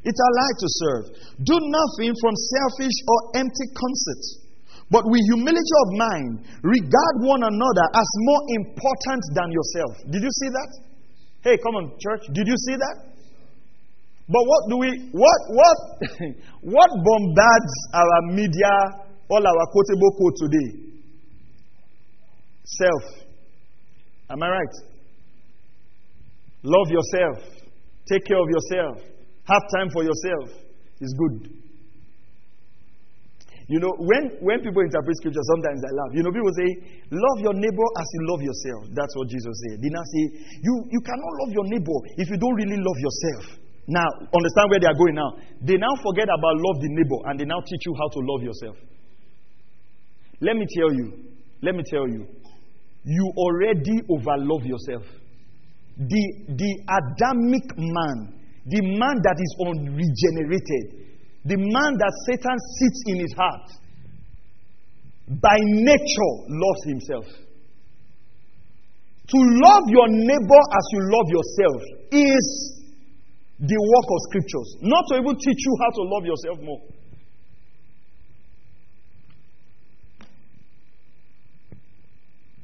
It's 0.04 0.20
our 0.20 0.34
life 0.36 0.56
to 0.60 0.68
serve. 0.68 1.04
Do 1.42 1.56
nothing 1.56 2.12
from 2.20 2.34
selfish 2.36 2.96
or 3.08 3.18
empty 3.40 3.66
conceit, 3.72 4.24
but 4.92 5.08
with 5.08 5.20
humility 5.32 5.74
of 5.84 5.88
mind, 5.96 6.32
regard 6.60 7.14
one 7.24 7.42
another 7.42 7.86
as 7.96 8.08
more 8.28 8.42
important 8.60 9.22
than 9.32 9.48
yourself. 9.48 9.92
Did 10.12 10.20
you 10.20 10.32
see 10.44 10.50
that? 10.52 10.70
Hey, 11.40 11.56
come 11.58 11.74
on, 11.80 11.96
church. 12.00 12.28
Did 12.32 12.46
you 12.46 12.58
see 12.68 12.76
that? 12.76 12.96
But 14.28 14.40
what 14.44 14.62
do 14.72 14.76
we 14.80 14.88
what 15.12 15.40
what 15.52 15.78
what 16.76 16.90
bombards 16.92 17.74
our 17.92 18.18
media 18.32 19.04
all 19.28 19.40
our 19.40 19.64
quotable 19.72 20.12
quote 20.16 20.36
today 20.48 20.84
self. 22.64 23.02
Am 24.30 24.42
I 24.42 24.48
right? 24.48 24.74
Love 26.62 26.88
yourself. 26.88 27.44
Take 28.10 28.24
care 28.24 28.38
of 28.38 28.48
yourself. 28.48 29.13
Have 29.46 29.62
time 29.76 29.88
for 29.92 30.02
yourself. 30.02 30.60
Is 31.00 31.14
good. 31.18 31.64
You 33.66 33.80
know, 33.80 33.96
when, 33.96 34.36
when 34.44 34.60
people 34.60 34.84
interpret 34.84 35.16
scripture, 35.16 35.40
sometimes 35.56 35.80
I 35.80 35.90
laugh. 35.96 36.12
You 36.12 36.22
know, 36.22 36.32
people 36.32 36.52
say, 36.52 36.68
Love 37.08 37.38
your 37.40 37.56
neighbor 37.56 37.88
as 37.96 38.06
you 38.12 38.20
love 38.28 38.42
yourself. 38.44 38.92
That's 38.92 39.16
what 39.16 39.28
Jesus 39.28 39.52
said. 39.64 39.80
They 39.80 39.88
now 39.88 40.04
say, 40.04 40.24
you, 40.60 40.74
you 40.92 41.00
cannot 41.00 41.32
love 41.44 41.50
your 41.56 41.66
neighbor 41.72 41.96
if 42.20 42.28
you 42.28 42.36
don't 42.36 42.54
really 42.54 42.76
love 42.76 42.98
yourself. 43.00 43.56
Now, 43.88 44.04
understand 44.20 44.68
where 44.68 44.80
they 44.80 44.88
are 44.88 44.96
going 44.96 45.16
now. 45.16 45.36
They 45.60 45.76
now 45.76 45.92
forget 46.04 46.28
about 46.28 46.54
love 46.60 46.80
the 46.80 46.92
neighbor 46.92 47.20
and 47.24 47.40
they 47.40 47.44
now 47.44 47.60
teach 47.60 47.84
you 47.84 47.94
how 47.96 48.08
to 48.08 48.20
love 48.20 48.42
yourself. 48.44 48.76
Let 50.40 50.56
me 50.56 50.66
tell 50.68 50.92
you, 50.92 51.24
let 51.62 51.74
me 51.74 51.82
tell 51.88 52.08
you, 52.08 52.26
you 53.04 53.32
already 53.36 54.00
overlove 54.08 54.66
yourself. 54.66 55.04
The, 55.96 56.24
the 56.48 56.72
Adamic 56.88 57.64
man, 57.76 58.43
the 58.66 58.80
man 58.80 59.16
that 59.20 59.36
is 59.36 59.52
unregenerated, 59.60 61.04
the 61.44 61.56
man 61.56 61.98
that 62.00 62.12
Satan 62.24 62.56
sits 62.80 63.00
in 63.06 63.20
his 63.20 63.34
heart, 63.36 63.70
by 65.28 65.56
nature 65.60 66.34
loves 66.48 66.82
himself. 66.86 67.26
To 69.28 69.38
love 69.40 69.84
your 69.88 70.08
neighbor 70.08 70.62
as 70.76 70.84
you 70.92 71.00
love 71.12 71.28
yourself 71.28 71.80
is 72.12 72.74
the 73.58 73.78
work 73.80 74.08
of 74.10 74.18
scriptures, 74.28 74.76
not 74.82 75.04
to 75.08 75.14
even 75.20 75.36
teach 75.36 75.60
you 75.64 75.76
how 75.80 75.90
to 75.90 76.02
love 76.02 76.24
yourself 76.24 76.58
more. 76.60 76.80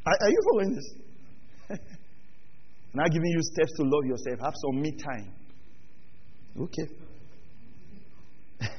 Are, 0.06 0.30
you 0.30 0.40
following 0.50 0.74
this? 0.74 0.94
now 2.94 3.04
giving 3.04 3.30
you 3.30 3.42
steps 3.42 3.72
to 3.76 3.82
love 3.84 4.04
yourself. 4.06 4.40
Have 4.42 4.54
some 4.56 4.80
me 4.80 4.92
time. 4.92 5.39
Okay. 6.56 6.86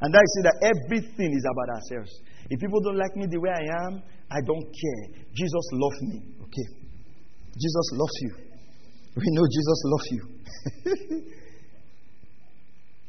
and 0.00 0.10
I 0.16 0.24
see 0.34 0.42
that 0.42 0.56
everything 0.62 1.32
is 1.32 1.44
about 1.44 1.68
ourselves. 1.76 2.10
If 2.50 2.60
people 2.60 2.80
don't 2.80 2.98
like 2.98 3.16
me 3.16 3.26
the 3.30 3.38
way 3.40 3.50
I 3.50 3.86
am, 3.86 4.02
I 4.30 4.40
don't 4.44 4.64
care. 4.64 5.22
Jesus 5.32 5.64
loves 5.72 6.02
me. 6.02 6.22
Okay. 6.44 6.66
Jesus 7.54 7.86
loves 7.92 8.16
you. 8.22 8.32
We 9.16 9.26
know 9.34 9.46
Jesus 9.50 9.82
loves 9.84 10.08
you. 10.10 10.22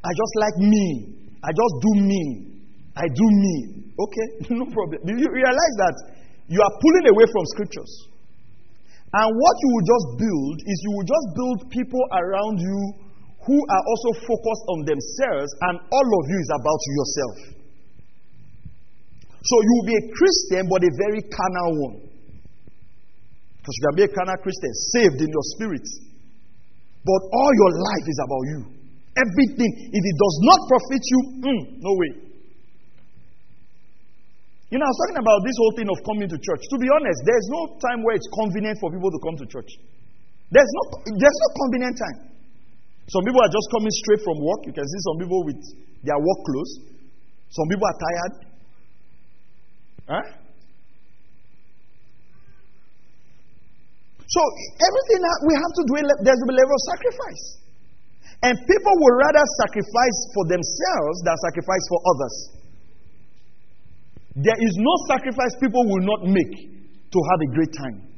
I 0.04 0.10
just 0.10 0.34
like 0.42 0.58
me. 0.58 1.14
I 1.44 1.50
just 1.54 1.76
do 1.82 1.92
me. 2.02 2.24
I 2.98 3.06
do 3.06 3.26
me. 3.30 3.56
Okay, 4.02 4.28
no 4.58 4.66
problem. 4.66 4.98
Do 5.06 5.14
you 5.14 5.30
realize 5.30 5.76
that 5.78 5.96
you 6.50 6.60
are 6.60 6.74
pulling 6.82 7.06
away 7.14 7.26
from 7.30 7.44
scriptures? 7.54 7.94
And 9.14 9.28
what 9.28 9.56
you 9.62 9.70
will 9.76 9.88
just 9.88 10.08
build 10.24 10.56
is 10.66 10.76
you 10.88 10.92
will 10.96 11.10
just 11.10 11.28
build 11.36 11.58
people 11.70 12.04
around 12.16 12.60
you 12.60 12.80
who 13.46 13.58
are 13.58 13.84
also 13.89 14.10
focused 14.22 14.66
on 14.70 14.80
themselves, 14.86 15.50
and 15.70 15.76
all 15.89 16.08
of 16.22 16.24
you 16.30 16.38
is 16.38 16.52
about 16.54 16.82
yourself. 16.86 17.36
So 19.42 19.56
you 19.58 19.74
will 19.82 19.89
be 19.89 19.98
a 19.98 20.06
Christian, 20.14 20.70
but 20.70 20.86
a 20.86 20.92
very 20.94 21.22
carnal 21.26 21.72
one. 21.82 21.98
Because 23.58 23.74
you 23.78 23.84
can 23.89 23.96
be 23.98 24.06
a 24.06 24.12
carnal 24.14 24.38
Christian, 24.46 24.74
saved 24.94 25.18
in 25.22 25.30
your 25.30 25.46
spirit. 25.58 25.86
But 27.02 27.22
all 27.34 27.52
your 27.58 27.74
life 27.82 28.06
is 28.06 28.20
about 28.22 28.44
you. 28.54 28.62
Everything, 29.18 29.72
if 29.89 30.04
it 30.06 30.16
does 30.22 30.38
not 30.46 30.60
profit 30.70 31.02
you, 31.02 31.20
mm, 31.42 31.62
no 31.82 31.92
way. 31.98 32.12
You 34.70 34.80
know, 34.80 34.88
I 34.88 34.92
was 34.94 35.00
talking 35.04 35.20
about 35.20 35.44
this 35.44 35.58
whole 35.60 35.76
thing 35.76 35.89
of 35.92 36.00
coming 36.08 36.30
to 36.32 36.38
church. 36.38 36.64
To 36.64 36.78
be 36.80 36.88
honest, 36.88 37.20
there's 37.28 37.48
no 37.52 37.76
time 37.84 38.06
where 38.08 38.16
it's 38.16 38.30
convenient 38.32 38.80
for 38.80 38.88
people 38.88 39.12
to 39.12 39.20
come 39.20 39.36
to 39.42 39.46
church. 39.50 39.68
There's 40.48 40.72
no, 40.80 40.84
there's 41.12 41.39
no 41.44 41.50
convenient 41.66 41.96
time. 42.00 42.31
Some 43.10 43.24
people 43.26 43.41
are 43.41 43.52
just 43.52 43.68
coming 43.72 43.91
straight 43.91 44.22
from 44.22 44.38
work. 44.43 44.68
You 44.68 44.74
can 44.74 44.86
see 44.86 45.02
some 45.10 45.18
people 45.24 45.41
with 45.45 45.60
their 46.04 46.20
work 46.20 46.39
clothes. 46.45 46.74
Some 47.49 47.68
people 47.68 47.86
are 47.88 47.97
tired. 47.97 48.34
Huh? 50.08 50.26
So 54.32 54.41
everything 54.80 55.20
we 55.43 55.54
have 55.60 55.74
to 55.76 55.84
do, 55.91 55.93
there's 56.24 56.39
a 56.39 56.47
level 56.52 56.76
of 56.76 56.84
sacrifice. 56.88 57.43
And 58.43 58.56
people 58.58 58.95
will 58.95 59.16
rather 59.22 59.45
sacrifice 59.60 60.18
for 60.34 60.47
themselves 60.47 61.16
than 61.28 61.36
sacrifice 61.52 61.86
for 61.91 61.99
others. 62.16 62.36
There 64.39 64.60
is 64.64 64.74
no 64.80 64.93
sacrifice 65.12 65.52
people 65.60 65.84
will 65.84 66.06
not 66.08 66.24
make 66.24 66.56
to 67.12 67.20
have 67.28 67.39
a 67.43 67.49
great 67.54 67.76
time. 67.76 68.11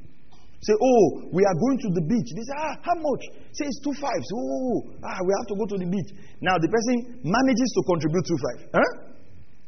Say, 0.63 0.75
oh, 0.79 1.03
we 1.35 1.43
are 1.43 1.57
going 1.59 1.77
to 1.83 1.89
the 1.91 2.03
beach. 2.07 2.29
They 2.31 2.45
say, 2.47 2.55
ah, 2.55 2.73
how 2.87 2.95
much? 2.95 3.23
Say 3.51 3.67
it's 3.67 3.83
two 3.83 3.91
fives. 3.99 4.27
Oh, 4.31 4.95
ah, 5.03 5.19
we 5.27 5.31
have 5.35 5.47
to 5.51 5.55
go 5.59 5.65
to 5.67 5.77
the 5.77 5.89
beach. 5.91 6.09
Now 6.39 6.55
the 6.55 6.71
person 6.71 7.19
manages 7.19 7.69
to 7.75 7.81
contribute 7.83 8.23
two 8.23 8.39
five. 8.39 8.59
Huh? 8.71 8.91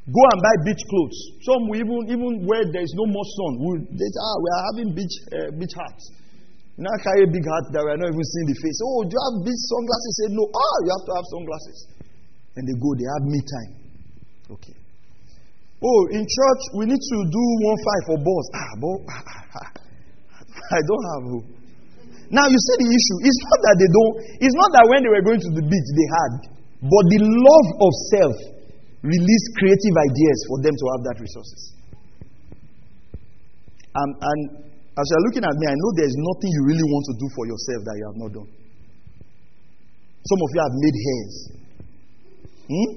Go 0.08 0.22
and 0.32 0.40
buy 0.40 0.56
beach 0.64 0.80
clothes. 0.88 1.20
Some 1.44 1.68
will 1.68 1.82
even 1.84 2.00
even 2.08 2.32
where 2.48 2.64
there 2.72 2.80
is 2.86 2.96
no 2.96 3.12
more 3.12 3.28
sun. 3.28 3.52
Will 3.60 3.80
they 3.92 4.08
say, 4.08 4.22
ah, 4.24 4.38
we 4.40 4.48
are 4.56 4.64
having 4.72 4.88
beach 4.96 5.16
uh, 5.36 5.50
beach 5.60 5.76
hats. 5.76 6.04
Now 6.80 6.96
carry 7.04 7.28
a 7.28 7.30
big 7.32 7.44
hat 7.44 7.66
that 7.76 7.84
we 7.84 7.90
are 7.92 8.00
not 8.00 8.16
even 8.16 8.24
seeing 8.24 8.48
the 8.52 8.58
face. 8.64 8.80
Oh, 8.80 9.04
do 9.04 9.12
you 9.12 9.20
have 9.20 9.36
big 9.44 9.60
sunglasses? 9.68 10.12
Say 10.24 10.28
no. 10.32 10.44
Ah, 10.48 10.76
you 10.80 10.90
have 10.96 11.06
to 11.12 11.14
have 11.20 11.28
sunglasses. 11.28 11.78
And 12.56 12.64
they 12.64 12.76
go, 12.80 12.90
they 12.96 13.08
have 13.20 13.26
me 13.28 13.40
time. 13.44 13.72
Okay. 14.56 14.76
Oh, 15.84 16.02
in 16.16 16.24
church 16.24 16.62
we 16.80 16.88
need 16.88 17.04
to 17.04 17.18
do 17.28 17.44
one 17.68 17.80
five 17.84 18.04
for 18.08 18.18
boss. 18.24 18.46
Ah, 18.56 18.74
but 18.80 18.98
I 20.72 20.82
don't 20.82 21.06
have. 21.14 21.24
Who. 21.30 21.40
Now 22.34 22.46
you 22.50 22.58
see 22.58 22.76
the 22.82 22.90
issue. 22.90 23.18
It's 23.22 23.42
not 23.46 23.60
that 23.70 23.76
they 23.78 23.90
don't. 23.90 24.14
It's 24.42 24.58
not 24.58 24.70
that 24.74 24.86
when 24.90 25.00
they 25.06 25.12
were 25.14 25.26
going 25.26 25.42
to 25.42 25.52
the 25.54 25.66
beach 25.66 25.90
they 25.94 26.10
had, 26.10 26.32
but 26.82 27.04
the 27.14 27.20
love 27.22 27.68
of 27.86 27.92
self 28.18 28.36
released 29.06 29.50
creative 29.62 29.96
ideas 29.96 30.40
for 30.50 30.58
them 30.66 30.74
to 30.74 30.86
have 30.98 31.02
that 31.06 31.18
resources. 31.22 31.62
Um, 33.96 34.12
and 34.20 34.40
as 34.98 35.06
you're 35.06 35.26
looking 35.30 35.46
at 35.46 35.56
me, 35.56 35.66
I 35.70 35.76
know 35.78 35.90
there's 35.96 36.18
nothing 36.18 36.50
you 36.50 36.64
really 36.66 36.88
want 36.90 37.06
to 37.12 37.16
do 37.22 37.28
for 37.38 37.44
yourself 37.46 37.80
that 37.86 37.96
you 37.96 38.06
have 38.10 38.20
not 38.20 38.32
done. 38.34 38.50
Some 40.26 40.40
of 40.42 40.50
you 40.50 40.62
have 40.66 40.76
made 40.82 40.98
hairs. 41.06 41.36
Hmm? 42.66 42.92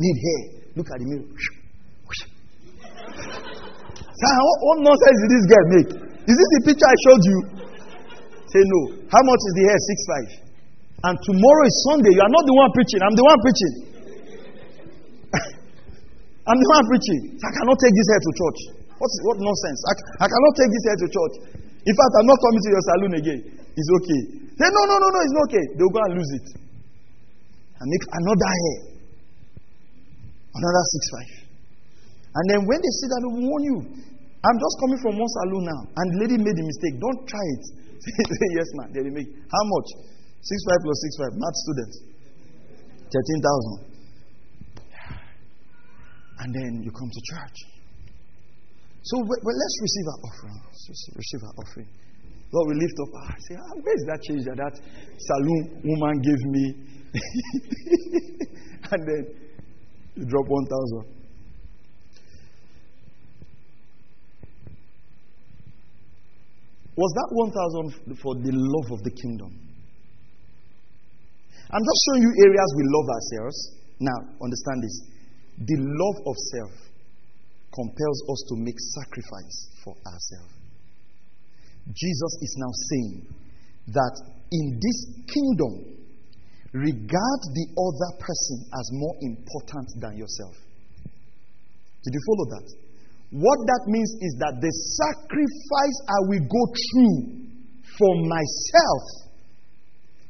Made 0.00 0.18
hair. 0.24 0.42
Look 0.74 0.88
at 0.88 0.96
the 0.96 1.06
mirror. 1.06 1.59
What, 4.20 4.58
what 4.60 4.76
nonsense 4.84 5.18
did 5.24 5.30
this 5.32 5.46
guy 5.48 5.62
make? 5.80 5.90
Is 6.28 6.34
this 6.36 6.50
the 6.60 6.62
picture 6.68 6.88
I 6.88 6.96
showed 7.08 7.22
you? 7.24 7.38
Say 8.52 8.62
no. 8.66 8.80
How 9.08 9.22
much 9.24 9.40
is 9.48 9.52
the 9.56 9.64
hair? 9.64 9.78
Six 9.80 9.98
five. 10.04 10.28
And 11.00 11.14
tomorrow 11.24 11.64
is 11.64 11.76
Sunday. 11.88 12.12
You 12.12 12.20
are 12.20 12.34
not 12.34 12.44
the 12.44 12.52
one 12.52 12.70
preaching. 12.76 13.00
I'm 13.00 13.16
the 13.16 13.24
one 13.24 13.38
preaching. 13.40 13.74
I'm 16.50 16.58
the 16.60 16.68
one 16.76 16.84
preaching. 16.92 17.20
I 17.40 17.50
cannot 17.56 17.76
take 17.80 17.94
this 17.96 18.08
hair 18.12 18.20
to 18.20 18.32
church. 18.36 18.60
What, 19.00 19.10
what 19.24 19.36
nonsense? 19.40 19.80
I, 19.88 19.92
I 20.22 20.26
cannot 20.28 20.52
take 20.60 20.68
this 20.68 20.84
hair 20.84 20.98
to 21.00 21.08
church. 21.08 21.34
In 21.88 21.94
fact, 21.96 22.12
I'm 22.20 22.28
not 22.28 22.38
coming 22.44 22.60
to 22.60 22.70
your 22.76 22.84
saloon 22.84 23.12
again. 23.16 23.40
It's 23.72 23.90
okay. 23.96 24.20
Say, 24.60 24.68
no, 24.68 24.82
no, 24.84 24.94
no, 25.00 25.08
no, 25.08 25.18
it's 25.24 25.32
not 25.40 25.44
okay. 25.48 25.64
They'll 25.80 25.88
go 25.88 26.00
and 26.04 26.12
lose 26.20 26.32
it. 26.36 26.46
And 27.80 27.86
make 27.88 28.04
another 28.12 28.50
hair. 28.52 28.78
Another 30.52 30.84
six 30.84 31.02
five. 31.16 31.39
And 32.30 32.44
then 32.46 32.60
when 32.62 32.78
they 32.78 32.92
see 33.02 33.08
that, 33.10 33.20
they 33.26 33.32
warn 33.42 33.62
you. 33.66 33.78
I'm 34.40 34.56
just 34.56 34.74
coming 34.80 35.00
from 35.02 35.14
one 35.18 35.30
saloon 35.42 35.64
now. 35.66 35.80
And 35.98 36.06
the 36.14 36.18
lady 36.24 36.36
made 36.40 36.56
a 36.56 36.64
mistake. 36.64 36.94
Don't 37.02 37.20
try 37.26 37.44
it. 37.58 37.64
Yes, 38.56 38.68
ma'am. 38.80 38.88
They 38.96 39.04
make. 39.12 39.28
How 39.28 39.64
much? 39.76 39.88
Six 40.40 40.56
five 40.64 40.80
plus 40.80 40.98
six 41.04 41.12
five. 41.20 41.32
Math 41.36 41.56
students. 41.68 41.96
Thirteen 43.12 43.40
thousand. 43.44 43.76
And 46.40 46.48
then 46.56 46.70
you 46.80 46.90
come 46.96 47.10
to 47.12 47.22
church. 47.36 47.58
So 49.02 49.20
let's 49.20 49.76
receive 49.84 50.06
our 50.08 50.20
offering. 50.32 50.56
Let's 50.64 51.04
receive 51.12 51.42
our 51.44 51.54
offering. 51.60 51.88
Lord, 52.52 52.68
we 52.72 52.74
lift 52.80 52.96
up. 53.04 53.08
Ah, 53.14 53.36
say, 53.46 53.54
ah, 53.60 53.74
where 53.84 53.94
is 53.94 54.04
that 54.08 54.20
change 54.24 54.44
that 54.48 54.56
that 54.56 54.74
saloon 55.28 55.84
woman 55.84 56.16
gave 56.24 56.40
me? 56.48 56.64
and 58.90 59.00
then 59.06 59.22
you 60.16 60.24
drop 60.24 60.46
1,000. 60.48 61.19
Was 67.00 67.12
that 67.16 67.32
1,000 67.32 68.20
for 68.20 68.36
the 68.44 68.52
love 68.52 68.92
of 68.92 69.00
the 69.00 69.08
kingdom? 69.08 69.56
I'm 71.72 71.80
just 71.80 72.00
showing 72.04 72.28
you 72.28 72.32
areas 72.44 72.68
we 72.76 72.84
love 72.92 73.08
ourselves. 73.08 73.56
Now, 74.04 74.18
understand 74.36 74.84
this. 74.84 74.96
The 75.64 75.78
love 75.80 76.18
of 76.28 76.36
self 76.52 76.74
compels 77.72 78.18
us 78.28 78.40
to 78.52 78.54
make 78.60 78.76
sacrifice 79.00 79.56
for 79.80 79.96
ourselves. 80.04 80.52
Jesus 81.88 82.32
is 82.44 82.52
now 82.60 82.72
saying 82.92 83.16
that 83.96 84.14
in 84.52 84.76
this 84.76 84.98
kingdom, 85.24 86.04
regard 86.76 87.40
the 87.56 87.66
other 87.80 88.10
person 88.20 88.58
as 88.76 88.86
more 88.92 89.16
important 89.24 89.88
than 90.04 90.20
yourself. 90.20 90.52
Did 92.04 92.12
you 92.12 92.22
follow 92.28 92.46
that? 92.60 92.79
What 93.30 93.58
that 93.62 93.82
means 93.86 94.10
is 94.26 94.34
that 94.42 94.58
the 94.58 94.72
sacrifice 94.98 95.98
I 96.10 96.18
will 96.26 96.44
go 96.50 96.62
through 96.74 97.18
for 97.94 98.12
myself, 98.26 99.30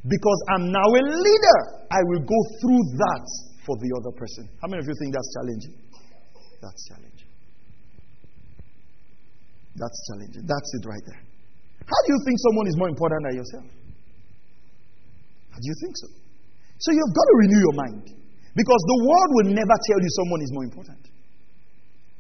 because 0.05 0.41
I'm 0.53 0.69
now 0.69 0.85
a 0.85 1.03
leader, 1.09 1.59
I 1.89 2.01
will 2.13 2.25
go 2.25 2.41
through 2.61 2.83
that 3.01 3.27
for 3.65 3.77
the 3.81 3.91
other 3.97 4.13
person. 4.17 4.49
How 4.61 4.69
many 4.69 4.85
of 4.85 4.89
you 4.89 4.97
think 5.01 5.17
that's 5.17 5.33
challenging? 5.33 5.75
That's 6.61 6.83
challenging. 6.93 7.31
That's 9.81 9.99
challenging. 10.13 10.45
That's 10.45 10.71
it 10.77 10.85
right 10.85 11.05
there. 11.09 11.23
How 11.81 12.01
do 12.05 12.09
you 12.13 12.21
think 12.29 12.37
someone 12.37 12.67
is 12.69 12.77
more 12.77 12.91
important 12.93 13.21
than 13.25 13.35
yourself? 13.41 13.67
How 15.49 15.59
do 15.59 15.67
you 15.67 15.77
think 15.81 15.95
so? 15.97 16.09
So 16.85 16.93
you've 16.93 17.17
got 17.17 17.27
to 17.33 17.37
renew 17.49 17.61
your 17.65 17.77
mind. 17.77 18.05
Because 18.53 18.83
the 18.85 18.99
world 19.09 19.31
will 19.41 19.51
never 19.57 19.77
tell 19.89 20.01
you 20.01 20.11
someone 20.21 20.41
is 20.43 20.53
more 20.53 20.65
important. 20.65 21.10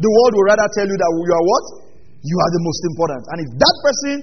The 0.00 0.08
world 0.08 0.32
will 0.32 0.48
rather 0.48 0.68
tell 0.72 0.88
you 0.88 0.96
that 0.96 1.10
you 1.12 1.34
are 1.36 1.46
what? 1.46 1.64
You 2.24 2.36
are 2.40 2.50
the 2.56 2.62
most 2.64 2.82
important. 2.88 3.22
And 3.32 3.38
if 3.44 3.50
that 3.60 3.76
person 3.84 4.16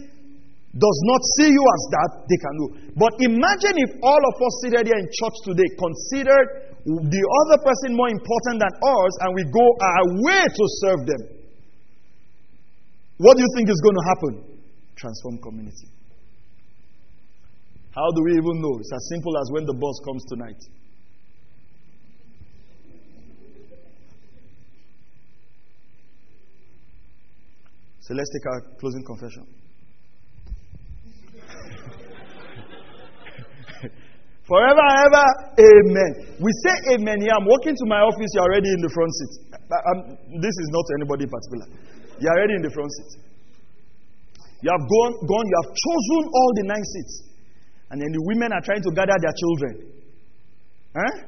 does 0.74 1.00
not 1.10 1.22
see 1.38 1.50
you 1.54 1.64
as 1.64 1.84
that, 1.94 2.12
they 2.30 2.40
can 2.42 2.54
do. 2.58 2.66
But 2.98 3.14
imagine 3.22 3.76
if 3.78 3.92
all 4.02 4.22
of 4.22 4.36
us 4.42 4.54
seated 4.66 4.90
here 4.90 4.98
in 4.98 5.08
church 5.10 5.38
today 5.46 5.70
considered 5.78 6.48
the 6.86 7.24
other 7.46 7.58
person 7.62 7.94
more 7.94 8.10
important 8.10 8.62
than 8.62 8.74
us 8.74 9.14
and 9.22 9.30
we 9.38 9.44
go 9.50 9.66
our 9.78 10.06
way 10.26 10.44
to 10.46 10.64
serve 10.82 11.02
them. 11.06 11.22
What 13.18 13.38
do 13.38 13.42
you 13.42 13.52
think 13.58 13.70
is 13.70 13.82
going 13.82 13.98
to 13.98 14.06
happen? 14.06 14.34
Transform 14.98 15.38
community. 15.42 15.90
How 17.94 18.06
do 18.14 18.22
we 18.26 18.38
even 18.38 18.62
know? 18.62 18.78
It's 18.78 18.94
as 18.94 19.04
simple 19.10 19.34
as 19.42 19.50
when 19.54 19.66
the 19.66 19.74
boss 19.74 19.98
comes 20.06 20.22
tonight. 20.30 20.62
So 28.08 28.16
let's 28.16 28.32
take 28.32 28.48
our 28.48 28.64
closing 28.80 29.04
confession. 29.04 29.44
Forever 34.48 34.86
ever, 35.04 35.28
amen. 35.60 36.40
We 36.40 36.48
say 36.64 36.96
amen 36.96 37.20
here. 37.20 37.36
I'm 37.36 37.44
walking 37.44 37.76
to 37.76 37.86
my 37.92 38.00
office, 38.00 38.32
you're 38.32 38.48
already 38.48 38.72
in 38.72 38.80
the 38.80 38.88
front 38.96 39.12
seat. 39.12 39.60
I'm, 39.60 40.16
this 40.40 40.56
is 40.56 40.72
not 40.72 40.88
anybody 41.04 41.28
in 41.28 41.32
particular. 41.36 41.68
You're 42.24 42.32
already 42.32 42.56
in 42.56 42.64
the 42.64 42.72
front 42.72 42.88
seat. 42.96 43.20
You 44.64 44.72
have 44.72 44.88
gone, 44.88 45.14
gone, 45.28 45.44
you 45.44 45.58
have 45.68 45.76
chosen 45.76 46.32
all 46.32 46.52
the 46.56 46.64
nine 46.64 46.88
seats. 46.88 47.28
And 47.92 48.00
then 48.00 48.08
the 48.08 48.24
women 48.24 48.56
are 48.56 48.64
trying 48.64 48.88
to 48.88 48.92
gather 48.96 49.20
their 49.20 49.36
children. 49.36 49.84
Huh? 50.96 51.28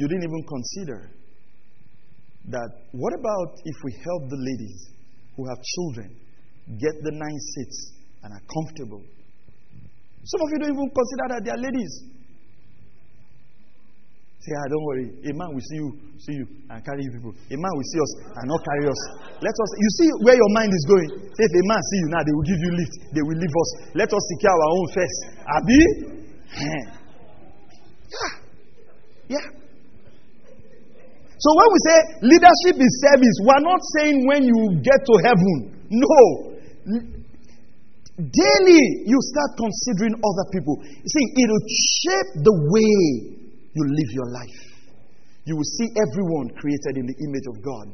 You 0.00 0.08
didn't 0.08 0.24
even 0.24 0.40
consider 0.48 1.12
that 2.48 2.80
what 2.96 3.12
about 3.12 3.60
if 3.60 3.76
we 3.84 3.92
help 4.00 4.24
the 4.32 4.40
ladies 4.40 4.88
who 5.38 5.46
have 5.46 5.62
children 5.62 6.10
get 6.82 6.98
the 7.06 7.14
nine 7.14 7.38
seats 7.54 7.94
and 8.26 8.34
are 8.34 8.42
comfortable? 8.50 9.06
Some 10.26 10.40
of 10.42 10.48
you 10.50 10.58
don't 10.58 10.74
even 10.74 10.90
consider 10.90 11.26
that 11.30 11.40
they 11.46 11.52
are 11.54 11.62
ladies. 11.62 11.92
Say, 14.42 14.52
ah, 14.58 14.66
don't 14.70 14.82
worry. 14.82 15.06
A 15.30 15.32
man 15.38 15.50
will 15.54 15.62
see 15.62 15.78
you, 15.78 15.88
see 16.18 16.34
you, 16.42 16.46
and 16.70 16.78
carry 16.82 17.02
you 17.06 17.10
people. 17.14 17.30
A 17.30 17.56
man 17.58 17.72
will 17.74 17.88
see 17.90 18.00
us 18.02 18.12
and 18.38 18.46
not 18.50 18.60
carry 18.66 18.84
us. 18.90 19.00
Let 19.38 19.54
us. 19.54 19.70
You 19.78 19.90
see 20.02 20.08
where 20.26 20.34
your 20.34 20.52
mind 20.58 20.74
is 20.74 20.84
going. 20.90 21.08
Say, 21.32 21.44
if 21.46 21.54
a 21.54 21.64
man 21.70 21.80
see 21.86 21.98
you 22.02 22.08
now, 22.10 22.22
they 22.26 22.34
will 22.34 22.48
give 22.50 22.58
you 22.58 22.70
lift. 22.74 22.94
They 23.14 23.22
will 23.22 23.38
leave 23.38 23.54
us. 23.54 23.70
Let 23.94 24.10
us 24.10 24.22
secure 24.34 24.52
our 24.54 24.70
own 24.74 24.86
first. 24.90 25.18
Abi? 25.42 25.80
Yeah. 26.58 26.86
Yeah. 29.38 29.57
So 31.38 31.48
when 31.54 31.68
we 31.70 31.78
say 31.86 31.98
leadership 32.34 32.76
is 32.82 32.92
service, 33.06 33.36
we're 33.46 33.62
not 33.62 33.80
saying 33.94 34.26
when 34.26 34.42
you 34.42 34.82
get 34.82 34.98
to 35.06 35.14
heaven. 35.22 35.86
No. 35.90 36.58
Daily, 38.18 38.82
you 39.06 39.18
start 39.30 39.54
considering 39.54 40.18
other 40.18 40.46
people. 40.50 40.82
You 40.82 41.06
see, 41.06 41.26
it'll 41.38 41.66
shape 42.02 42.42
the 42.42 42.50
way 42.50 43.38
you 43.70 43.82
live 43.86 44.10
your 44.10 44.30
life. 44.34 44.60
You 45.46 45.54
will 45.54 45.70
see 45.78 45.86
everyone 45.94 46.50
created 46.58 46.98
in 46.98 47.06
the 47.06 47.14
image 47.14 47.46
of 47.46 47.62
God, 47.62 47.86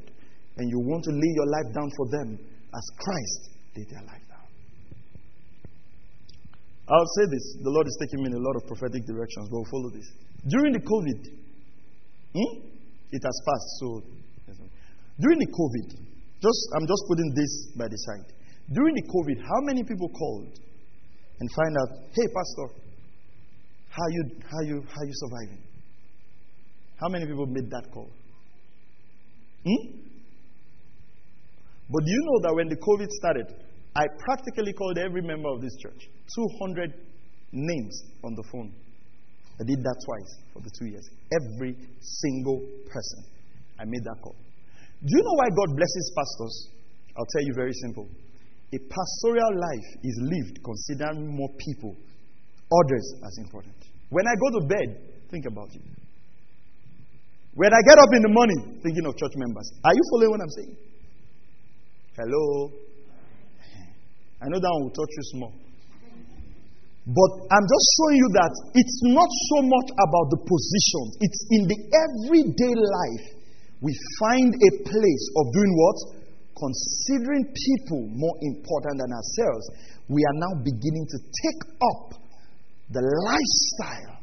and 0.57 0.65
you 0.73 0.81
want 0.81 1.05
to 1.05 1.13
lay 1.13 1.33
your 1.37 1.49
life 1.53 1.69
down 1.77 1.91
for 1.97 2.09
them 2.09 2.39
as 2.41 2.85
Christ 2.99 3.41
laid 3.77 3.89
their 3.93 4.03
life 4.09 4.25
down. 4.33 4.49
I'll 6.89 7.13
say 7.21 7.29
this 7.29 7.45
the 7.63 7.71
Lord 7.71 7.87
is 7.87 7.97
taking 8.01 8.25
me 8.25 8.33
in 8.33 8.35
a 8.41 8.43
lot 8.43 8.57
of 8.57 8.67
prophetic 8.67 9.05
directions, 9.05 9.53
but 9.53 9.61
we'll 9.61 9.71
follow 9.71 9.91
this. 9.93 10.09
During 10.49 10.73
the 10.73 10.81
COVID, 10.81 11.21
hmm, 12.33 12.74
it 13.15 13.23
has 13.23 13.37
passed, 13.47 13.71
so 13.79 13.89
during 15.21 15.39
the 15.39 15.47
COVID, 15.47 15.89
just 16.43 16.61
I'm 16.75 16.87
just 16.87 17.03
putting 17.07 17.31
this 17.35 17.53
by 17.79 17.87
the 17.87 17.97
side. 17.97 18.27
During 18.73 18.95
the 18.95 19.07
COVID, 19.07 19.39
how 19.41 19.61
many 19.63 19.85
people 19.85 20.09
called 20.09 20.59
and 21.39 21.49
find 21.55 21.77
out, 21.79 21.91
hey, 22.11 22.27
Pastor, 22.27 22.67
how 23.91 24.07
you 24.11 24.23
how 24.43 24.61
you 24.67 24.83
how 24.89 25.03
you 25.03 25.15
surviving? 25.15 25.63
How 27.01 27.09
many 27.09 27.27
people 27.27 27.47
made 27.47 27.71
that 27.71 27.87
call? 27.93 28.11
Hmm? 29.65 30.05
But 31.91 32.05
do 32.05 32.11
you 32.11 32.23
know 32.25 32.39
that 32.49 32.55
when 32.55 32.69
the 32.69 32.77
COVID 32.77 33.11
started, 33.11 33.55
I 33.95 34.07
practically 34.19 34.73
called 34.73 34.99
every 34.99 35.23
member 35.23 35.49
of 35.49 35.61
this 35.61 35.77
church, 35.81 36.09
200 36.35 36.93
names 37.53 38.03
on 38.25 38.35
the 38.35 38.43
phone. 38.51 38.73
I 39.61 39.63
did 39.63 39.79
that 39.79 39.99
twice 40.03 40.31
for 40.53 40.61
the 40.63 40.71
two 40.79 40.87
years. 40.91 41.07
Every 41.31 41.77
single 42.01 42.59
person, 42.91 43.21
I 43.79 43.85
made 43.85 44.03
that 44.03 44.19
call. 44.23 44.35
Do 45.05 45.11
you 45.11 45.23
know 45.23 45.37
why 45.39 45.49
God 45.55 45.77
blesses 45.77 46.07
pastors? 46.17 46.55
I'll 47.17 47.31
tell 47.39 47.45
you 47.47 47.55
very 47.55 47.73
simple. 47.87 48.09
A 48.75 48.79
pastoral 48.79 49.53
life 49.55 49.89
is 50.03 50.17
lived 50.23 50.59
considering 50.65 51.31
more 51.37 51.51
people, 51.59 51.95
others 51.95 53.07
as 53.23 53.39
important. 53.39 53.77
When 54.11 54.27
I 54.27 54.35
go 54.35 54.59
to 54.59 54.67
bed, 54.67 54.89
think 55.31 55.47
about 55.47 55.73
you. 55.75 55.83
When 57.55 57.71
I 57.71 57.81
get 57.87 57.99
up 58.03 58.11
in 58.15 58.23
the 58.23 58.33
morning, 58.35 58.81
thinking 58.83 59.07
of 59.07 59.17
church 59.17 59.35
members. 59.37 59.71
Are 59.85 59.95
you 59.95 60.03
following 60.11 60.31
what 60.31 60.41
I'm 60.43 60.55
saying? 60.59 60.77
Hello? 62.19 62.73
I 64.43 64.49
know 64.51 64.59
that 64.59 64.71
one 64.75 64.83
will 64.83 64.91
touch 64.91 65.13
you 65.15 65.25
small. 65.39 65.53
But 67.05 67.31
I'm 67.53 67.67
just 67.69 67.87
showing 68.01 68.17
you 68.17 68.31
that 68.41 68.53
it's 68.73 68.99
not 69.13 69.29
so 69.29 69.59
much 69.69 69.89
about 69.93 70.27
the 70.33 70.41
positions, 70.41 71.11
it's 71.21 71.41
in 71.53 71.63
the 71.69 71.79
everyday 71.93 72.73
life 72.73 73.35
we 73.85 73.93
find 74.19 74.49
a 74.49 74.71
place 74.81 75.25
of 75.37 75.53
doing 75.53 75.73
what? 75.77 75.99
Considering 76.57 77.45
people 77.53 78.09
more 78.17 78.37
important 78.41 78.97
than 78.97 79.13
ourselves. 79.13 79.69
We 80.09 80.25
are 80.25 80.37
now 80.41 80.63
beginning 80.65 81.07
to 81.11 81.19
take 81.21 81.63
up 81.93 82.21
the 82.89 83.05
lifestyle 83.05 84.17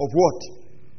of 0.00 0.08
what? 0.10 0.40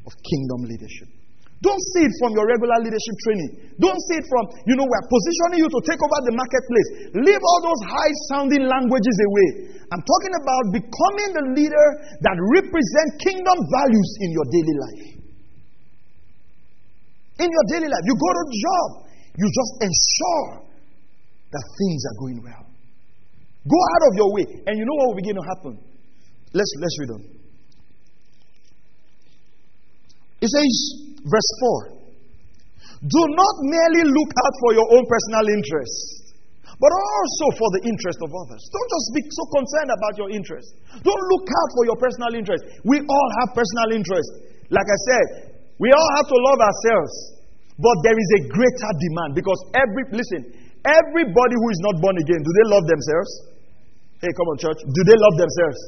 Of 0.07 0.13
kingdom 0.23 0.69
leadership. 0.71 1.16
Don't 1.57 1.81
see 1.97 2.05
it 2.05 2.13
from 2.21 2.37
your 2.37 2.45
regular 2.45 2.77
leadership 2.85 3.15
training. 3.25 3.51
Don't 3.81 3.97
see 4.09 4.21
it 4.21 4.27
from, 4.29 4.45
you 4.69 4.77
know, 4.77 4.85
we're 4.85 5.07
positioning 5.09 5.65
you 5.65 5.69
to 5.73 5.79
take 5.89 5.97
over 5.97 6.19
the 6.29 6.33
marketplace. 6.37 6.89
Leave 7.17 7.41
all 7.41 7.61
those 7.65 7.81
high 7.89 8.13
sounding 8.29 8.69
languages 8.69 9.17
away. 9.25 9.49
I'm 9.89 10.03
talking 10.05 10.33
about 10.37 10.63
becoming 10.69 11.29
the 11.33 11.45
leader 11.57 11.87
that 12.21 12.37
represents 12.61 13.13
kingdom 13.25 13.57
values 13.57 14.09
in 14.21 14.29
your 14.37 14.45
daily 14.53 14.75
life. 14.77 15.05
In 17.41 17.49
your 17.49 17.65
daily 17.73 17.89
life, 17.89 18.05
you 18.05 18.15
go 18.21 18.29
to 18.37 18.43
job, 18.53 18.89
you 19.41 19.45
just 19.49 19.73
ensure 19.81 20.67
that 21.57 21.63
things 21.73 22.01
are 22.05 22.17
going 22.21 22.39
well. 22.45 22.65
Go 23.65 23.79
out 23.97 24.03
of 24.09 24.13
your 24.13 24.29
way, 24.33 24.45
and 24.65 24.77
you 24.77 24.85
know 24.85 24.95
what 25.01 25.05
will 25.09 25.19
begin 25.21 25.35
to 25.35 25.45
happen? 25.57 25.73
Let's, 26.53 26.71
let's 26.77 26.97
read 27.01 27.11
on. 27.17 27.21
It 30.41 30.49
says, 30.53 31.06
verse 31.25 31.51
4 33.01 33.07
Do 33.07 33.21
not 33.33 33.55
merely 33.65 34.03
look 34.05 34.31
out 34.37 34.55
for 34.61 34.71
your 34.77 34.87
own 34.93 35.03
personal 35.09 35.45
interests, 35.49 36.33
but 36.77 36.91
also 36.93 37.45
for 37.57 37.69
the 37.79 37.89
interest 37.89 38.19
of 38.21 38.29
others. 38.29 38.61
Don't 38.69 38.89
just 38.93 39.07
be 39.17 39.21
so 39.25 39.43
concerned 39.49 39.91
about 39.93 40.13
your 40.21 40.29
interest. 40.29 40.77
Don't 41.01 41.23
look 41.33 41.45
out 41.49 41.69
for 41.73 41.83
your 41.89 41.97
personal 41.97 42.33
interest. 42.37 42.61
We 42.85 43.01
all 43.01 43.29
have 43.41 43.57
personal 43.57 43.97
interest. 43.97 44.29
Like 44.69 44.85
I 44.85 44.99
said, 45.09 45.25
we 45.81 45.89
all 45.89 46.09
have 46.21 46.27
to 46.29 46.37
love 46.37 46.59
ourselves. 46.61 47.37
But 47.77 47.93
there 48.01 48.17
is 48.17 48.29
a 48.41 48.49
greater 48.49 48.91
demand 48.97 49.37
because 49.37 49.61
every, 49.77 50.09
listen, 50.09 50.49
everybody 50.81 51.55
who 51.61 51.67
is 51.69 51.81
not 51.85 52.01
born 52.01 52.17
again, 52.17 52.41
do 52.41 52.51
they 52.57 52.67
love 52.73 52.85
themselves? 52.89 53.31
Hey, 54.17 54.33
come 54.33 54.49
on, 54.49 54.57
church. 54.57 54.81
Do 54.81 55.01
they 55.05 55.13
love 55.13 55.35
themselves? 55.37 55.79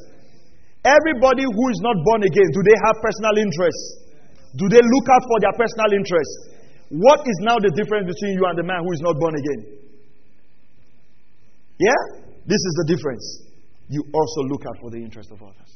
Everybody 0.86 1.50
who 1.50 1.64
is 1.74 1.82
not 1.82 1.98
born 2.06 2.22
again, 2.22 2.46
do 2.54 2.62
they 2.62 2.78
have 2.86 3.02
personal 3.02 3.36
interests? 3.42 4.09
Do 4.58 4.66
they 4.66 4.82
look 4.82 5.08
out 5.14 5.24
for 5.26 5.38
their 5.44 5.54
personal 5.54 5.90
interests? 5.94 6.36
What 6.90 7.22
is 7.22 7.38
now 7.46 7.62
the 7.62 7.70
difference 7.78 8.10
between 8.10 8.34
you 8.34 8.44
and 8.50 8.58
the 8.58 8.66
man 8.66 8.82
who 8.82 8.92
is 8.98 9.02
not 9.06 9.14
born 9.22 9.38
again? 9.38 9.62
Yeah? 11.78 12.02
This 12.50 12.58
is 12.58 12.74
the 12.82 12.86
difference. 12.90 13.26
You 13.94 14.02
also 14.10 14.40
look 14.50 14.66
out 14.66 14.78
for 14.82 14.90
the 14.90 14.98
interest 14.98 15.30
of 15.30 15.42
others. 15.42 15.72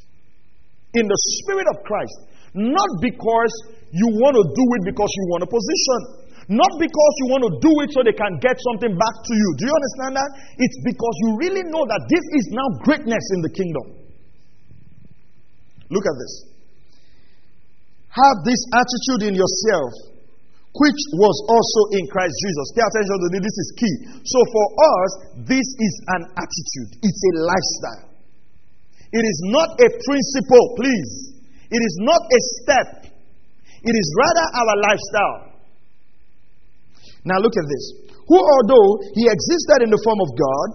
In 0.94 1.06
the 1.06 1.20
spirit 1.42 1.70
of 1.70 1.86
Christ, 1.86 2.18
not 2.54 2.90
because 3.02 3.54
you 3.94 4.10
want 4.22 4.38
to 4.38 4.46
do 4.46 4.66
it 4.78 4.82
because 4.90 5.10
you 5.10 5.26
want 5.34 5.42
a 5.46 5.50
position, 5.50 6.00
not 6.50 6.70
because 6.78 7.14
you 7.24 7.28
want 7.34 7.44
to 7.50 7.54
do 7.62 7.74
it 7.82 7.90
so 7.94 8.02
they 8.06 8.14
can 8.14 8.38
get 8.42 8.58
something 8.74 8.94
back 8.94 9.16
to 9.26 9.34
you. 9.34 9.48
Do 9.58 9.64
you 9.70 9.74
understand 9.74 10.14
that? 10.18 10.30
It's 10.62 10.78
because 10.86 11.16
you 11.26 11.30
really 11.42 11.66
know 11.66 11.82
that 11.86 12.02
this 12.10 12.26
is 12.42 12.46
now 12.54 12.68
greatness 12.86 13.26
in 13.38 13.40
the 13.42 13.52
kingdom. 13.54 13.86
Look 15.90 16.06
at 16.06 16.16
this. 16.18 16.53
Have 18.14 18.38
this 18.46 18.62
attitude 18.70 19.22
in 19.26 19.34
yourself, 19.34 20.14
which 20.78 21.02
was 21.18 21.36
also 21.50 21.82
in 21.98 22.06
Christ 22.14 22.34
Jesus. 22.46 22.68
Pay 22.78 22.86
attention 22.86 23.18
to 23.18 23.28
this, 23.34 23.42
this 23.42 23.58
is 23.58 23.70
key. 23.74 23.96
So 24.22 24.40
for 24.54 24.66
us, 24.78 25.12
this 25.50 25.66
is 25.66 25.94
an 26.18 26.24
attitude, 26.38 26.90
it's 27.02 27.22
a 27.26 27.34
lifestyle. 27.42 28.14
It 29.14 29.22
is 29.26 29.40
not 29.50 29.70
a 29.82 29.88
principle, 29.90 30.66
please. 30.78 31.42
It 31.70 31.82
is 31.82 31.96
not 32.02 32.22
a 32.22 32.40
step. 32.62 32.90
It 33.82 33.94
is 33.94 34.08
rather 34.18 34.46
our 34.62 34.76
lifestyle. 34.78 35.42
Now 37.26 37.38
look 37.38 37.54
at 37.54 37.66
this. 37.66 37.86
Who, 38.30 38.38
although 38.38 38.90
he 39.14 39.26
existed 39.26 39.86
in 39.86 39.90
the 39.90 40.02
form 40.02 40.22
of 40.22 40.30
God, 40.34 40.72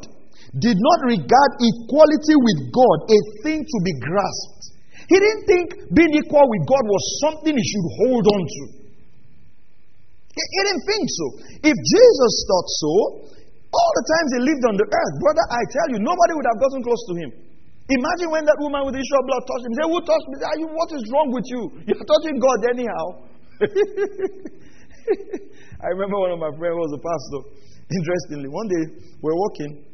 did 0.58 0.78
not 0.78 0.98
regard 1.06 1.50
equality 1.58 2.36
with 2.38 2.58
God 2.70 2.98
a 3.10 3.18
thing 3.42 3.62
to 3.62 3.78
be 3.82 3.94
grasped 3.98 4.77
he 5.08 5.16
didn't 5.16 5.44
think 5.48 5.66
being 5.96 6.12
equal 6.20 6.44
with 6.44 6.62
God 6.68 6.84
was 6.84 7.04
something 7.24 7.56
he 7.56 7.64
should 7.64 7.88
hold 8.04 8.24
on 8.28 8.42
to. 8.44 8.62
He, 10.36 10.42
he 10.44 10.60
didn't 10.68 10.84
think 10.84 11.04
so. 11.08 11.26
If 11.64 11.74
Jesus 11.74 12.32
thought 12.44 12.68
so, 12.76 12.92
all 13.72 13.92
the 13.96 14.04
times 14.04 14.28
he 14.36 14.40
lived 14.52 14.64
on 14.68 14.76
the 14.76 14.84
earth, 14.84 15.14
brother, 15.24 15.44
I 15.48 15.62
tell 15.72 15.88
you, 15.96 15.98
nobody 16.04 16.32
would 16.36 16.48
have 16.48 16.60
gotten 16.60 16.84
close 16.84 17.00
to 17.08 17.14
him. 17.24 17.30
Imagine 17.88 18.28
when 18.28 18.44
that 18.44 18.60
woman 18.60 18.84
with 18.84 18.92
the 18.92 19.00
issue 19.00 19.16
of 19.16 19.24
blood 19.24 19.44
touched 19.48 19.64
him. 19.64 19.72
Say, 19.80 19.88
Who 19.88 19.96
touched 20.04 20.28
me? 20.28 20.36
Say, 20.44 20.68
what 20.76 20.92
is 20.92 21.00
wrong 21.08 21.32
with 21.32 21.46
you? 21.48 21.72
You're 21.88 22.04
touching 22.04 22.36
God 22.36 22.58
anyhow. 22.68 23.04
I 25.80 25.88
remember 25.96 26.20
one 26.20 26.36
of 26.36 26.40
my 26.40 26.52
friends 26.52 26.76
was 26.76 26.92
a 26.92 27.00
pastor. 27.00 27.48
Interestingly, 27.88 28.52
one 28.52 28.68
day 28.68 29.08
we're 29.24 29.32
walking, 29.32 29.88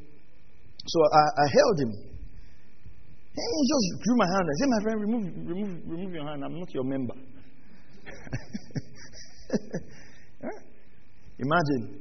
so 0.90 0.98
I, 1.06 1.22
I 1.38 1.46
held 1.54 1.86
him. 1.86 2.13
He 3.34 3.66
just 3.66 3.98
drew 4.06 4.14
my 4.14 4.30
hand. 4.30 4.46
I 4.46 4.54
said, 4.62 4.70
My 4.70 4.78
friend, 4.86 5.02
remove, 5.02 5.26
remove, 5.42 5.74
remove 5.90 6.14
your 6.14 6.22
hand. 6.22 6.38
I'm 6.44 6.54
not 6.54 6.70
your 6.70 6.84
member. 6.84 7.14
Imagine, 11.42 11.98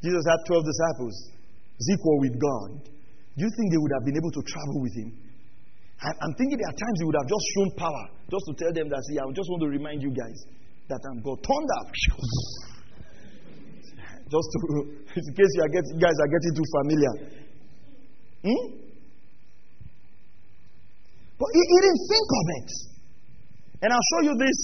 Jesus 0.00 0.24
had 0.24 0.40
12 0.48 0.64
disciples. 0.64 1.12
He's 1.76 1.92
equal 1.96 2.18
with 2.20 2.40
God. 2.40 2.80
do 3.36 3.44
you 3.44 3.50
think 3.56 3.72
they 3.72 3.76
would 3.76 3.92
have 3.92 4.04
been 4.08 4.16
able 4.16 4.30
to 4.32 4.40
travel 4.40 4.80
with 4.80 4.96
him? 4.96 5.12
I'm 6.00 6.32
thinking 6.40 6.56
there 6.56 6.72
are 6.72 6.80
times 6.80 6.96
he 6.96 7.04
would 7.04 7.20
have 7.20 7.28
just 7.28 7.44
shown 7.52 7.68
power 7.76 8.08
just 8.32 8.48
to 8.48 8.56
tell 8.56 8.72
them 8.72 8.88
that, 8.88 9.04
see, 9.04 9.20
I 9.20 9.28
just 9.36 9.52
want 9.52 9.60
to 9.60 9.68
remind 9.68 10.00
you 10.00 10.08
guys 10.16 10.48
that 10.88 11.04
I'm 11.12 11.20
God. 11.20 11.44
Thunder. 11.44 11.92
just 14.32 14.48
to, 14.48 14.58
in 15.20 15.28
case 15.36 15.52
you, 15.60 15.60
are 15.60 15.68
getting, 15.68 15.92
you 15.92 16.00
guys 16.00 16.16
are 16.16 16.32
getting 16.32 16.56
too 16.56 16.64
familiar. 16.72 17.36
Hmm? 18.48 18.88
But 21.40 21.48
he, 21.56 21.62
he, 21.64 21.78
didn't 21.80 22.04
think 22.04 22.28
of 22.28 22.46
it. 22.60 22.70
And 23.80 23.88
I'll 23.88 24.08
show 24.12 24.22
you 24.28 24.34
this. 24.36 24.58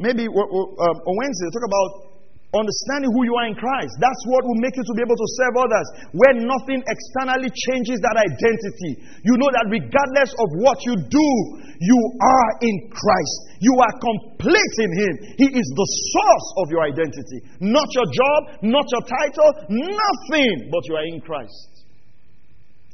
Maybe 0.00 0.24
um, 0.24 0.96
on 1.04 1.14
Wednesday, 1.20 1.48
talk 1.52 1.68
about 1.68 2.08
Understanding 2.48 3.12
who 3.12 3.28
you 3.28 3.36
are 3.36 3.44
in 3.52 3.52
Christ. 3.60 3.92
That's 4.00 4.24
what 4.24 4.40
will 4.40 4.56
make 4.64 4.72
you 4.72 4.80
to 4.80 4.94
be 4.96 5.04
able 5.04 5.20
to 5.20 5.28
serve 5.36 5.68
others. 5.68 5.88
Where 6.16 6.32
nothing 6.32 6.80
externally 6.80 7.52
changes 7.52 8.00
that 8.00 8.16
identity. 8.16 9.04
You 9.20 9.36
know 9.36 9.52
that 9.52 9.68
regardless 9.68 10.32
of 10.32 10.48
what 10.64 10.80
you 10.88 10.96
do, 10.96 11.28
you 11.76 12.00
are 12.24 12.50
in 12.64 12.88
Christ. 12.88 13.36
You 13.60 13.76
are 13.76 13.94
complete 14.00 14.76
in 14.80 14.90
Him. 14.96 15.14
He 15.44 15.48
is 15.60 15.68
the 15.76 15.88
source 16.16 16.48
of 16.64 16.72
your 16.72 16.88
identity. 16.88 17.38
Not 17.60 17.84
your 17.92 18.08
job, 18.08 18.40
not 18.64 18.88
your 18.96 19.04
title, 19.04 19.68
nothing, 19.68 20.72
but 20.72 20.88
you 20.88 20.96
are 20.96 21.04
in 21.04 21.20
Christ. 21.20 21.84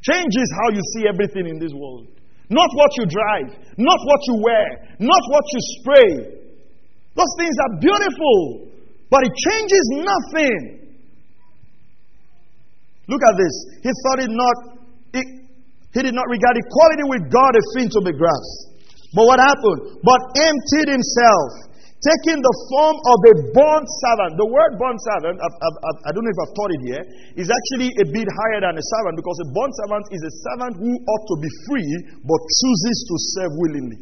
Changes 0.03 0.51
how 0.59 0.75
you 0.75 0.83
see 0.99 1.07
everything 1.07 1.47
in 1.47 1.63
this 1.63 1.71
world. 1.71 2.11
Not 2.51 2.69
what 2.75 2.91
you 2.99 3.07
drive, 3.07 3.57
not 3.79 3.99
what 4.05 4.21
you 4.29 4.37
wear, 4.45 4.69
not 5.01 5.23
what 5.33 5.45
you 5.53 5.61
spray. 5.81 6.11
Those 7.17 7.33
things 7.39 7.57
are 7.57 7.81
beautiful. 7.81 8.71
But 9.11 9.23
it 9.25 9.33
changes 9.37 9.85
nothing. 10.03 10.91
Look 13.07 13.23
at 13.23 13.37
this. 13.37 13.55
He 13.83 13.91
thought 14.03 14.19
it 14.25 14.33
not, 14.33 14.57
it, 15.13 15.27
he 15.93 16.01
did 16.03 16.15
not 16.15 16.27
regard 16.27 16.57
equality 16.57 17.05
with 17.07 17.31
God 17.31 17.53
a 17.55 17.63
thing 17.77 17.89
to 17.95 18.01
be 18.03 18.13
grasped. 18.17 18.75
But 19.15 19.25
what 19.31 19.39
happened? 19.39 20.03
But 20.03 20.21
emptied 20.35 20.91
himself, 20.91 21.74
taking 22.05 22.39
the 22.45 22.55
form 22.69 22.97
of 23.01 23.19
a 23.25 23.35
bond 23.57 23.85
servant. 24.05 24.37
The 24.37 24.45
word 24.45 24.77
bond 24.77 25.01
servant, 25.01 25.41
I, 25.41 25.49
I, 25.49 25.91
I, 26.05 26.11
don't 26.13 26.21
know 26.21 26.35
if 26.35 26.41
I've 26.45 26.55
taught 26.55 26.73
it 26.77 26.83
here, 26.85 27.03
is 27.41 27.49
actually 27.49 27.89
a 28.05 28.07
bit 28.13 28.29
higher 28.29 28.61
than 28.61 28.77
a 28.77 28.85
servant 28.85 29.17
because 29.17 29.39
a 29.41 29.49
bond 29.57 29.73
servant 29.85 30.05
is 30.13 30.23
a 30.23 30.33
servant 30.53 30.73
who 30.79 30.93
ought 30.93 31.25
to 31.33 31.37
be 31.41 31.51
free 31.65 31.93
but 32.21 32.41
chooses 32.61 32.97
to 33.09 33.15
serve 33.33 33.53
willingly. 33.57 33.99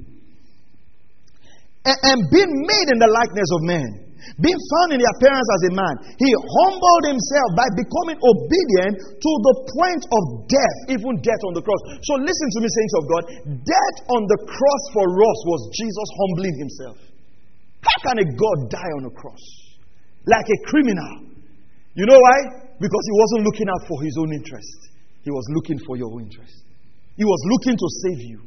And, 1.87 1.99
and 2.03 2.19
being 2.31 2.53
made 2.67 2.89
in 2.91 2.99
the 2.99 3.11
likeness 3.11 3.51
of 3.55 3.61
man 3.63 4.13
being 4.39 4.63
found 4.71 4.95
in 4.95 5.03
the 5.03 5.09
appearance 5.19 5.49
as 5.59 5.63
a 5.67 5.73
man, 5.75 5.95
he 6.15 6.31
humbled 6.31 7.05
himself 7.11 7.49
by 7.59 7.67
becoming 7.75 8.19
obedient 8.23 8.95
to 9.19 9.33
the 9.51 9.55
point 9.75 10.03
of 10.07 10.23
death, 10.47 10.79
even 10.95 11.19
death 11.27 11.43
on 11.43 11.59
the 11.59 11.65
cross. 11.65 11.83
So 12.07 12.23
listen 12.23 12.49
to 12.55 12.59
me, 12.63 12.71
saints 12.71 12.95
of 13.03 13.05
God. 13.11 13.23
Death 13.67 13.99
on 14.15 14.23
the 14.31 14.39
cross 14.47 14.85
for 14.95 15.07
us 15.11 15.39
was 15.43 15.61
Jesus 15.75 16.09
humbling 16.23 16.55
himself. 16.55 17.12
How 17.83 17.97
can 18.07 18.19
a 18.23 18.27
God 18.27 18.71
die 18.71 18.93
on 18.99 19.05
a 19.07 19.13
cross? 19.13 19.43
Like 20.27 20.47
a 20.47 20.59
criminal. 20.71 21.35
You 21.95 22.07
know 22.07 22.17
why? 22.17 22.39
Because 22.79 23.05
he 23.05 23.15
wasn't 23.19 23.43
looking 23.47 23.69
out 23.69 23.83
for 23.87 24.03
his 24.03 24.17
own 24.19 24.33
interest. 24.33 24.79
He 25.23 25.31
was 25.31 25.45
looking 25.55 25.79
for 25.87 25.97
your 25.97 26.11
interest. 26.21 26.65
He 27.17 27.25
was 27.25 27.41
looking 27.51 27.77
to 27.77 27.89
save 28.07 28.21
you. 28.27 28.41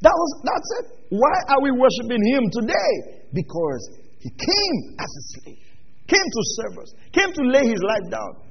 That 0.00 0.12
was 0.12 0.30
that's 0.44 0.70
it. 0.80 0.86
Why 1.10 1.36
are 1.48 1.62
we 1.62 1.70
worshiping 1.72 2.22
him 2.32 2.44
today? 2.52 2.92
Because 3.32 3.82
he 4.20 4.30
came 4.30 4.78
as 4.98 5.10
a 5.10 5.22
slave, 5.34 5.66
came 6.06 6.28
to 6.28 6.42
serve 6.58 6.74
us, 6.82 6.90
came 7.12 7.32
to 7.32 7.42
lay 7.50 7.64
his 7.66 7.82
life 7.82 8.10
down. 8.10 8.45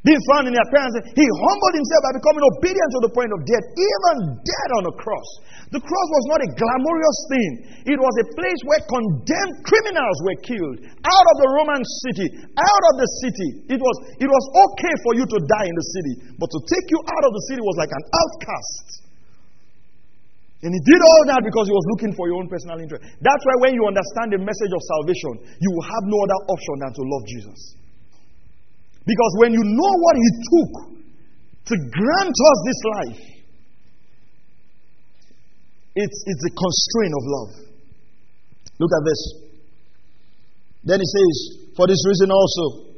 Being 0.00 0.24
found 0.32 0.48
in 0.48 0.56
the 0.56 0.62
appearance, 0.64 0.96
he 1.12 1.26
humbled 1.28 1.74
himself 1.76 2.00
by 2.08 2.12
becoming 2.16 2.44
obedient 2.56 2.90
to 2.96 3.00
the 3.04 3.12
point 3.12 3.28
of 3.36 3.44
death, 3.44 3.66
even 3.76 4.16
dead 4.40 4.70
on 4.80 4.88
a 4.88 4.94
cross. 4.96 5.28
The 5.76 5.82
cross 5.84 6.08
was 6.16 6.24
not 6.32 6.40
a 6.40 6.48
glamorous 6.56 7.18
thing, 7.28 7.52
it 7.84 7.98
was 8.00 8.14
a 8.24 8.26
place 8.32 8.60
where 8.64 8.80
condemned 8.88 9.60
criminals 9.60 10.18
were 10.24 10.38
killed 10.40 10.78
out 11.04 11.26
of 11.28 11.36
the 11.44 11.48
Roman 11.52 11.84
city, 12.08 12.26
out 12.48 12.84
of 12.90 12.94
the 12.96 13.08
city. 13.20 13.48
It 13.68 13.76
was, 13.76 13.96
it 14.16 14.26
was 14.26 14.44
okay 14.72 14.94
for 15.04 15.12
you 15.20 15.28
to 15.28 15.38
die 15.60 15.68
in 15.68 15.76
the 15.76 15.86
city, 15.92 16.14
but 16.40 16.48
to 16.48 16.58
take 16.64 16.86
you 16.88 17.00
out 17.04 17.24
of 17.28 17.32
the 17.36 17.42
city 17.52 17.60
was 17.60 17.76
like 17.76 17.92
an 17.92 18.04
outcast. 18.08 19.04
And 20.64 20.72
he 20.72 20.80
did 20.80 21.00
all 21.00 21.22
that 21.28 21.44
because 21.44 21.68
he 21.68 21.76
was 21.76 21.86
looking 21.96 22.12
for 22.16 22.24
your 22.28 22.40
own 22.40 22.48
personal 22.48 22.80
interest. 22.80 23.04
That's 23.20 23.44
why 23.44 23.68
when 23.68 23.72
you 23.76 23.84
understand 23.84 24.32
the 24.32 24.40
message 24.40 24.72
of 24.72 24.80
salvation, 24.96 25.44
you 25.60 25.70
will 25.76 25.86
have 25.88 26.04
no 26.08 26.18
other 26.24 26.40
option 26.52 26.76
than 26.88 26.92
to 26.96 27.02
love 27.04 27.24
Jesus. 27.28 27.60
Because 29.06 29.32
when 29.40 29.52
you 29.52 29.62
know 29.64 29.92
what 30.00 30.16
he 30.16 30.28
took 30.52 30.72
to 31.66 31.74
grant 31.76 32.36
us 32.36 32.58
this 32.64 32.80
life, 32.84 33.22
it's, 35.96 36.18
it's 36.26 36.44
a 36.46 36.52
constraint 36.54 37.14
of 37.16 37.24
love. 37.26 37.50
Look 38.78 38.92
at 38.94 39.04
this. 39.04 39.20
Then 40.84 40.98
he 41.00 41.08
says, 41.08 41.34
For 41.76 41.86
this 41.86 42.00
reason 42.06 42.30
also, 42.30 42.96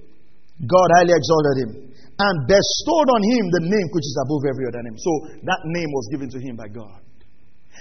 God 0.62 0.88
highly 1.00 1.14
exalted 1.16 1.56
him 1.66 1.70
and 2.18 2.34
bestowed 2.46 3.08
on 3.10 3.22
him 3.34 3.44
the 3.50 3.64
name 3.66 3.88
which 3.90 4.06
is 4.06 4.16
above 4.22 4.46
every 4.46 4.66
other 4.70 4.82
name. 4.86 4.94
So 4.94 5.10
that 5.42 5.60
name 5.64 5.90
was 5.90 6.06
given 6.12 6.28
to 6.30 6.38
him 6.38 6.54
by 6.54 6.68
God. 6.68 7.02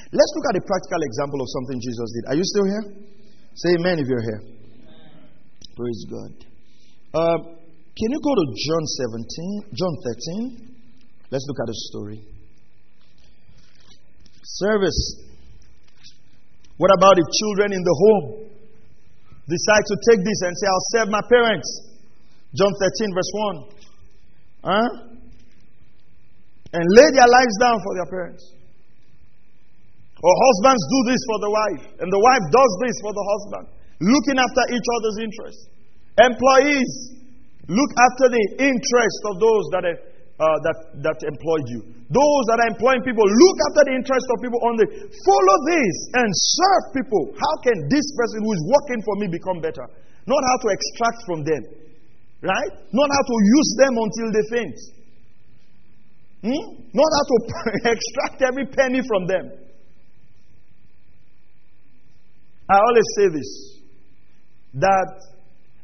Let's 0.09 0.31
look 0.35 0.47
at 0.49 0.55
a 0.57 0.63
practical 0.65 1.01
example 1.03 1.39
of 1.41 1.47
something 1.51 1.77
Jesus 1.77 2.07
did. 2.15 2.23
Are 2.31 2.37
you 2.39 2.45
still 2.47 2.65
here? 2.65 2.85
Say 3.53 3.75
amen 3.77 3.99
if 3.99 4.07
you're 4.07 4.23
here. 4.23 4.41
Praise 5.75 6.01
God. 6.09 6.31
Uh, 7.13 7.37
can 7.97 8.09
you 8.11 8.19
go 8.23 8.33
to 8.35 8.45
John 8.55 8.83
17, 8.85 9.75
John 9.75 9.93
13? 10.59 10.71
Let's 11.31 11.45
look 11.47 11.59
at 11.63 11.67
the 11.67 11.77
story. 11.91 12.19
Service. 14.43 15.01
What 16.77 16.91
about 16.97 17.19
if 17.19 17.27
children 17.39 17.73
in 17.73 17.83
the 17.83 17.95
home 17.95 18.25
decide 19.47 19.83
to 19.85 19.95
take 20.09 20.21
this 20.23 20.39
and 20.43 20.53
say, 20.57 20.67
I'll 20.67 20.87
serve 20.97 21.09
my 21.09 21.23
parents? 21.29 21.69
John 22.55 22.71
13, 22.73 23.15
verse 23.15 23.31
1. 23.31 23.81
Huh? 24.63 24.89
And 26.73 26.85
lay 26.95 27.09
their 27.11 27.27
lives 27.27 27.55
down 27.59 27.77
for 27.83 27.93
their 27.95 28.09
parents. 28.11 28.43
Or 30.21 30.33
husbands 30.37 30.83
do 30.85 30.99
this 31.09 31.21
for 31.25 31.37
the 31.41 31.51
wife, 31.51 31.83
and 31.97 32.07
the 32.11 32.21
wife 32.21 32.45
does 32.53 32.71
this 32.85 32.95
for 33.01 33.09
the 33.09 33.25
husband, 33.25 33.65
looking 34.05 34.37
after 34.37 34.63
each 34.69 34.87
other's 35.01 35.17
interests. 35.25 35.63
Employees, 36.21 36.91
look 37.67 37.91
after 37.97 38.25
the 38.31 38.43
interest 38.57 39.19
of 39.29 39.35
those 39.37 39.65
that, 39.75 39.83
are, 39.85 39.99
uh, 40.41 40.57
that, 40.65 40.77
that 41.05 41.17
employed 41.21 41.65
you. 41.69 41.81
Those 42.11 42.43
that 42.51 42.59
are 42.65 42.69
employing 42.73 43.01
people, 43.07 43.23
look 43.23 43.57
after 43.71 43.81
the 43.87 43.93
interest 43.95 44.27
of 44.33 44.37
people 44.43 44.59
only. 44.67 44.85
Follow 45.23 45.57
this 45.69 45.95
and 46.17 46.27
serve 46.27 46.83
people. 46.97 47.23
How 47.37 47.53
can 47.63 47.77
this 47.87 48.07
person 48.19 48.43
who 48.43 48.51
is 48.51 48.61
working 48.67 48.99
for 49.05 49.15
me 49.21 49.25
become 49.31 49.63
better? 49.63 49.85
Not 50.27 50.41
how 50.43 50.57
to 50.59 50.67
extract 50.75 51.19
from 51.25 51.39
them, 51.47 51.63
right? 52.43 52.73
Not 52.91 53.09
how 53.09 53.23
to 53.23 53.35
use 53.41 53.69
them 53.79 53.93
until 53.95 54.27
they 54.33 54.45
faint. 54.51 54.77
Hmm? 56.41 56.65
Not 56.93 57.09
how 57.15 57.25
to 57.29 57.37
extract 57.95 58.37
every 58.43 58.65
penny 58.65 59.01
from 59.05 59.27
them. 59.29 59.61
I 62.69 62.77
always 62.79 63.07
say 63.17 63.27
this 63.35 63.51
that 64.79 65.11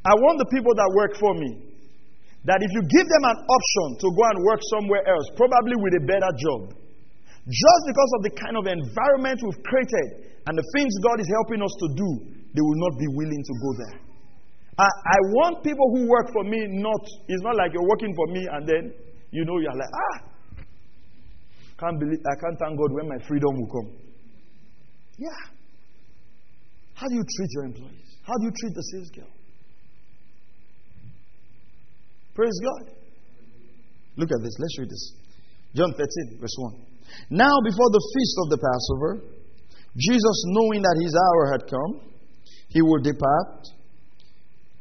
I 0.06 0.16
want 0.16 0.40
the 0.40 0.48
people 0.48 0.72
that 0.76 0.90
work 0.96 1.20
for 1.20 1.34
me 1.36 1.67
that 2.48 2.64
if 2.64 2.72
you 2.72 2.80
give 2.80 3.08
them 3.12 3.24
an 3.28 3.38
option 3.44 3.88
to 4.00 4.08
go 4.08 4.24
and 4.32 4.38
work 4.48 4.62
somewhere 4.72 5.04
else, 5.04 5.28
probably 5.36 5.76
with 5.84 6.00
a 6.00 6.04
better 6.08 6.32
job, 6.40 6.72
just 7.44 7.82
because 7.88 8.12
of 8.16 8.22
the 8.24 8.34
kind 8.40 8.56
of 8.56 8.64
environment 8.72 9.44
we've 9.44 9.64
created 9.68 10.32
and 10.48 10.56
the 10.56 10.66
things 10.72 10.96
God 11.04 11.20
is 11.20 11.28
helping 11.28 11.60
us 11.60 11.76
to 11.84 11.88
do, 11.92 12.10
they 12.56 12.64
will 12.64 12.80
not 12.88 12.96
be 12.96 13.08
willing 13.20 13.44
to 13.44 13.54
go 13.60 13.72
there. 13.84 13.98
I, 14.80 14.88
I 14.88 15.18
want 15.36 15.64
people 15.64 15.92
who 15.92 16.08
work 16.08 16.32
for 16.32 16.48
me 16.48 16.72
not, 16.72 17.04
it's 17.28 17.44
not 17.44 17.60
like 17.60 17.76
you're 17.76 17.88
working 17.88 18.16
for 18.16 18.28
me 18.32 18.48
and 18.48 18.64
then, 18.64 18.84
you 19.32 19.44
know, 19.44 19.60
you're 19.60 19.76
like, 19.76 19.92
ah, 19.92 20.18
can't 21.80 22.00
believe, 22.00 22.24
I 22.24 22.36
can't 22.40 22.58
thank 22.60 22.80
God 22.80 22.92
when 22.96 23.12
my 23.12 23.20
freedom 23.28 23.52
will 23.60 23.72
come. 23.76 23.90
Yeah. 25.20 25.52
How 26.96 27.08
do 27.12 27.16
you 27.16 27.26
treat 27.28 27.50
your 27.60 27.66
employees? 27.66 28.08
How 28.24 28.34
do 28.40 28.46
you 28.46 28.54
treat 28.56 28.74
the 28.74 28.82
sales 28.82 29.10
girl? 29.12 29.37
Praise 32.38 32.54
God. 32.62 32.94
Look 34.14 34.30
at 34.30 34.42
this. 34.46 34.54
Let's 34.62 34.78
read 34.78 34.94
this. 34.94 35.06
John 35.74 35.90
13, 35.90 36.38
verse 36.38 36.54
1. 36.54 37.34
Now, 37.34 37.50
before 37.66 37.90
the 37.90 38.04
feast 38.14 38.36
of 38.46 38.48
the 38.54 38.60
Passover, 38.62 39.12
Jesus, 39.98 40.38
knowing 40.54 40.86
that 40.86 41.02
his 41.02 41.18
hour 41.18 41.44
had 41.58 41.66
come, 41.66 42.14
he 42.70 42.82
would 42.86 43.02
depart 43.02 43.66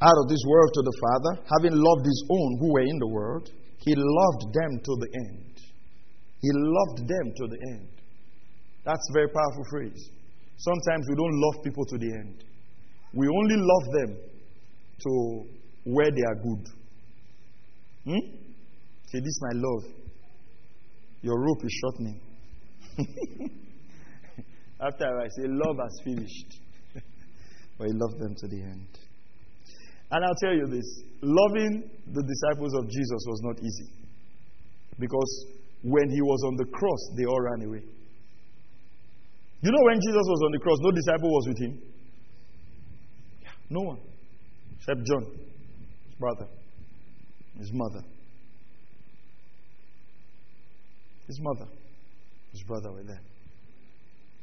out 0.05 0.17
of 0.21 0.29
this 0.29 0.45
world 0.45 0.71
to 0.75 0.83
the 0.85 0.97
Father, 1.01 1.33
having 1.57 1.73
loved 1.73 2.05
his 2.05 2.21
own 2.29 2.61
who 2.61 2.77
were 2.77 2.85
in 2.85 2.99
the 3.01 3.09
world. 3.09 3.49
He 3.81 3.95
loved 3.97 4.53
them 4.53 4.73
to 4.77 4.93
the 5.01 5.09
end. 5.33 5.57
He 6.45 6.51
loved 6.53 7.09
them 7.09 7.27
to 7.41 7.45
the 7.49 7.59
end. 7.73 7.89
That's 8.85 9.01
a 9.01 9.13
very 9.17 9.33
powerful 9.33 9.65
phrase. 9.73 10.11
Sometimes 10.61 11.09
we 11.09 11.17
don't 11.17 11.41
love 11.41 11.65
people 11.65 11.87
to 11.87 11.97
the 11.97 12.13
end. 12.21 12.45
We 13.15 13.27
only 13.29 13.57
love 13.57 13.85
them 13.97 14.11
to 15.01 15.13
where 15.85 16.11
they 16.13 16.25
are 16.29 16.37
good. 16.45 16.69
Hmm? 18.07 18.23
Say, 19.07 19.21
This 19.21 19.39
my 19.43 19.53
love. 19.55 19.85
Your 21.23 21.41
rope 21.41 21.65
is 21.65 21.73
shortening. 21.83 22.21
After 24.81 25.07
I 25.07 25.29
say, 25.29 25.49
Love 25.49 25.77
has 25.83 26.01
finished. 26.05 26.61
but 27.79 27.89
he 27.89 27.93
loved 27.93 28.21
them 28.21 28.35
to 28.37 28.49
the 28.49 28.63
end. 28.63 28.87
And 30.11 30.25
I'll 30.25 30.39
tell 30.41 30.55
you 30.55 30.67
this 30.71 31.03
loving 31.21 31.91
the 32.07 32.23
disciples 32.23 32.75
of 32.75 32.89
Jesus 32.89 33.27
was 33.27 33.41
not 33.43 33.59
easy. 33.59 33.91
Because 34.99 35.47
when 35.83 36.09
he 36.09 36.23
was 36.23 36.43
on 36.47 36.57
the 36.57 36.65
cross, 36.67 37.11
they 37.19 37.25
all 37.25 37.41
ran 37.41 37.63
away. 37.67 37.83
You 39.63 39.73
know, 39.73 39.83
when 39.83 39.97
Jesus 39.97 40.23
was 40.23 40.41
on 40.45 40.53
the 40.53 40.59
cross, 40.59 40.79
no 40.81 40.91
disciple 40.93 41.31
was 41.31 41.49
with 41.49 41.59
him? 41.59 41.83
No 43.69 43.81
one. 43.81 43.99
Except 44.77 45.01
John, 45.07 45.25
his 46.07 46.15
brother, 46.21 46.47
his 47.59 47.73
mother. 47.73 48.03
His 51.27 51.41
mother, 51.41 51.67
his 52.53 52.63
brother 52.63 52.93
were 52.93 53.03
there. 53.03 53.21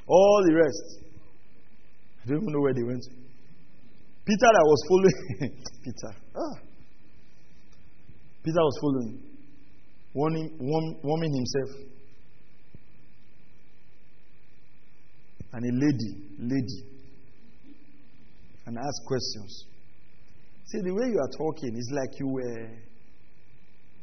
All 0.06 0.44
the 0.46 0.54
rest, 0.54 1.04
I 2.24 2.28
don't 2.28 2.42
even 2.42 2.54
know 2.54 2.60
where 2.60 2.74
they 2.74 2.84
went. 2.84 3.04
Peter 4.26 4.40
that 4.40 4.64
was 4.64 4.82
following, 4.90 5.58
Peter, 5.84 6.16
ah. 6.36 6.60
Peter 8.44 8.60
was 8.60 8.78
following, 8.82 9.22
warning, 10.14 10.58
warm, 10.60 10.96
warming 11.04 11.34
himself. 11.34 11.90
And 15.54 15.64
a 15.64 15.86
lady, 15.86 16.28
lady, 16.40 16.94
and 18.66 18.78
ask 18.78 19.06
questions. 19.06 19.66
See, 20.66 20.80
the 20.82 20.94
way 20.94 21.08
you 21.08 21.20
are 21.20 21.30
talking 21.38 21.76
is 21.78 21.92
like 21.94 22.20
you 22.20 22.28
were, 22.28 22.70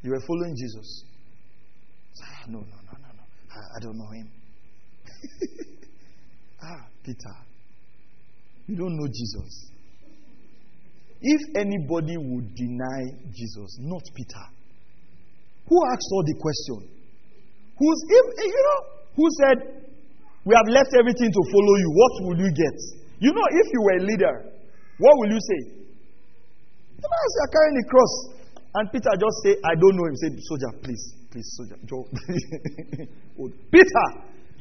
you 0.03 0.11
were 0.11 0.21
following 0.27 0.55
Jesus. 0.57 1.05
Ah, 2.23 2.45
no, 2.49 2.59
no, 2.61 2.65
no, 2.65 2.93
no, 2.93 3.09
no. 3.17 3.25
I, 3.51 3.59
I 3.77 3.79
don't 3.83 3.99
know 3.99 4.11
him. 4.11 4.31
ah, 6.63 6.87
Peter, 7.05 7.37
you 8.67 8.77
don't 8.77 8.97
know 8.97 9.07
Jesus. 9.07 9.71
If 11.21 11.41
anybody 11.57 12.17
would 12.17 12.55
deny 12.55 13.01
Jesus, 13.29 13.77
not 13.81 14.03
Peter, 14.15 14.47
who 15.69 15.77
asked 15.93 16.09
all 16.13 16.25
the 16.25 16.37
question? 16.41 16.89
Who's 17.77 18.01
if 18.09 18.25
you 18.41 18.63
know 18.69 18.81
who 19.17 19.25
said, 19.41 19.59
"We 20.45 20.55
have 20.57 20.69
left 20.69 20.93
everything 20.99 21.29
to 21.29 21.43
follow 21.53 21.75
you. 21.77 21.89
What 21.93 22.13
will 22.25 22.39
you 22.41 22.51
get?" 22.53 22.77
You 23.21 23.33
know, 23.33 23.47
if 23.53 23.67
you 23.69 23.81
were 23.85 23.97
a 24.01 24.05
leader, 24.09 24.35
what 24.97 25.15
will 25.21 25.31
you 25.33 25.41
say? 25.41 25.61
The 26.97 27.09
man 27.09 27.27
say, 27.33 27.41
"I'm 27.45 27.53
carrying 27.53 27.77
the 27.81 27.87
cross," 27.89 28.13
and 28.75 28.93
Peter 28.93 29.11
just 29.18 29.37
say, 29.43 29.57
"I 29.64 29.75
don't 29.75 29.97
know 29.97 30.07
him." 30.07 30.16
Say, 30.16 30.31
"Soldier, 30.47 30.73
please, 30.83 31.14
please, 31.31 31.49
soldier, 31.57 31.79
Joe. 31.87 32.07
Oh, 33.41 33.49
Peter." 33.71 34.07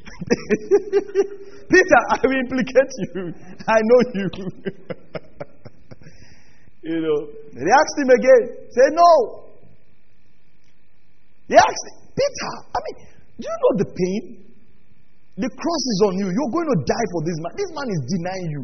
Peter, 1.69 2.01
I 2.09 2.17
will 2.23 2.39
implicate 2.39 2.91
you. 3.13 3.33
I 3.67 3.79
know 3.83 3.99
you. 4.13 4.27
You 6.81 6.95
know, 6.95 7.27
they 7.53 7.69
asked 7.75 7.97
him 7.99 8.09
again. 8.09 8.43
Say 8.71 8.87
no. 8.95 9.11
He 11.49 11.55
asked 11.55 11.87
Peter. 12.15 12.53
I 12.71 12.77
mean, 12.79 12.95
do 13.35 13.45
you 13.45 13.57
know 13.59 13.73
the 13.83 13.89
pain? 13.91 14.23
The 15.37 15.49
cross 15.49 15.83
is 15.91 15.99
on 16.07 16.13
you. 16.19 16.27
You're 16.31 16.53
going 16.55 16.71
to 16.71 16.79
die 16.87 17.07
for 17.11 17.21
this 17.27 17.37
man. 17.43 17.51
This 17.59 17.71
man 17.75 17.87
is 17.91 18.01
denying 18.07 18.49
you. 18.55 18.63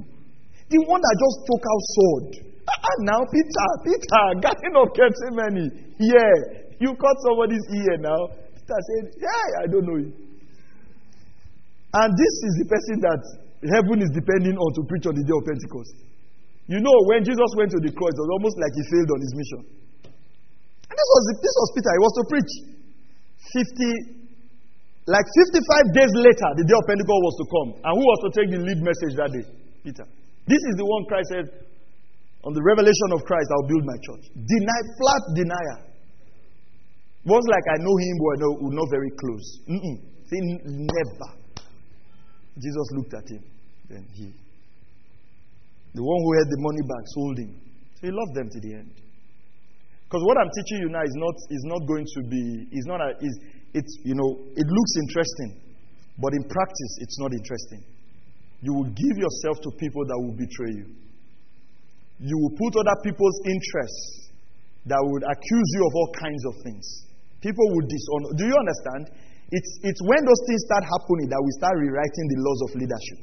The 0.72 0.80
one 0.88 1.02
that 1.04 1.16
just 1.20 1.38
took 1.44 1.64
out 1.68 1.82
sword. 1.92 2.55
And 2.66 3.00
now, 3.06 3.22
Peter, 3.30 3.68
Peter, 3.86 4.26
Garden 4.42 4.74
of 4.74 4.90
Gethsemane. 4.98 5.96
Yeah, 6.02 6.34
you 6.82 6.92
cut 6.98 7.16
somebody's 7.22 7.62
ear 7.72 7.98
now. 8.02 8.34
Peter 8.58 8.80
said, 8.82 9.06
Yeah, 9.22 9.46
I 9.62 9.66
don't 9.70 9.86
know 9.86 10.00
you. 10.02 10.12
And 11.96 12.10
this 12.12 12.34
is 12.44 12.54
the 12.60 12.68
person 12.68 12.96
that 13.06 13.22
heaven 13.72 14.02
is 14.02 14.12
depending 14.12 14.58
on 14.58 14.70
to 14.76 14.82
preach 14.90 15.06
on 15.08 15.16
the 15.16 15.24
day 15.24 15.32
of 15.32 15.46
Pentecost. 15.46 15.96
You 16.66 16.82
know, 16.82 16.98
when 17.08 17.22
Jesus 17.22 17.52
went 17.56 17.70
to 17.72 17.80
the 17.80 17.94
cross, 17.94 18.12
it 18.12 18.22
was 18.26 18.32
almost 18.36 18.58
like 18.58 18.74
he 18.74 18.84
failed 18.90 19.10
on 19.14 19.20
his 19.22 19.34
mission. 19.38 19.62
And 20.90 20.96
this 20.98 21.10
was, 21.14 21.24
this 21.38 21.56
was 21.56 21.70
Peter. 21.78 21.92
He 21.94 22.02
was 22.02 22.14
to 22.18 22.24
preach. 22.26 22.52
50, 23.54 24.26
like 25.06 25.28
55 25.54 25.94
days 25.94 26.12
later, 26.18 26.50
the 26.58 26.66
day 26.66 26.76
of 26.76 26.84
Pentecost 26.90 27.22
was 27.22 27.36
to 27.38 27.46
come. 27.46 27.70
And 27.86 27.92
who 27.94 28.04
was 28.04 28.20
to 28.26 28.30
take 28.34 28.50
the 28.50 28.60
lead 28.60 28.82
message 28.82 29.14
that 29.22 29.30
day? 29.30 29.46
Peter. 29.86 30.06
This 30.50 30.62
is 30.66 30.74
the 30.82 30.86
one 30.86 31.06
Christ 31.06 31.30
said, 31.30 31.46
on 32.46 32.54
the 32.54 32.62
revelation 32.62 33.10
of 33.12 33.26
Christ, 33.26 33.50
I'll 33.52 33.68
build 33.68 33.86
my 33.86 33.98
church. 34.06 34.24
Deny, 34.38 34.80
flat 35.02 35.24
denier. 35.34 35.80
Was 37.26 37.44
like 37.50 37.66
I 37.74 37.78
know 37.82 37.96
him, 37.98 38.16
but 38.22 38.36
no, 38.38 38.50
we're 38.62 38.78
not 38.78 38.90
very 38.94 39.12
close. 39.18 39.48
Mm-mm. 39.66 39.98
Never. 40.30 41.30
Jesus 42.56 42.88
looked 42.94 43.14
at 43.14 43.26
him. 43.30 43.44
Then 43.90 44.06
he 44.14 44.34
the 45.96 46.04
one 46.04 46.20
who 46.28 46.32
had 46.36 46.48
the 46.52 46.60
money 46.60 46.84
back 46.84 47.04
sold 47.16 47.38
him. 47.40 47.52
So 47.96 48.02
he 48.04 48.12
loved 48.12 48.36
them 48.36 48.52
to 48.52 48.60
the 48.60 48.72
end. 48.84 48.92
Because 50.06 50.22
what 50.28 50.36
I'm 50.38 50.52
teaching 50.52 50.84
you 50.84 50.90
now 50.92 51.02
is 51.02 51.16
not, 51.16 51.36
is 51.50 51.64
not 51.66 51.82
going 51.88 52.04
to 52.04 52.22
be, 52.28 52.68
is 52.76 52.86
not 52.86 53.00
a, 53.00 53.16
is, 53.24 53.34
it's, 53.74 53.94
you 54.04 54.14
know, 54.14 54.44
it 54.54 54.68
looks 54.68 54.94
interesting, 55.08 55.56
but 56.20 56.36
in 56.36 56.44
practice, 56.46 56.94
it's 57.00 57.18
not 57.18 57.32
interesting. 57.32 57.82
You 58.62 58.76
will 58.76 58.92
give 58.92 59.16
yourself 59.16 59.64
to 59.64 59.70
people 59.80 60.04
that 60.06 60.20
will 60.20 60.36
betray 60.36 60.84
you. 60.84 60.88
You 62.20 62.36
will 62.40 62.56
put 62.56 62.72
other 62.80 62.98
people's 63.04 63.38
interests 63.44 64.32
that 64.88 65.02
would 65.02 65.24
accuse 65.26 65.70
you 65.76 65.82
of 65.88 65.94
all 65.96 66.10
kinds 66.16 66.44
of 66.46 66.54
things. 66.64 66.86
People 67.42 67.66
will 67.76 67.86
dishonor. 67.86 68.30
Do 68.38 68.44
you 68.48 68.56
understand? 68.56 69.12
It's, 69.52 69.72
it's 69.86 70.02
when 70.02 70.22
those 70.26 70.42
things 70.50 70.62
start 70.66 70.84
happening 70.86 71.30
that 71.30 71.42
we 71.42 71.52
start 71.62 71.78
rewriting 71.78 72.26
the 72.34 72.40
laws 72.42 72.60
of 72.66 72.70
leadership. 72.80 73.20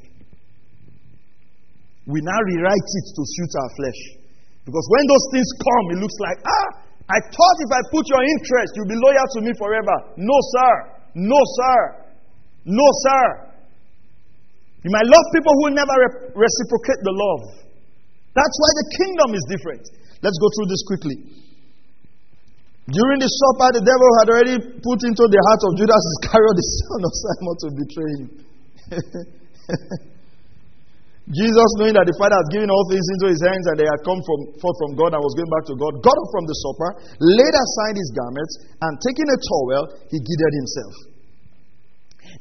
We 2.07 2.19
now 2.19 2.39
rewrite 2.51 2.89
it 2.99 3.05
to 3.15 3.21
suit 3.23 3.51
our 3.55 3.71
flesh. 3.79 4.01
Because 4.63 4.85
when 4.91 5.03
those 5.07 5.25
things 5.35 5.49
come, 5.59 5.85
it 5.95 5.99
looks 5.99 6.19
like, 6.23 6.39
ah, 6.43 6.69
I 7.11 7.19
thought 7.19 7.57
if 7.59 7.71
I 7.71 7.81
put 7.91 8.07
your 8.07 8.23
interest, 8.23 8.69
you'll 8.75 8.91
be 8.91 8.99
loyal 8.99 9.27
to 9.35 9.39
me 9.43 9.51
forever. 9.59 9.95
No, 10.15 10.37
sir. 10.55 10.71
No, 11.15 11.39
sir. 11.59 11.79
No, 12.63 12.87
sir. 13.03 13.23
You 14.83 14.91
might 14.91 15.07
love 15.07 15.25
people 15.35 15.53
who 15.63 15.65
never 15.75 15.95
re- 15.95 16.47
reciprocate 16.47 16.99
the 17.03 17.11
love. 17.15 17.62
That's 18.33 18.57
why 18.57 18.71
the 18.81 18.85
kingdom 18.97 19.29
is 19.37 19.43
different. 19.45 19.85
Let's 20.25 20.37
go 20.41 20.47
through 20.57 20.69
this 20.73 20.83
quickly. 20.89 21.17
During 22.89 23.19
the 23.23 23.31
supper, 23.31 23.79
the 23.79 23.85
devil 23.85 24.09
had 24.19 24.27
already 24.27 24.57
put 24.59 24.99
into 25.07 25.23
the 25.31 25.39
heart 25.39 25.61
of 25.63 25.71
Judas 25.79 26.03
Iscariot, 26.19 26.55
the 26.59 26.67
son 26.67 27.01
of 27.07 27.13
Simon, 27.15 27.55
to 27.63 27.67
betray 27.79 28.11
him. 28.19 28.27
Jesus, 31.31 31.69
knowing 31.79 31.95
that 31.95 32.03
the 32.03 32.11
Father 32.19 32.35
had 32.35 32.51
given 32.51 32.67
all 32.67 32.83
things 32.91 33.07
into 33.15 33.31
his 33.31 33.39
hands 33.39 33.63
and 33.71 33.79
they 33.79 33.87
had 33.87 34.03
come 34.03 34.19
from, 34.27 34.59
forth 34.59 34.75
from 34.83 34.99
God 34.99 35.15
and 35.15 35.23
was 35.23 35.31
going 35.39 35.47
back 35.47 35.63
to 35.71 35.75
God, 35.79 36.03
got 36.03 36.19
up 36.19 36.29
from 36.35 36.43
the 36.43 36.57
supper, 36.59 36.89
laid 37.23 37.55
aside 37.55 37.95
his 37.95 38.11
garments, 38.11 38.53
and 38.83 38.99
taking 38.99 39.31
a 39.31 39.37
towel, 39.39 39.83
he 40.11 40.19
girded 40.19 40.53
himself. 40.59 40.93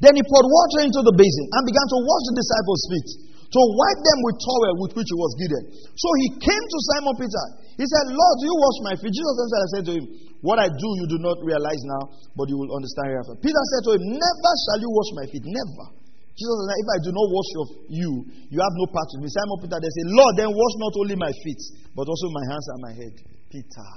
Then 0.02 0.18
he 0.18 0.22
poured 0.26 0.48
water 0.50 0.90
into 0.90 0.98
the 1.06 1.14
basin 1.14 1.46
and 1.54 1.62
began 1.62 1.86
to 1.86 1.98
wash 2.02 2.24
the 2.26 2.34
disciples' 2.42 2.86
feet, 2.90 3.08
to 3.52 3.60
wipe 3.60 4.00
them 4.00 4.18
with 4.24 4.36
towel 4.40 4.74
with 4.80 4.92
which 4.96 5.08
he 5.12 5.16
was 5.20 5.32
girded. 5.36 5.64
So 5.76 6.08
he 6.24 6.28
came 6.40 6.64
to 6.64 6.78
Simon 6.96 7.14
Peter. 7.20 7.44
He 7.76 7.84
said, 7.84 8.04
Lord, 8.08 8.34
do 8.40 8.44
you 8.48 8.56
wash 8.56 8.78
my 8.88 8.94
feet? 8.96 9.12
Jesus 9.12 9.36
answered 9.36 9.60
and 9.60 9.72
said 9.76 9.84
to 9.88 9.94
him, 10.00 10.04
What 10.40 10.56
I 10.56 10.72
do 10.72 10.88
you 10.96 11.04
do 11.04 11.20
not 11.20 11.36
realize 11.44 11.82
now, 11.84 12.16
but 12.32 12.48
you 12.48 12.56
will 12.56 12.72
understand 12.72 13.12
hereafter. 13.12 13.36
Peter 13.44 13.62
said 13.76 13.82
to 13.88 13.90
him, 14.00 14.02
Never 14.16 14.52
shall 14.64 14.80
you 14.80 14.88
wash 14.88 15.10
my 15.20 15.26
feet. 15.28 15.44
Never. 15.44 15.86
Jesus 16.32 16.56
said, 16.64 16.80
If 16.80 16.88
I 16.96 16.98
do 17.04 17.10
not 17.12 17.28
wash 17.28 17.50
of 17.60 17.68
you, 17.92 18.10
you 18.48 18.56
have 18.56 18.74
no 18.80 18.88
part 18.88 19.08
with 19.12 19.20
me. 19.20 19.28
Simon 19.28 19.58
Peter 19.60 19.76
they 19.76 19.92
say, 20.00 20.04
Lord, 20.16 20.32
then 20.40 20.48
wash 20.48 20.74
not 20.80 20.94
only 20.96 21.16
my 21.20 21.32
feet, 21.44 21.60
but 21.92 22.08
also 22.08 22.32
my 22.32 22.44
hands 22.48 22.66
and 22.72 22.80
my 22.80 22.94
head. 22.96 23.14
Peter. 23.52 23.88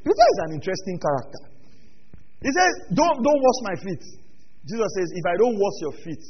Peter 0.00 0.26
is 0.32 0.38
an 0.48 0.50
interesting 0.56 0.96
character. 0.96 1.42
He 2.40 2.48
says, 2.56 2.72
Don't, 2.96 3.20
don't 3.20 3.40
wash 3.44 3.60
my 3.68 3.76
feet. 3.84 4.00
Jesus 4.64 4.90
says, 4.96 5.08
If 5.12 5.24
I 5.28 5.36
don't 5.44 5.60
wash 5.60 5.76
your 5.84 5.96
feet, 6.00 6.24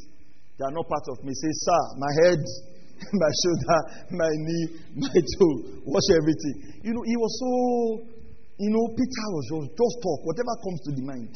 they 0.57 0.65
are 0.65 0.73
not 0.73 0.89
part 0.89 1.07
of 1.13 1.21
me. 1.21 1.33
Say, 1.37 1.53
Sir, 1.53 1.83
my 2.01 2.13
head, 2.25 2.41
my 3.13 3.33
shoulder, 3.45 3.79
my 4.17 4.33
knee, 4.33 4.67
my 4.97 5.19
toe, 5.37 5.57
wash 5.85 6.09
everything. 6.17 6.81
You 6.81 6.97
know, 6.97 7.05
he 7.05 7.17
was 7.17 7.33
so, 7.37 7.51
you 8.57 8.73
know, 8.73 8.85
Peter 8.97 9.27
was 9.37 9.45
just, 9.53 9.69
just 9.77 9.97
talk, 10.01 10.21
whatever 10.25 10.53
comes 10.65 10.81
to 10.89 10.91
the 10.97 11.05
mind. 11.05 11.33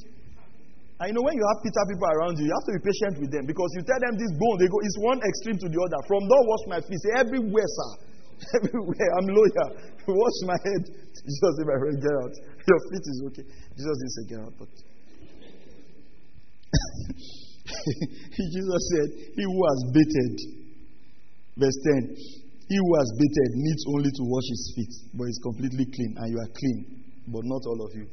And 1.00 1.12
you 1.12 1.14
know, 1.16 1.24
when 1.24 1.32
you 1.32 1.44
have 1.48 1.64
Peter 1.64 1.80
people 1.88 2.08
around 2.12 2.36
you, 2.36 2.44
you 2.44 2.52
have 2.52 2.66
to 2.68 2.76
be 2.76 2.82
patient 2.84 3.24
with 3.24 3.32
them 3.32 3.48
because 3.48 3.72
you 3.72 3.80
tell 3.88 4.00
them 4.00 4.20
this 4.20 4.32
bone, 4.36 4.60
they 4.60 4.68
go, 4.68 4.76
it's 4.84 5.00
one 5.00 5.20
extreme 5.20 5.56
to 5.56 5.68
the 5.68 5.80
other. 5.80 6.00
From 6.04 6.28
don't 6.28 6.44
wash 6.44 6.64
my 6.76 6.80
feet, 6.84 7.00
say 7.00 7.24
everywhere, 7.24 7.68
sir. 7.68 8.08
Everywhere, 8.56 9.10
I'm 9.20 9.28
lawyer. 9.28 9.68
wash 10.08 10.38
my 10.48 10.56
head. 10.64 10.88
Jesus 10.88 11.52
said, 11.60 11.68
my 11.68 11.76
friend, 11.76 12.00
get 12.00 12.14
out. 12.24 12.32
Your 12.40 12.80
feet 12.88 13.04
is 13.04 13.20
okay. 13.28 13.44
Jesus 13.76 13.96
didn't 14.00 14.16
say 14.16 14.24
get 14.32 14.40
out, 14.40 14.56
but. 14.56 14.72
Jesus 18.54 18.82
said, 18.94 19.08
He 19.36 19.42
who 19.44 19.60
has 19.60 19.80
baited, 19.94 20.34
verse 21.58 21.78
10, 21.96 22.16
he 22.70 22.76
who 22.78 22.92
has 23.02 23.10
baited 23.18 23.50
needs 23.58 23.82
only 23.90 24.10
to 24.14 24.22
wash 24.30 24.46
his 24.46 24.64
feet, 24.78 24.94
but 25.18 25.26
is 25.26 25.40
completely 25.42 25.86
clean, 25.90 26.14
and 26.22 26.26
you 26.30 26.38
are 26.38 26.52
clean. 26.54 27.00
but 27.26 27.42
not 27.46 27.62
all 27.66 27.82
of 27.82 27.90
you. 27.94 28.06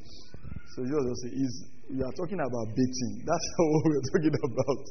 So 0.73 0.85
Jesus 0.85 1.19
is, 1.33 1.53
we 1.89 2.01
are 2.01 2.15
talking 2.17 2.41
about 2.41 2.67
baiting. 2.73 3.13
That's 3.29 3.47
what 3.57 3.85
we're 3.85 4.07
talking 4.13 4.33
about. 4.33 4.81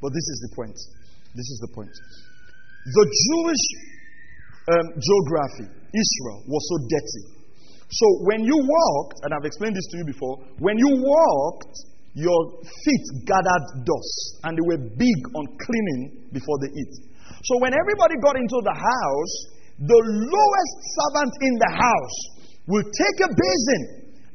But 0.00 0.10
this 0.12 0.26
is 0.32 0.38
the 0.48 0.50
point. 0.56 0.78
This 1.36 1.48
is 1.48 1.58
the 1.64 1.70
point. 1.72 1.94
The 2.84 3.06
Jewish 3.08 3.64
um, 4.72 4.86
geography, 4.96 5.68
Israel, 5.68 6.40
was 6.48 6.62
so 6.68 6.76
dirty. 6.88 7.24
So 7.88 8.06
when 8.28 8.44
you 8.44 8.56
walked, 8.56 9.16
and 9.24 9.32
I've 9.32 9.44
explained 9.44 9.76
this 9.76 9.86
to 9.92 9.96
you 9.98 10.06
before, 10.08 10.40
when 10.58 10.76
you 10.76 11.00
walked, 11.00 11.76
your 12.14 12.40
feet 12.62 13.04
gathered 13.26 13.66
dust 13.82 14.18
and 14.46 14.54
they 14.54 14.64
were 14.64 14.78
big 14.78 15.18
on 15.34 15.44
cleaning 15.58 16.30
before 16.30 16.58
they 16.62 16.70
eat. 16.70 16.94
So 17.42 17.58
when 17.58 17.74
everybody 17.74 18.14
got 18.22 18.38
into 18.38 18.58
the 18.62 18.74
house, 18.74 19.34
the 19.82 20.00
lowest 20.00 20.74
servant 20.94 21.32
in 21.42 21.54
the 21.58 21.72
house 21.74 22.18
will 22.70 22.86
take 22.86 23.18
a 23.26 23.30
basin 23.34 23.82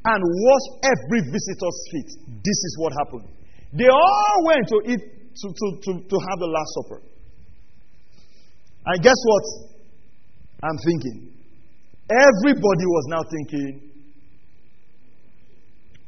and 0.06 0.20
wash 0.20 0.66
every 0.84 1.22
visitor's 1.32 1.80
feet. 1.92 2.10
This 2.44 2.60
is 2.68 2.74
what 2.80 2.92
happened. 3.00 3.32
They 3.72 3.88
all 3.88 4.38
went 4.46 4.68
to 4.68 4.78
eat 4.92 5.04
to, 5.40 5.48
to, 5.48 5.68
to, 5.80 5.92
to 6.04 6.16
have 6.20 6.38
the 6.40 6.52
Last 6.52 6.72
Supper. 6.76 7.02
And 8.86 9.04
guess 9.04 9.16
what? 9.24 9.46
I'm 10.64 10.78
thinking. 10.84 11.32
Everybody 12.10 12.86
was 12.86 13.06
now 13.08 13.24
thinking, 13.24 13.92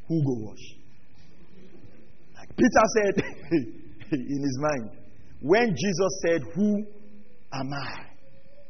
who 0.08 0.24
go 0.26 0.34
wash? 0.48 0.81
Peter 2.62 2.86
said 2.94 3.16
in 4.22 4.40
his 4.46 4.58
mind, 4.62 5.02
when 5.42 5.74
Jesus 5.74 6.12
said, 6.22 6.42
Who 6.54 6.86
am 7.58 7.70
I? 7.74 7.92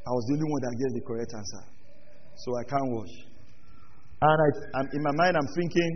I 0.07 0.11
was 0.15 0.23
the 0.31 0.33
only 0.39 0.47
one 0.47 0.61
that 0.63 0.75
gave 0.79 0.91
the 0.95 1.03
correct 1.03 1.31
answer. 1.35 1.63
So 2.39 2.55
I 2.55 2.63
can't 2.63 2.89
wash. 2.95 3.15
And 4.23 4.37
I, 4.39 4.49
I'm, 4.79 4.87
in 4.95 5.01
my 5.03 5.15
mind, 5.19 5.35
I'm 5.35 5.51
thinking, 5.51 5.91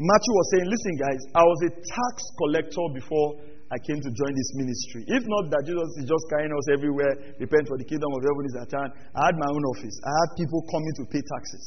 Matthew 0.00 0.32
was 0.32 0.46
saying, 0.56 0.66
Listen, 0.72 0.94
guys, 0.96 1.20
I 1.36 1.44
was 1.44 1.58
a 1.68 1.70
tax 1.76 2.14
collector 2.40 2.86
before 2.96 3.28
I 3.68 3.76
came 3.84 4.00
to 4.00 4.10
join 4.16 4.32
this 4.32 4.50
ministry. 4.56 5.04
If 5.12 5.24
not 5.28 5.52
that 5.52 5.68
Jesus 5.68 5.90
is 6.00 6.06
just 6.08 6.24
carrying 6.32 6.52
us 6.52 6.66
everywhere, 6.72 7.36
repent 7.36 7.68
for 7.68 7.76
the 7.76 7.84
kingdom 7.84 8.08
of 8.16 8.20
heaven 8.24 8.44
is 8.48 8.56
at 8.56 8.72
hand. 8.72 8.90
I 9.12 9.28
had 9.28 9.36
my 9.36 9.48
own 9.52 9.64
office. 9.76 9.96
I 10.00 10.12
had 10.12 10.28
people 10.40 10.60
coming 10.72 10.94
to 10.96 11.04
pay 11.12 11.22
taxes. 11.24 11.64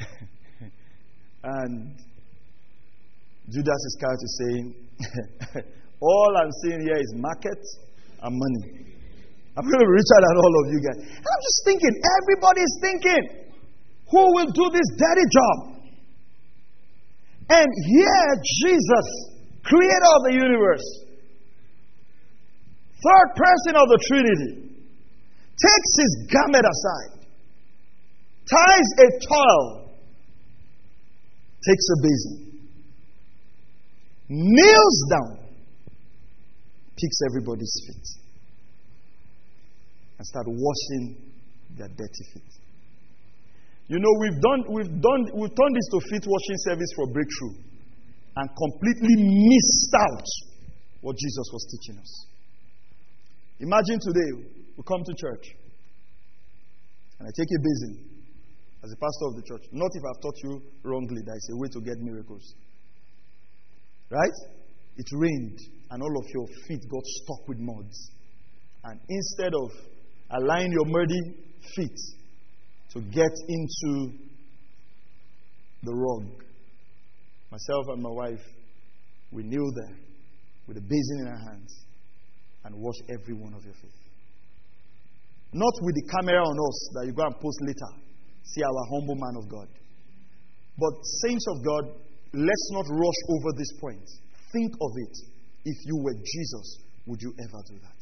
and 1.44 1.92
Judas 3.50 3.80
Iscariot 3.92 4.22
is 4.22 4.34
saying, 4.40 4.66
All 6.00 6.32
I'm 6.36 6.52
seeing 6.64 6.80
here 6.80 6.96
is 6.96 7.12
market 7.16 7.60
and 8.22 8.32
money. 8.32 8.84
I'm 9.56 9.64
going 9.64 9.80
to 9.80 9.86
be 9.86 9.94
richer 9.94 10.18
than 10.18 10.34
all 10.42 10.54
of 10.60 10.66
you 10.74 10.80
guys. 10.82 10.98
I'm 10.98 11.42
just 11.46 11.60
thinking, 11.64 11.94
everybody's 11.94 12.74
thinking, 12.82 13.22
who 14.10 14.22
will 14.34 14.50
do 14.50 14.66
this 14.74 14.88
dirty 14.98 15.26
job? 15.30 15.56
And 17.54 17.68
here, 17.86 18.28
Jesus, 18.42 19.06
creator 19.62 20.10
of 20.10 20.22
the 20.26 20.34
universe, 20.34 20.86
third 22.98 23.28
person 23.36 23.72
of 23.78 23.86
the 23.88 23.98
Trinity, 24.10 24.52
takes 25.54 25.90
his 26.02 26.12
garment 26.34 26.66
aside, 26.66 27.26
ties 28.50 28.88
a 28.98 29.08
towel, 29.22 29.94
takes 31.62 31.86
a 31.94 31.96
basin, 32.02 32.53
kneels 34.34 34.98
down, 35.10 35.38
picks 36.96 37.18
everybody's 37.30 37.74
feet, 37.86 38.06
and 40.18 40.26
start 40.26 40.46
washing 40.48 41.32
their 41.76 41.88
dirty 41.88 42.24
feet. 42.32 42.52
You 43.86 43.98
know, 44.00 44.12
we've 44.20 44.40
done, 44.40 44.60
we've 44.72 45.00
done, 45.00 45.22
we've 45.36 45.54
turned 45.54 45.74
this 45.76 45.88
to 45.92 46.00
feet 46.08 46.24
washing 46.26 46.58
service 46.64 46.88
for 46.96 47.06
breakthrough 47.12 47.54
and 48.36 48.48
completely 48.56 49.14
missed 49.18 49.94
out 49.94 50.28
what 51.02 51.16
Jesus 51.16 51.46
was 51.52 51.62
teaching 51.70 52.00
us. 52.00 52.26
Imagine 53.60 54.00
today 54.00 54.30
we 54.76 54.82
come 54.88 55.04
to 55.04 55.14
church 55.14 55.46
and 57.18 57.28
I 57.28 57.30
take 57.36 57.46
a 57.46 57.60
basin 57.60 58.14
as 58.82 58.90
a 58.90 58.96
pastor 58.96 59.26
of 59.28 59.36
the 59.36 59.42
church. 59.46 59.64
Not 59.72 59.90
if 59.94 60.02
I've 60.02 60.20
taught 60.20 60.38
you 60.42 60.62
wrongly, 60.82 61.22
that 61.24 61.36
is 61.36 61.50
a 61.52 61.56
way 61.56 61.68
to 61.68 61.80
get 61.80 62.00
miracles. 62.00 62.54
Right? 64.10 64.36
It 64.96 65.06
rained 65.12 65.58
and 65.90 66.02
all 66.02 66.18
of 66.18 66.24
your 66.32 66.46
feet 66.66 66.80
got 66.90 67.04
stuck 67.04 67.48
with 67.48 67.58
mud. 67.58 67.90
And 68.84 69.00
instead 69.08 69.52
of 69.54 69.70
allowing 70.30 70.72
your 70.72 70.86
muddy 70.86 71.36
feet 71.74 71.98
to 72.92 73.00
get 73.00 73.32
into 73.48 74.12
the 75.82 75.92
rug, 75.92 76.44
myself 77.50 77.86
and 77.88 78.02
my 78.02 78.10
wife, 78.10 78.44
we 79.32 79.42
kneel 79.42 79.70
there 79.74 79.96
with 80.66 80.76
a 80.76 80.80
basin 80.80 81.20
in 81.20 81.28
our 81.28 81.52
hands 81.52 81.84
and 82.64 82.74
wash 82.76 82.96
every 83.08 83.34
one 83.34 83.54
of 83.54 83.64
your 83.64 83.74
feet. 83.74 83.92
Not 85.52 85.74
with 85.82 85.94
the 85.94 86.10
camera 86.10 86.42
on 86.42 86.56
us 86.58 86.90
that 86.94 87.06
you 87.06 87.12
go 87.12 87.22
and 87.24 87.34
post 87.36 87.58
later. 87.62 87.90
See 88.42 88.62
our 88.62 88.84
humble 88.90 89.14
man 89.14 89.36
of 89.38 89.48
God. 89.48 89.68
But, 90.76 90.92
saints 91.22 91.46
of 91.48 91.64
God, 91.64 91.84
let's 92.34 92.68
not 92.72 92.86
rush 92.90 93.20
over 93.30 93.50
this 93.56 93.72
point. 93.80 94.04
Think 94.52 94.74
of 94.80 94.92
it. 94.98 95.14
If 95.64 95.78
you 95.86 95.96
were 96.02 96.14
Jesus, 96.14 96.66
would 97.06 97.22
you 97.22 97.32
ever 97.40 97.62
do 97.66 97.78
that? 97.80 98.00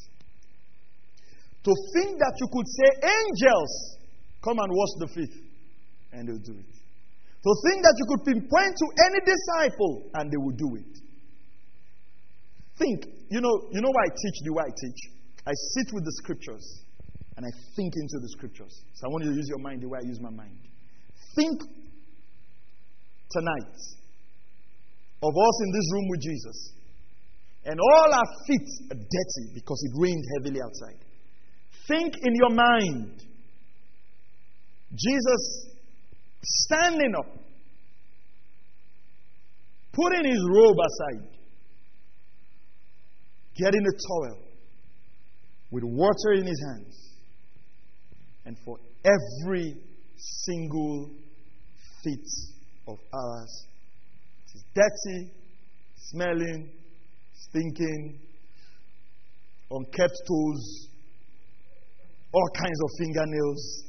To 1.62 1.72
think 1.94 2.18
that 2.18 2.34
you 2.40 2.48
could 2.50 2.66
say, 2.66 2.88
Angels, 3.06 3.72
come 4.42 4.58
and 4.58 4.70
wash 4.72 4.92
the 4.98 5.08
feet, 5.14 5.34
and 6.12 6.26
they'll 6.26 6.42
do 6.42 6.58
it. 6.58 6.72
To 6.72 7.52
think 7.68 7.82
that 7.82 7.94
you 7.98 8.06
could 8.08 8.22
pinpoint 8.26 8.74
to 8.74 8.86
any 9.06 9.20
disciple, 9.22 10.10
and 10.14 10.30
they 10.30 10.38
will 10.38 10.56
do 10.58 10.74
it. 10.76 10.92
Think, 12.78 13.06
you 13.30 13.40
know, 13.40 13.68
you 13.70 13.80
know 13.80 13.90
why 13.90 14.04
I 14.06 14.10
teach 14.10 14.38
the 14.44 14.52
way 14.54 14.64
I 14.66 14.72
teach? 14.74 15.00
I 15.46 15.52
sit 15.74 15.92
with 15.92 16.04
the 16.04 16.12
scriptures 16.22 16.84
and 17.36 17.46
I 17.46 17.50
think 17.74 17.92
into 17.96 18.18
the 18.20 18.28
scriptures. 18.28 18.84
So 18.94 19.06
I 19.06 19.10
want 19.10 19.24
you 19.24 19.30
to 19.30 19.36
use 19.36 19.48
your 19.48 19.58
mind 19.58 19.82
the 19.82 19.88
way 19.88 19.98
I 20.02 20.06
use 20.06 20.20
my 20.20 20.30
mind. 20.30 20.58
Think 21.34 21.60
tonight 23.30 23.78
of 25.22 25.30
us 25.30 25.56
in 25.64 25.72
this 25.72 25.92
room 25.92 26.08
with 26.08 26.20
Jesus. 26.20 26.72
And 27.64 27.78
all 27.78 28.12
our 28.12 28.30
feet 28.46 28.68
are 28.90 28.98
dirty 28.98 29.54
because 29.54 29.80
it 29.84 29.92
rained 30.00 30.24
heavily 30.36 30.60
outside. 30.60 31.04
Think 31.86 32.14
in 32.22 32.34
your 32.34 32.50
mind 32.50 33.22
Jesus 34.94 35.68
standing 36.44 37.14
up, 37.18 37.26
putting 39.92 40.30
his 40.30 40.48
robe 40.54 40.76
aside, 40.76 41.28
getting 43.56 43.80
a 43.80 43.92
towel 43.92 44.38
with 45.70 45.84
water 45.84 46.32
in 46.34 46.46
his 46.46 46.62
hands, 46.68 47.14
and 48.44 48.56
for 48.64 48.78
every 49.04 49.74
single 50.16 51.10
feet 52.04 52.26
of 52.86 52.98
ours, 53.14 53.66
dirty, 54.74 55.32
smelling, 55.96 56.70
stinking, 57.32 58.20
unkept 59.70 60.16
toes, 60.28 60.88
all 62.32 62.48
kinds 62.56 62.80
of 62.84 62.90
fingernails. 62.98 63.84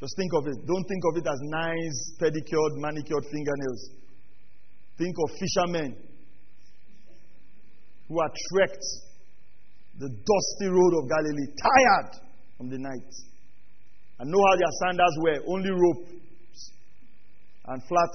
Just 0.00 0.14
think 0.16 0.32
of 0.34 0.46
it. 0.46 0.66
Don't 0.66 0.84
think 0.84 1.02
of 1.10 1.16
it 1.16 1.26
as 1.26 1.40
nice, 1.42 2.12
pedicured, 2.18 2.72
manicured 2.76 3.24
fingernails. 3.24 3.90
Think 4.98 5.14
of 5.24 5.30
fishermen 5.38 5.96
who 8.08 8.20
are 8.20 8.30
trekked 8.52 8.84
the 9.98 10.08
dusty 10.08 10.68
road 10.68 10.92
of 11.00 11.08
Galilee, 11.08 11.48
tired 11.56 12.20
from 12.58 12.68
the 12.68 12.78
night. 12.78 13.12
And 14.18 14.30
know 14.30 14.42
how 14.48 14.56
their 14.56 14.74
sandals 14.84 15.16
were 15.20 15.40
only 15.48 15.70
rope 15.70 16.08
and 17.68 17.82
flat 17.88 18.12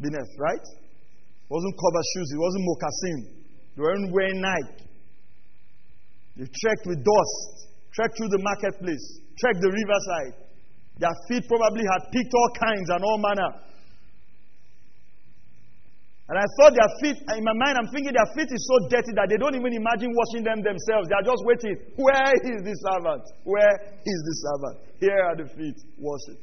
beneath, 0.00 0.32
right? 0.38 0.64
It 0.64 1.50
wasn't 1.50 1.74
cover 1.76 2.02
shoes, 2.14 2.28
it 2.32 2.40
wasn't 2.40 2.64
moccasin. 2.66 3.18
They 3.76 3.82
weren't 3.82 4.12
wearing 4.12 4.40
Nike. 4.40 4.86
They 6.36 6.46
trekked 6.46 6.86
with 6.86 7.04
dust, 7.04 7.70
trekked 7.94 8.16
through 8.18 8.32
the 8.34 8.42
marketplace, 8.42 9.04
trekked 9.38 9.62
the 9.62 9.70
riverside. 9.70 10.34
Their 10.98 11.14
feet 11.28 11.44
probably 11.46 11.84
had 11.90 12.10
picked 12.10 12.32
all 12.34 12.50
kinds 12.58 12.88
and 12.90 13.02
all 13.02 13.18
manner 13.18 13.50
and 16.24 16.40
I 16.40 16.46
thought 16.56 16.72
their 16.72 16.88
feet, 17.04 17.20
in 17.36 17.44
my 17.44 17.52
mind, 17.52 17.76
I'm 17.76 17.90
thinking 17.92 18.16
their 18.16 18.30
feet 18.32 18.48
is 18.48 18.64
so 18.64 18.88
dirty 18.88 19.12
that 19.12 19.28
they 19.28 19.36
don't 19.36 19.52
even 19.52 19.76
imagine 19.76 20.08
washing 20.16 20.40
them 20.40 20.64
themselves. 20.64 21.12
They 21.12 21.20
are 21.20 21.26
just 21.28 21.44
waiting. 21.44 21.76
Where 22.00 22.32
is 22.48 22.64
the 22.64 22.72
servant? 22.80 23.24
Where 23.44 23.74
is 24.00 24.20
the 24.24 24.34
servant? 24.40 24.76
Here 25.04 25.20
are 25.20 25.36
the 25.36 25.48
feet. 25.52 25.76
Wash 26.00 26.24
it. 26.32 26.40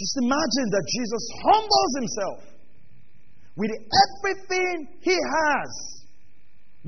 Just 0.00 0.16
imagine 0.24 0.68
that 0.72 0.84
Jesus 0.96 1.24
humbles 1.44 1.92
himself 2.00 2.38
with 3.52 3.68
everything 3.68 4.88
he 5.04 5.12
has 5.12 5.70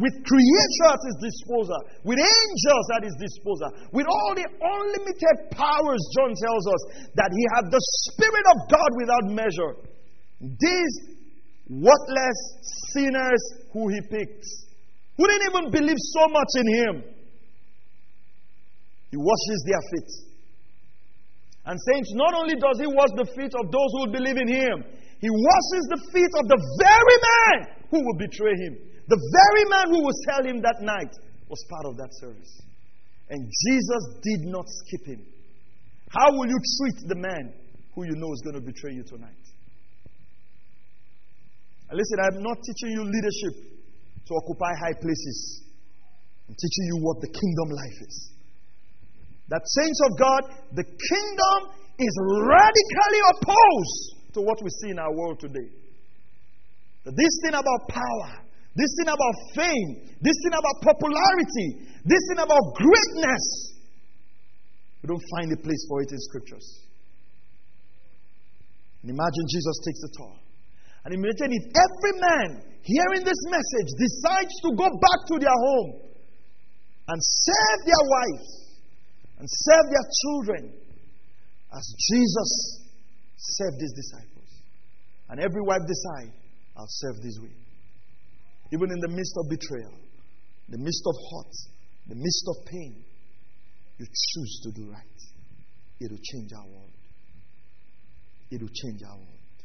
with 0.01 0.17
creation 0.25 0.89
at 0.89 1.05
his 1.05 1.19
disposal, 1.21 1.77
with 2.09 2.17
angels 2.17 2.87
at 2.97 3.05
his 3.05 3.13
disposal, 3.21 3.69
with 3.93 4.09
all 4.09 4.33
the 4.33 4.49
unlimited 4.49 5.53
powers, 5.53 6.01
John 6.17 6.33
tells 6.33 6.65
us 6.65 6.83
that 7.13 7.29
he 7.29 7.45
had 7.53 7.69
the 7.69 7.83
Spirit 8.09 8.47
of 8.57 8.73
God 8.73 8.91
without 8.97 9.25
measure. 9.29 9.77
These 10.41 10.95
worthless 11.69 12.41
sinners 12.97 13.43
who 13.77 13.93
he 13.93 14.01
picked, 14.09 14.49
who 15.21 15.29
didn't 15.29 15.53
even 15.53 15.65
believe 15.69 16.01
so 16.17 16.25
much 16.33 16.53
in 16.57 16.67
him, 16.73 16.95
he 19.11 19.19
washes 19.21 19.61
their 19.69 19.85
feet. 19.93 20.32
And 21.65 21.79
saints, 21.79 22.11
not 22.19 22.35
only 22.35 22.59
does 22.59 22.79
he 22.83 22.89
wash 22.91 23.15
the 23.15 23.29
feet 23.39 23.55
of 23.55 23.71
those 23.71 23.91
who 23.95 24.11
believe 24.11 24.35
in 24.35 24.51
him, 24.51 24.83
he 25.23 25.31
washes 25.31 25.85
the 25.95 26.01
feet 26.11 26.33
of 26.43 26.45
the 26.51 26.59
very 26.83 27.19
man 27.23 27.59
who 27.91 28.03
will 28.03 28.19
betray 28.19 28.55
him. 28.59 28.75
The 29.07 29.21
very 29.31 29.65
man 29.71 29.87
who 29.95 30.03
will 30.03 30.19
sell 30.27 30.43
him 30.43 30.59
that 30.63 30.83
night 30.83 31.15
was 31.47 31.63
part 31.71 31.87
of 31.87 31.95
that 32.03 32.11
service. 32.19 32.51
And 33.31 33.47
Jesus 33.47 34.03
did 34.23 34.51
not 34.51 34.67
skip 34.67 35.15
him. 35.15 35.23
How 36.11 36.29
will 36.35 36.51
you 36.51 36.59
treat 36.59 37.09
the 37.09 37.15
man 37.15 37.55
who 37.95 38.05
you 38.05 38.19
know 38.19 38.33
is 38.35 38.43
going 38.43 38.59
to 38.59 38.61
betray 38.61 38.93
you 38.93 39.05
tonight? 39.05 39.45
And 41.89 41.97
listen, 41.97 42.19
I'm 42.19 42.43
not 42.43 42.59
teaching 42.67 42.91
you 42.91 43.05
leadership 43.05 43.55
to 44.27 44.31
occupy 44.35 44.73
high 44.83 44.97
places. 44.99 45.63
I'm 46.49 46.57
teaching 46.59 46.85
you 46.91 46.97
what 47.05 47.21
the 47.21 47.31
kingdom 47.31 47.69
life 47.77 47.99
is. 48.09 48.33
That 49.49 49.63
saints 49.65 50.01
of 50.07 50.19
God, 50.19 50.43
the 50.73 50.85
kingdom 50.85 51.59
is 51.99 52.15
radically 52.47 53.23
opposed 53.35 54.35
to 54.35 54.41
what 54.41 54.59
we 54.63 54.71
see 54.83 54.91
in 54.91 54.99
our 54.99 55.13
world 55.13 55.41
today. 55.41 55.69
That 57.05 57.17
this 57.17 57.35
thing 57.43 57.55
about 57.55 57.81
power, 57.91 58.47
this 58.75 58.89
thing 58.97 59.11
about 59.11 59.35
fame, 59.55 59.91
this 60.23 60.37
thing 60.47 60.55
about 60.55 60.77
popularity, 60.81 61.69
this 62.07 62.23
thing 62.31 62.41
about 62.41 62.65
greatness. 62.79 63.45
We 65.03 65.11
don't 65.11 65.27
find 65.37 65.53
a 65.53 65.59
place 65.59 65.83
for 65.91 66.01
it 66.01 66.11
in 66.15 66.19
scriptures. 66.19 66.67
And 69.03 69.11
imagine 69.11 69.45
Jesus 69.51 69.77
takes 69.85 70.01
the 70.01 70.11
toll. 70.17 70.39
And 71.05 71.11
imagine 71.19 71.51
if 71.51 71.65
every 71.75 72.15
man 72.23 72.49
hearing 72.87 73.27
this 73.27 73.43
message 73.51 73.91
decides 73.99 74.55
to 74.63 74.71
go 74.79 74.87
back 74.87 75.21
to 75.35 75.37
their 75.43 75.59
home 75.59 75.91
and 77.11 77.19
serve 77.19 77.79
their 77.83 78.05
wives 78.07 78.62
and 79.43 79.51
serve 79.51 79.87
their 79.91 80.07
children 80.23 80.73
as 81.75 81.95
Jesus 81.99 82.79
served 83.37 83.81
his 83.81 83.91
disciples. 83.91 84.47
And 85.31 85.41
every 85.41 85.63
wife 85.63 85.83
decide, 85.83 86.33
I'll 86.77 86.87
serve 86.87 87.17
this 87.17 87.41
way. 87.43 87.51
Even 88.71 88.93
in 88.93 89.01
the 89.01 89.09
midst 89.09 89.35
of 89.37 89.51
betrayal, 89.51 89.99
the 90.69 90.79
midst 90.79 91.03
of 91.09 91.15
hurt, 91.33 91.55
the 92.07 92.15
midst 92.15 92.45
of 92.55 92.67
pain, 92.67 93.05
you 93.99 94.07
choose 94.07 94.61
to 94.63 94.71
do 94.81 94.93
right. 94.93 95.21
It'll 96.01 96.23
change 96.23 96.53
our 96.53 96.69
world. 96.69 96.95
It'll 98.53 98.69
change 98.69 99.03
our 99.03 99.17
world. 99.17 99.59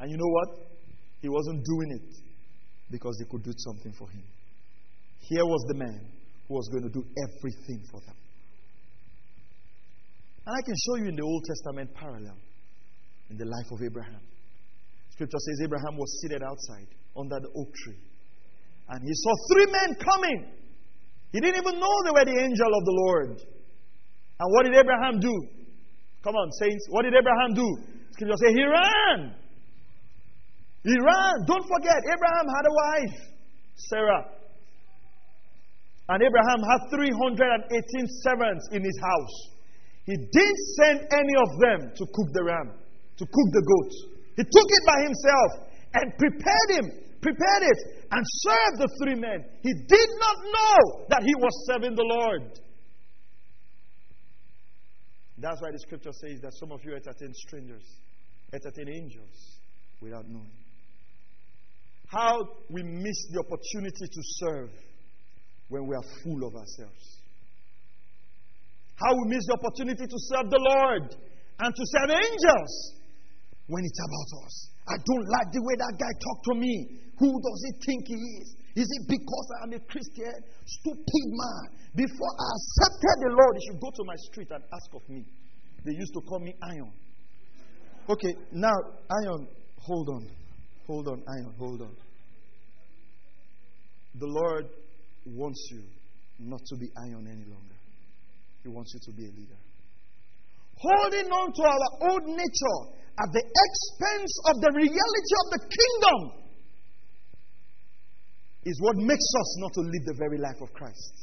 And 0.00 0.10
you 0.10 0.18
know 0.18 0.28
what? 0.28 0.68
He 1.22 1.30
wasn't 1.30 1.64
doing 1.64 1.92
it 1.92 2.14
because 2.90 3.16
they 3.18 3.24
could 3.24 3.42
do 3.42 3.52
something 3.56 3.94
for 3.98 4.10
him. 4.10 4.24
Here 5.20 5.46
was 5.46 5.64
the 5.68 5.78
man 5.78 6.12
who 6.46 6.54
was 6.54 6.68
going 6.68 6.82
to 6.82 6.90
do 6.90 7.06
everything 7.24 7.82
for 7.90 8.00
them. 8.00 8.16
And 10.46 10.54
I 10.54 10.62
can 10.62 10.74
show 10.86 10.94
you 11.02 11.08
in 11.10 11.16
the 11.16 11.26
Old 11.26 11.42
Testament 11.44 11.90
parallel 11.94 12.38
in 13.30 13.36
the 13.36 13.44
life 13.44 13.66
of 13.72 13.82
Abraham. 13.82 14.22
Scripture 15.10 15.42
says 15.42 15.66
Abraham 15.66 15.98
was 15.98 16.06
seated 16.22 16.42
outside 16.42 16.86
under 17.18 17.40
the 17.42 17.50
oak 17.58 17.74
tree. 17.82 17.98
And 18.88 19.02
he 19.02 19.10
saw 19.10 19.32
three 19.50 19.66
men 19.66 19.90
coming. 19.98 20.46
He 21.32 21.40
didn't 21.40 21.58
even 21.58 21.80
know 21.80 21.90
they 22.06 22.14
were 22.14 22.24
the 22.24 22.38
angel 22.38 22.70
of 22.70 22.82
the 22.86 22.96
Lord. 23.06 23.42
And 24.38 24.46
what 24.54 24.70
did 24.70 24.78
Abraham 24.78 25.18
do? 25.18 25.34
Come 26.22 26.36
on, 26.36 26.52
saints. 26.62 26.86
What 26.90 27.02
did 27.02 27.14
Abraham 27.18 27.54
do? 27.54 27.66
Scripture 28.12 28.38
says 28.38 28.54
he 28.54 28.62
ran. 28.62 29.34
He 30.84 30.94
ran. 30.94 31.34
Don't 31.50 31.66
forget, 31.66 31.98
Abraham 32.06 32.46
had 32.46 32.64
a 32.70 32.74
wife, 32.86 33.18
Sarah. 33.90 34.24
And 36.08 36.22
Abraham 36.22 36.62
had 36.62 36.80
318 36.94 38.06
servants 38.22 38.68
in 38.70 38.84
his 38.84 38.98
house. 39.02 39.55
He 40.06 40.14
didn't 40.14 40.62
send 40.78 40.98
any 41.10 41.34
of 41.42 41.50
them 41.58 41.90
to 41.90 42.04
cook 42.14 42.28
the 42.32 42.44
ram, 42.44 42.70
to 43.18 43.24
cook 43.26 43.48
the 43.50 43.64
goat. 43.66 43.92
He 44.36 44.42
took 44.42 44.68
it 44.70 44.84
by 44.86 45.02
himself 45.02 45.50
and 45.94 46.14
prepared 46.16 46.70
him, 46.78 46.86
prepared 47.20 47.62
it, 47.66 48.06
and 48.12 48.22
served 48.22 48.78
the 48.78 48.88
three 49.02 49.16
men. 49.18 49.44
He 49.62 49.72
did 49.74 50.10
not 50.20 50.36
know 50.46 51.06
that 51.10 51.22
he 51.24 51.34
was 51.34 51.52
serving 51.66 51.96
the 51.96 52.06
Lord. 52.06 52.60
That's 55.38 55.60
why 55.60 55.70
the 55.72 55.78
scripture 55.80 56.12
says 56.12 56.40
that 56.42 56.54
some 56.54 56.72
of 56.72 56.80
you 56.84 56.94
entertain 56.94 57.34
strangers, 57.34 57.82
entertain 58.52 58.88
angels 58.88 59.58
without 60.00 60.28
knowing. 60.28 60.52
How 62.06 62.38
we 62.70 62.82
miss 62.84 63.26
the 63.32 63.40
opportunity 63.40 64.06
to 64.06 64.22
serve 64.22 64.70
when 65.68 65.86
we 65.86 65.96
are 65.96 66.04
full 66.22 66.46
of 66.46 66.54
ourselves. 66.54 67.15
How 68.96 69.12
we 69.12 69.24
miss 69.28 69.44
the 69.46 69.60
opportunity 69.60 70.04
to 70.08 70.18
serve 70.32 70.48
the 70.48 70.62
Lord 70.62 71.04
and 71.60 71.70
to 71.72 71.84
serve 71.96 72.10
angels 72.16 72.72
when 73.68 73.84
it's 73.84 74.00
about 74.00 74.30
us. 74.46 74.54
I 74.88 74.96
don't 75.02 75.26
like 75.26 75.48
the 75.52 75.62
way 75.62 75.74
that 75.76 75.94
guy 75.98 76.12
talked 76.16 76.44
to 76.52 76.54
me. 76.56 76.74
Who 77.18 77.28
does 77.28 77.60
he 77.66 77.72
think 77.84 78.02
he 78.08 78.20
is? 78.40 78.48
Is 78.76 78.88
it 78.88 79.04
because 79.08 79.46
I 79.60 79.64
am 79.64 79.72
a 79.72 79.80
Christian? 79.88 80.36
Stupid 80.66 81.26
man. 81.32 81.64
Before 81.96 82.32
I 82.36 82.46
accepted 82.56 83.16
the 83.24 83.32
Lord, 83.32 83.52
he 83.56 83.62
should 83.66 83.80
go 83.80 83.90
to 83.90 84.04
my 84.04 84.16
street 84.28 84.48
and 84.52 84.62
ask 84.72 84.88
of 84.92 85.08
me. 85.08 85.24
They 85.84 85.92
used 85.92 86.12
to 86.12 86.20
call 86.20 86.40
me 86.40 86.54
Iron. 86.62 86.92
Okay, 88.08 88.34
now, 88.52 88.76
Iron, 89.24 89.48
hold 89.80 90.08
on. 90.10 90.28
Hold 90.86 91.08
on, 91.08 91.22
Iron, 91.26 91.54
hold 91.58 91.82
on. 91.82 91.96
The 94.14 94.26
Lord 94.26 94.66
wants 95.26 95.68
you 95.72 95.82
not 96.38 96.60
to 96.66 96.76
be 96.76 96.88
Iron 97.08 97.26
any 97.26 97.44
longer, 97.44 97.75
He 98.66 98.74
wants 98.74 98.90
you 98.98 99.00
to 99.06 99.12
be 99.14 99.30
a 99.30 99.30
leader. 99.30 99.60
Holding 100.74 101.30
on 101.30 101.54
to 101.54 101.62
our 101.62 102.10
old 102.10 102.26
nature 102.26 102.78
at 103.14 103.30
the 103.30 103.44
expense 103.46 104.32
of 104.50 104.54
the 104.58 104.74
reality 104.74 105.34
of 105.38 105.46
the 105.54 105.62
kingdom 105.70 106.20
is 108.66 108.74
what 108.82 108.98
makes 108.98 109.30
us 109.38 109.50
not 109.62 109.70
to 109.78 109.82
live 109.86 110.04
the 110.10 110.18
very 110.18 110.42
life 110.42 110.58
of 110.58 110.74
Christ. 110.74 111.14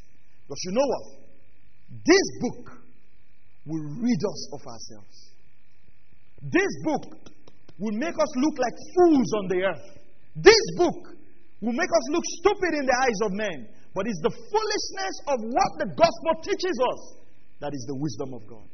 Because 0.48 0.64
you 0.64 0.72
know 0.72 0.88
what? 0.88 1.06
This 2.07 2.28
book 2.40 2.80
will 3.68 3.91
rid 3.99 4.22
us 4.24 4.41
of 4.56 4.61
ourselves. 4.64 5.18
This 6.48 6.72
book 6.88 7.28
will 7.76 7.98
make 7.99 8.15
us 8.15 8.32
look 8.40 8.56
like 8.56 8.76
fools 8.95 9.30
on 9.36 9.45
the 9.52 9.60
earth. 9.68 9.88
This 10.40 10.64
book 10.80 11.11
will 11.60 11.76
make 11.76 11.91
us 11.91 12.06
look 12.07 12.24
stupid 12.40 12.72
in 12.80 12.88
the 12.88 12.98
eyes 13.03 13.20
of 13.28 13.36
men. 13.36 13.68
But 13.91 14.07
it's 14.07 14.24
the 14.24 14.32
foolishness 14.32 15.15
of 15.28 15.38
what 15.44 15.72
the 15.84 15.91
gospel 15.91 16.34
teaches 16.40 16.80
us 16.80 17.23
that 17.60 17.72
is 17.74 17.86
the 17.88 17.96
wisdom 17.96 18.34
of 18.34 18.48
God. 18.48 18.70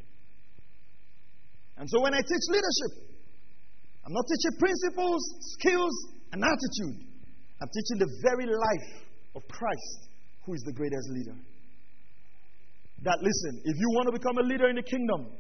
And 1.78 1.88
so 1.90 2.02
when 2.02 2.14
I 2.14 2.20
teach 2.20 2.46
leadership, 2.50 3.10
I'm 4.06 4.14
not 4.14 4.26
teaching 4.28 4.56
principles, 4.60 5.22
skills, 5.60 5.96
and 6.32 6.44
attitude. 6.44 7.08
I'm 7.62 7.70
teaching 7.72 7.98
the 8.00 8.12
very 8.24 8.48
life 8.48 8.90
of 9.36 9.48
Christ, 9.48 10.00
who 10.46 10.54
is 10.54 10.62
the 10.66 10.74
greatest 10.74 11.08
leader. 11.12 11.38
That, 13.04 13.18
listen, 13.22 13.62
if 13.64 13.76
you 13.80 13.88
want 13.96 14.12
to 14.12 14.14
become 14.20 14.38
a 14.40 14.46
leader 14.48 14.68
in 14.68 14.76
the 14.76 14.84
kingdom, 14.84 15.32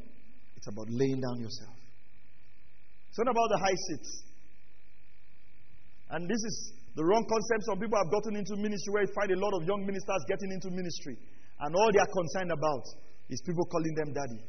it's 0.55 0.67
about 0.67 0.87
laying 0.89 1.19
down 1.19 1.39
yourself. 1.39 1.75
It's 3.09 3.19
not 3.19 3.27
about 3.27 3.49
the 3.51 3.59
high 3.59 3.79
seats. 3.89 4.23
And 6.11 6.29
this 6.29 6.39
is 6.39 6.55
the 6.95 7.03
wrong 7.03 7.25
concept. 7.27 7.67
Some 7.67 7.79
people 7.79 7.97
have 7.99 8.11
gotten 8.11 8.35
into 8.35 8.55
ministry 8.55 8.91
where 8.93 9.03
you 9.03 9.11
find 9.15 9.31
a 9.31 9.39
lot 9.39 9.53
of 9.59 9.67
young 9.67 9.83
ministers 9.83 10.23
getting 10.27 10.51
into 10.51 10.71
ministry. 10.71 11.17
And 11.59 11.75
all 11.75 11.89
they 11.91 11.99
are 11.99 12.13
concerned 12.15 12.51
about 12.51 12.85
is 13.29 13.41
people 13.45 13.65
calling 13.65 13.93
them 13.95 14.13
daddy. 14.13 14.41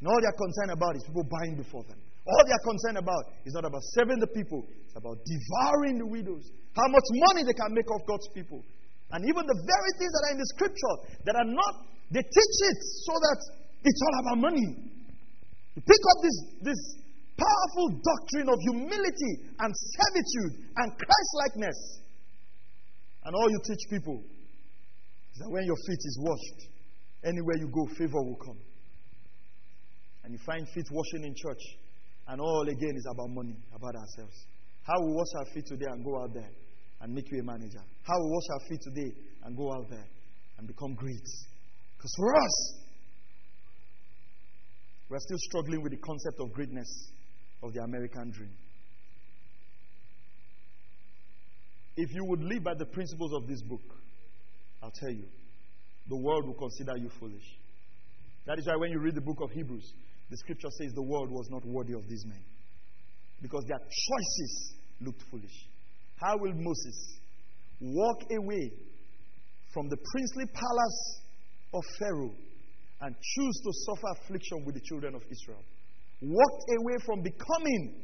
And 0.00 0.04
all 0.10 0.18
they 0.20 0.28
are 0.28 0.38
concerned 0.38 0.72
about 0.74 0.98
is 0.98 1.02
people 1.06 1.24
buying 1.24 1.56
before 1.56 1.86
them. 1.86 1.98
All 2.26 2.42
they 2.44 2.52
are 2.52 2.66
concerned 2.66 2.98
about 2.98 3.24
is 3.46 3.52
not 3.54 3.64
about 3.64 3.84
serving 3.94 4.18
the 4.18 4.30
people, 4.32 4.66
it's 4.84 4.96
about 4.96 5.20
devouring 5.22 6.02
the 6.02 6.08
widows. 6.08 6.44
How 6.74 6.88
much 6.90 7.06
money 7.30 7.46
they 7.46 7.54
can 7.54 7.70
make 7.72 7.86
off 7.92 8.02
God's 8.08 8.26
people. 8.34 8.64
And 9.12 9.22
even 9.22 9.46
the 9.46 9.54
very 9.54 9.92
things 10.00 10.10
that 10.10 10.22
are 10.26 10.32
in 10.34 10.40
the 10.42 10.50
scripture 10.58 10.94
that 11.28 11.36
are 11.38 11.46
not, 11.46 11.74
they 12.10 12.24
teach 12.24 12.56
it 12.66 12.78
so 13.06 13.14
that 13.14 13.38
it's 13.84 14.00
all 14.02 14.14
about 14.26 14.38
money. 14.50 14.68
You 15.76 15.82
pick 15.84 16.02
up 16.02 16.18
this, 16.24 16.36
this 16.66 16.80
powerful 17.36 17.86
doctrine 18.00 18.48
of 18.48 18.58
humility 18.72 19.32
and 19.60 19.70
servitude 19.70 20.52
and 20.80 20.88
Christlikeness. 20.96 21.78
And 23.24 23.32
all 23.36 23.48
you 23.50 23.60
teach 23.62 23.84
people 23.90 24.18
is 24.18 25.38
that 25.38 25.50
when 25.50 25.64
your 25.64 25.78
feet 25.86 26.02
is 26.02 26.16
washed, 26.20 26.73
anywhere 27.24 27.56
you 27.58 27.68
go, 27.68 27.86
favor 27.96 28.22
will 28.22 28.38
come. 28.44 28.58
And 30.24 30.32
you 30.32 30.38
find 30.46 30.66
feet 30.68 30.86
washing 30.90 31.24
in 31.24 31.34
church 31.34 31.60
and 32.28 32.40
all 32.40 32.62
again 32.68 32.96
is 32.96 33.06
about 33.10 33.28
money, 33.30 33.56
about 33.74 33.94
ourselves. 33.94 34.46
How 34.82 34.94
we 35.04 35.12
wash 35.12 35.32
our 35.38 35.46
feet 35.54 35.66
today 35.66 35.86
and 35.90 36.04
go 36.04 36.22
out 36.22 36.32
there 36.32 36.50
and 37.00 37.12
make 37.14 37.30
you 37.30 37.40
a 37.40 37.44
manager. 37.44 37.80
How 38.02 38.18
we 38.18 38.30
wash 38.30 38.48
our 38.52 38.68
feet 38.68 38.80
today 38.80 39.12
and 39.44 39.56
go 39.56 39.72
out 39.72 39.90
there 39.90 40.06
and 40.58 40.66
become 40.66 40.94
great. 40.94 41.26
Because 41.96 42.12
for 42.16 42.34
us, 42.34 42.74
we're 45.08 45.18
still 45.18 45.38
struggling 45.38 45.82
with 45.82 45.92
the 45.92 45.98
concept 45.98 46.40
of 46.40 46.52
greatness 46.52 47.12
of 47.62 47.72
the 47.72 47.80
American 47.80 48.30
dream. 48.30 48.52
If 51.96 52.12
you 52.12 52.24
would 52.24 52.42
live 52.42 52.64
by 52.64 52.74
the 52.74 52.86
principles 52.86 53.32
of 53.34 53.46
this 53.46 53.62
book, 53.62 53.84
I'll 54.82 54.90
tell 54.90 55.12
you, 55.12 55.28
the 56.08 56.16
world 56.16 56.46
will 56.46 56.54
consider 56.54 56.96
you 56.96 57.10
foolish. 57.18 57.44
That 58.46 58.58
is 58.58 58.66
why 58.66 58.76
when 58.76 58.90
you 58.90 59.00
read 59.00 59.14
the 59.14 59.22
book 59.24 59.40
of 59.40 59.50
Hebrews, 59.50 59.92
the 60.30 60.36
scripture 60.36 60.68
says 60.78 60.92
the 60.92 61.02
world 61.02 61.30
was 61.30 61.48
not 61.50 61.64
worthy 61.64 61.94
of 61.94 62.06
these 62.08 62.24
men. 62.26 62.42
Because 63.40 63.64
their 63.68 63.78
choices 63.78 64.74
looked 65.00 65.22
foolish. 65.30 65.68
How 66.16 66.36
will 66.36 66.52
Moses 66.54 67.18
walk 67.80 68.18
away 68.30 68.70
from 69.72 69.88
the 69.88 69.96
princely 70.12 70.46
palace 70.46 71.20
of 71.72 71.82
Pharaoh 71.98 72.34
and 73.00 73.14
choose 73.14 73.56
to 73.64 73.70
suffer 73.84 74.08
affliction 74.20 74.64
with 74.64 74.74
the 74.74 74.80
children 74.80 75.14
of 75.14 75.22
Israel? 75.30 75.62
Walked 76.22 76.64
away 76.80 76.96
from 77.04 77.22
becoming 77.22 78.00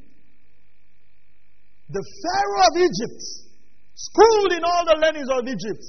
the 1.89 2.05
Pharaoh 2.23 2.65
of 2.71 2.77
Egypt, 2.77 3.23
schooled 3.95 4.53
in 4.53 4.65
all 4.65 4.85
the 4.85 4.99
learnings 5.01 5.29
of 5.31 5.47
Egypt, 5.47 5.85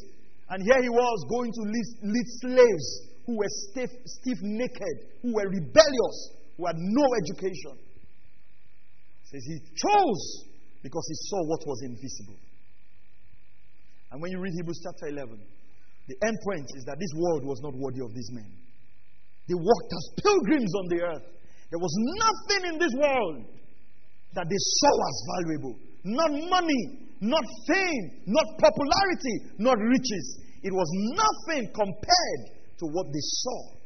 and 0.52 0.60
here 0.64 0.82
he 0.84 0.90
was 0.90 1.20
going 1.32 1.52
to 1.52 1.64
lead, 1.64 1.88
lead 2.12 2.28
slaves 2.44 2.88
who 3.26 3.38
were 3.40 3.52
stiff, 3.72 3.90
stiff 4.06 4.38
naked, 4.42 4.96
who 5.24 5.34
were 5.34 5.48
rebellious, 5.48 6.18
who 6.58 6.68
had 6.68 6.76
no 6.76 7.06
education. 7.24 7.80
says 9.24 9.44
he 9.48 9.58
chose 9.80 10.52
because 10.84 11.06
he 11.08 11.16
saw 11.32 11.40
what 11.48 11.64
was 11.66 11.80
invisible. 11.84 12.36
And 14.12 14.22
when 14.22 14.32
you 14.32 14.40
read 14.40 14.52
Hebrews 14.60 14.84
chapter 14.84 15.08
11, 15.08 15.40
the 16.10 16.18
end 16.28 16.38
point 16.44 16.68
is 16.76 16.84
that 16.84 17.00
this 17.00 17.14
world 17.16 17.46
was 17.46 17.62
not 17.64 17.72
worthy 17.72 18.04
of 18.04 18.14
these 18.14 18.30
men. 18.34 18.52
They 19.48 19.56
walked 19.56 19.92
as 19.96 20.06
pilgrims 20.20 20.74
on 20.76 20.86
the 20.92 21.00
earth. 21.00 21.28
There 21.72 21.80
was 21.80 21.96
nothing 22.20 22.74
in 22.74 22.80
this 22.80 22.92
world 23.00 23.46
that 24.36 24.48
they 24.52 24.60
saw 24.60 24.94
as 25.00 25.18
valuable. 25.32 25.80
Not 26.04 26.32
money, 26.32 26.84
not 27.22 27.44
fame, 27.68 28.24
not 28.26 28.46
popularity, 28.58 29.36
not 29.60 29.78
riches. 29.78 30.42
It 30.64 30.74
was 30.74 30.90
nothing 31.14 31.72
compared 31.74 32.42
to 32.80 32.86
what 32.92 33.08
they 33.08 33.22
saw. 33.22 33.82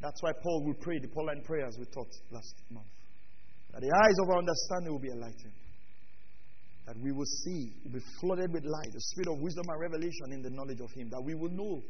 That's 0.00 0.22
why 0.22 0.30
Paul 0.42 0.64
will 0.64 0.78
pray 0.80 0.98
the 1.02 1.08
Pauline 1.08 1.42
prayers 1.42 1.76
we 1.78 1.86
taught 1.86 2.10
last 2.30 2.54
month. 2.70 2.86
That 3.72 3.82
the 3.82 3.90
eyes 3.90 4.14
of 4.22 4.30
our 4.30 4.38
understanding 4.38 4.92
will 4.92 5.02
be 5.02 5.10
enlightened. 5.10 5.54
That 6.86 6.96
we 7.02 7.12
will 7.12 7.26
see, 7.44 7.74
will 7.84 7.98
be 7.98 8.04
flooded 8.20 8.52
with 8.52 8.64
light, 8.64 8.90
the 8.94 9.00
spirit 9.12 9.28
of 9.28 9.42
wisdom 9.42 9.66
and 9.68 9.80
revelation 9.80 10.32
in 10.32 10.42
the 10.42 10.50
knowledge 10.50 10.80
of 10.80 10.90
Him. 10.92 11.10
That 11.10 11.22
we 11.22 11.34
will 11.34 11.50
know 11.50 11.82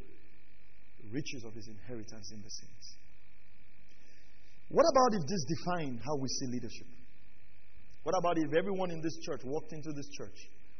the 1.04 1.08
riches 1.12 1.44
of 1.44 1.54
His 1.54 1.68
inheritance 1.68 2.32
in 2.32 2.40
the 2.40 2.50
saints. 2.50 2.96
What 4.68 4.84
about 4.90 5.20
if 5.20 5.24
this 5.28 5.44
defined 5.48 6.00
how 6.04 6.16
we 6.16 6.28
see 6.28 6.46
leadership? 6.52 6.97
What 8.02 8.14
about 8.18 8.38
if 8.38 8.54
everyone 8.56 8.90
in 8.90 9.00
this 9.02 9.18
church 9.22 9.42
walked 9.44 9.72
into 9.72 9.92
this 9.92 10.08
church 10.16 10.38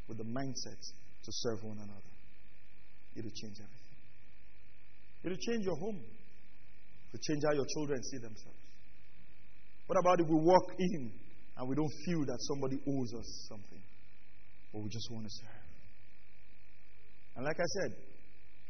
with 0.08 0.18
the 0.18 0.24
mindset 0.24 0.80
to 1.24 1.30
serve 1.30 1.62
one 1.62 1.76
another? 1.76 2.12
It 3.16 3.24
will 3.24 3.34
change 3.34 3.58
everything. 3.58 3.98
It 5.24 5.28
will 5.30 5.44
change 5.44 5.64
your 5.64 5.76
home. 5.76 5.98
It 5.98 7.12
will 7.12 7.24
change 7.26 7.42
how 7.44 7.54
your 7.54 7.66
children 7.74 8.02
see 8.04 8.18
themselves. 8.18 8.62
What 9.86 9.98
about 9.98 10.20
if 10.20 10.28
we 10.28 10.36
walk 10.36 10.72
in 10.78 11.12
and 11.56 11.68
we 11.68 11.74
don't 11.74 11.92
feel 12.04 12.24
that 12.26 12.38
somebody 12.46 12.78
owes 12.86 13.14
us 13.14 13.46
something, 13.48 13.82
but 14.72 14.82
we 14.82 14.88
just 14.88 15.10
want 15.10 15.24
to 15.24 15.30
serve? 15.30 15.68
And 17.36 17.44
like 17.44 17.58
I 17.58 17.68
said, 17.80 17.96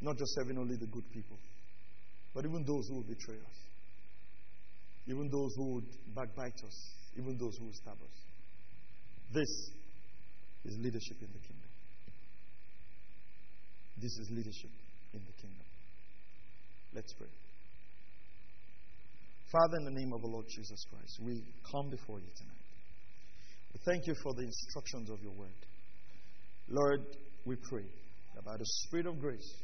not 0.01 0.17
just 0.17 0.35
serving 0.37 0.59
only 0.59 0.77
the 0.77 0.87
good 0.87 1.05
people, 1.13 1.37
but 2.35 2.45
even 2.45 2.65
those 2.65 2.87
who 2.89 2.97
will 2.97 3.09
betray 3.09 3.35
us, 3.37 3.59
even 5.07 5.29
those 5.31 5.55
who 5.57 5.75
would 5.75 5.89
backbite 6.15 6.61
us, 6.65 6.77
even 7.19 7.37
those 7.37 7.57
who 7.59 7.67
will 7.67 7.73
stab 7.73 7.95
us. 7.95 8.28
This 9.33 9.49
is 10.65 10.79
leadership 10.79 11.17
in 11.21 11.29
the 11.33 11.39
kingdom. 11.39 11.71
This 13.97 14.13
is 14.19 14.31
leadership 14.31 14.71
in 15.13 15.21
the 15.21 15.33
kingdom. 15.43 15.67
Let's 16.95 17.13
pray. 17.15 17.29
Father, 19.51 19.77
in 19.79 19.85
the 19.85 20.01
name 20.01 20.13
of 20.13 20.21
the 20.21 20.29
Lord 20.29 20.47
Jesus 20.49 20.85
Christ, 20.91 21.21
we 21.23 21.43
come 21.73 21.91
before 21.91 22.19
you 22.21 22.29
tonight. 22.37 22.55
We 23.73 23.81
thank 23.85 24.07
you 24.07 24.15
for 24.23 24.35
the 24.35 24.43
instructions 24.43 25.11
of 25.11 25.23
your 25.23 25.33
word. 25.33 25.57
Lord, 26.69 27.01
we 27.45 27.57
pray 27.57 27.87
that 28.35 28.45
by 28.45 28.57
the 28.57 28.67
Spirit 28.67 29.07
of 29.07 29.19
grace, 29.21 29.55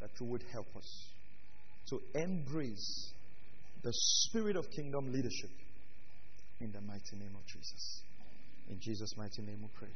that 0.00 0.10
you 0.20 0.26
would 0.26 0.42
help 0.52 0.74
us 0.76 1.10
to 1.90 2.00
embrace 2.14 3.12
the 3.82 3.92
spirit 3.92 4.56
of 4.56 4.70
kingdom 4.70 5.12
leadership 5.12 5.50
in 6.60 6.72
the 6.72 6.80
mighty 6.80 7.16
name 7.16 7.34
of 7.34 7.46
Jesus. 7.46 8.02
In 8.70 8.78
Jesus' 8.78 9.16
mighty 9.16 9.42
name 9.42 9.58
we 9.62 9.68
pray. 9.74 9.90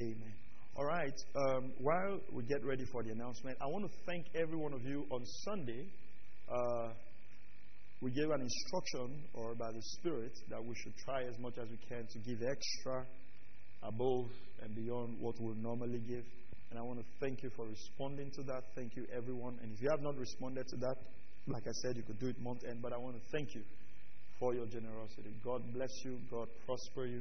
Amen. 0.00 0.34
All 0.76 0.86
right. 0.86 1.12
Um, 1.36 1.72
while 1.76 2.20
we 2.32 2.42
get 2.44 2.64
ready 2.64 2.86
for 2.90 3.02
the 3.02 3.10
announcement, 3.10 3.58
I 3.60 3.66
want 3.66 3.84
to 3.84 3.90
thank 4.08 4.24
every 4.34 4.56
one 4.56 4.72
of 4.72 4.82
you. 4.82 5.04
On 5.10 5.22
Sunday, 5.44 5.92
uh, 6.48 6.88
we 8.00 8.10
gave 8.10 8.30
an 8.30 8.40
instruction, 8.40 9.24
or 9.34 9.54
by 9.54 9.70
the 9.72 9.82
Spirit, 10.00 10.32
that 10.48 10.64
we 10.64 10.74
should 10.74 10.96
try 11.04 11.20
as 11.24 11.38
much 11.38 11.58
as 11.58 11.68
we 11.68 11.76
can 11.86 12.06
to 12.08 12.18
give 12.20 12.40
extra 12.42 13.04
above 13.82 14.30
and 14.62 14.74
beyond 14.74 15.20
what 15.20 15.38
we 15.38 15.52
normally 15.60 16.00
give. 16.08 16.24
And 16.70 16.78
I 16.78 16.82
want 16.82 16.98
to 16.98 17.04
thank 17.20 17.42
you 17.42 17.50
for 17.54 17.66
responding 17.66 18.30
to 18.36 18.42
that. 18.44 18.62
Thank 18.74 18.96
you, 18.96 19.04
everyone. 19.14 19.58
And 19.62 19.70
if 19.70 19.82
you 19.82 19.90
have 19.90 20.00
not 20.00 20.16
responded 20.16 20.66
to 20.66 20.76
that, 20.76 20.96
like 21.46 21.66
I 21.66 21.72
said, 21.82 21.98
you 21.98 22.04
could 22.04 22.18
do 22.18 22.28
it 22.28 22.40
month 22.40 22.64
end. 22.66 22.80
But 22.80 22.94
I 22.94 22.96
want 22.96 23.16
to 23.16 23.22
thank 23.32 23.54
you 23.54 23.60
for 24.40 24.54
your 24.54 24.64
generosity. 24.64 25.36
God 25.44 25.60
bless 25.74 25.92
you. 26.06 26.18
God 26.30 26.48
prosper 26.64 27.04
you 27.04 27.20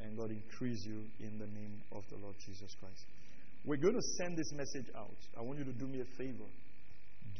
and 0.00 0.16
God 0.16 0.30
increase 0.30 0.84
you 0.84 1.04
in 1.20 1.38
the 1.38 1.46
name 1.46 1.82
of 1.92 2.02
the 2.10 2.16
Lord 2.16 2.34
Jesus 2.44 2.74
Christ. 2.80 3.04
We're 3.64 3.80
going 3.80 3.94
to 3.94 4.06
send 4.18 4.36
this 4.36 4.52
message 4.52 4.92
out. 4.96 5.16
I 5.38 5.42
want 5.42 5.58
you 5.58 5.64
to 5.64 5.72
do 5.72 5.86
me 5.86 6.00
a 6.00 6.16
favor. 6.18 6.48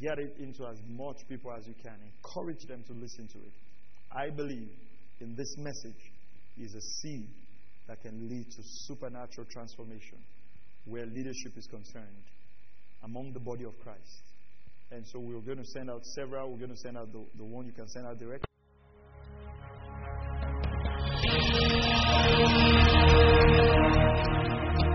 Get 0.01 0.19
it 0.19 0.35
into 0.39 0.65
as 0.65 0.77
much 0.89 1.17
people 1.29 1.51
as 1.53 1.67
you 1.67 1.75
can. 1.81 1.95
Encourage 2.01 2.65
them 2.67 2.83
to 2.87 2.93
listen 2.93 3.27
to 3.27 3.37
it. 3.37 3.53
I 4.11 4.29
believe 4.29 4.69
in 5.19 5.35
this 5.35 5.55
message 5.57 6.01
is 6.57 6.73
a 6.73 6.81
seed 6.81 7.29
that 7.87 8.01
can 8.01 8.27
lead 8.27 8.45
to 8.45 8.61
supernatural 8.87 9.45
transformation 9.51 10.17
where 10.85 11.05
leadership 11.05 11.57
is 11.57 11.67
concerned 11.67 12.25
among 13.03 13.33
the 13.33 13.39
body 13.39 13.63
of 13.63 13.77
Christ. 13.79 14.23
And 14.91 15.05
so 15.07 15.19
we're 15.19 15.39
going 15.41 15.57
to 15.57 15.65
send 15.65 15.89
out 15.89 16.03
several. 16.15 16.51
We're 16.51 16.59
going 16.59 16.71
to 16.71 16.77
send 16.77 16.97
out 16.97 17.11
the, 17.11 17.23
the 17.37 17.43
one 17.45 17.65
you 17.65 17.73
can 17.73 17.87
send 17.89 18.05
out 18.05 18.19
directly. 18.19 18.54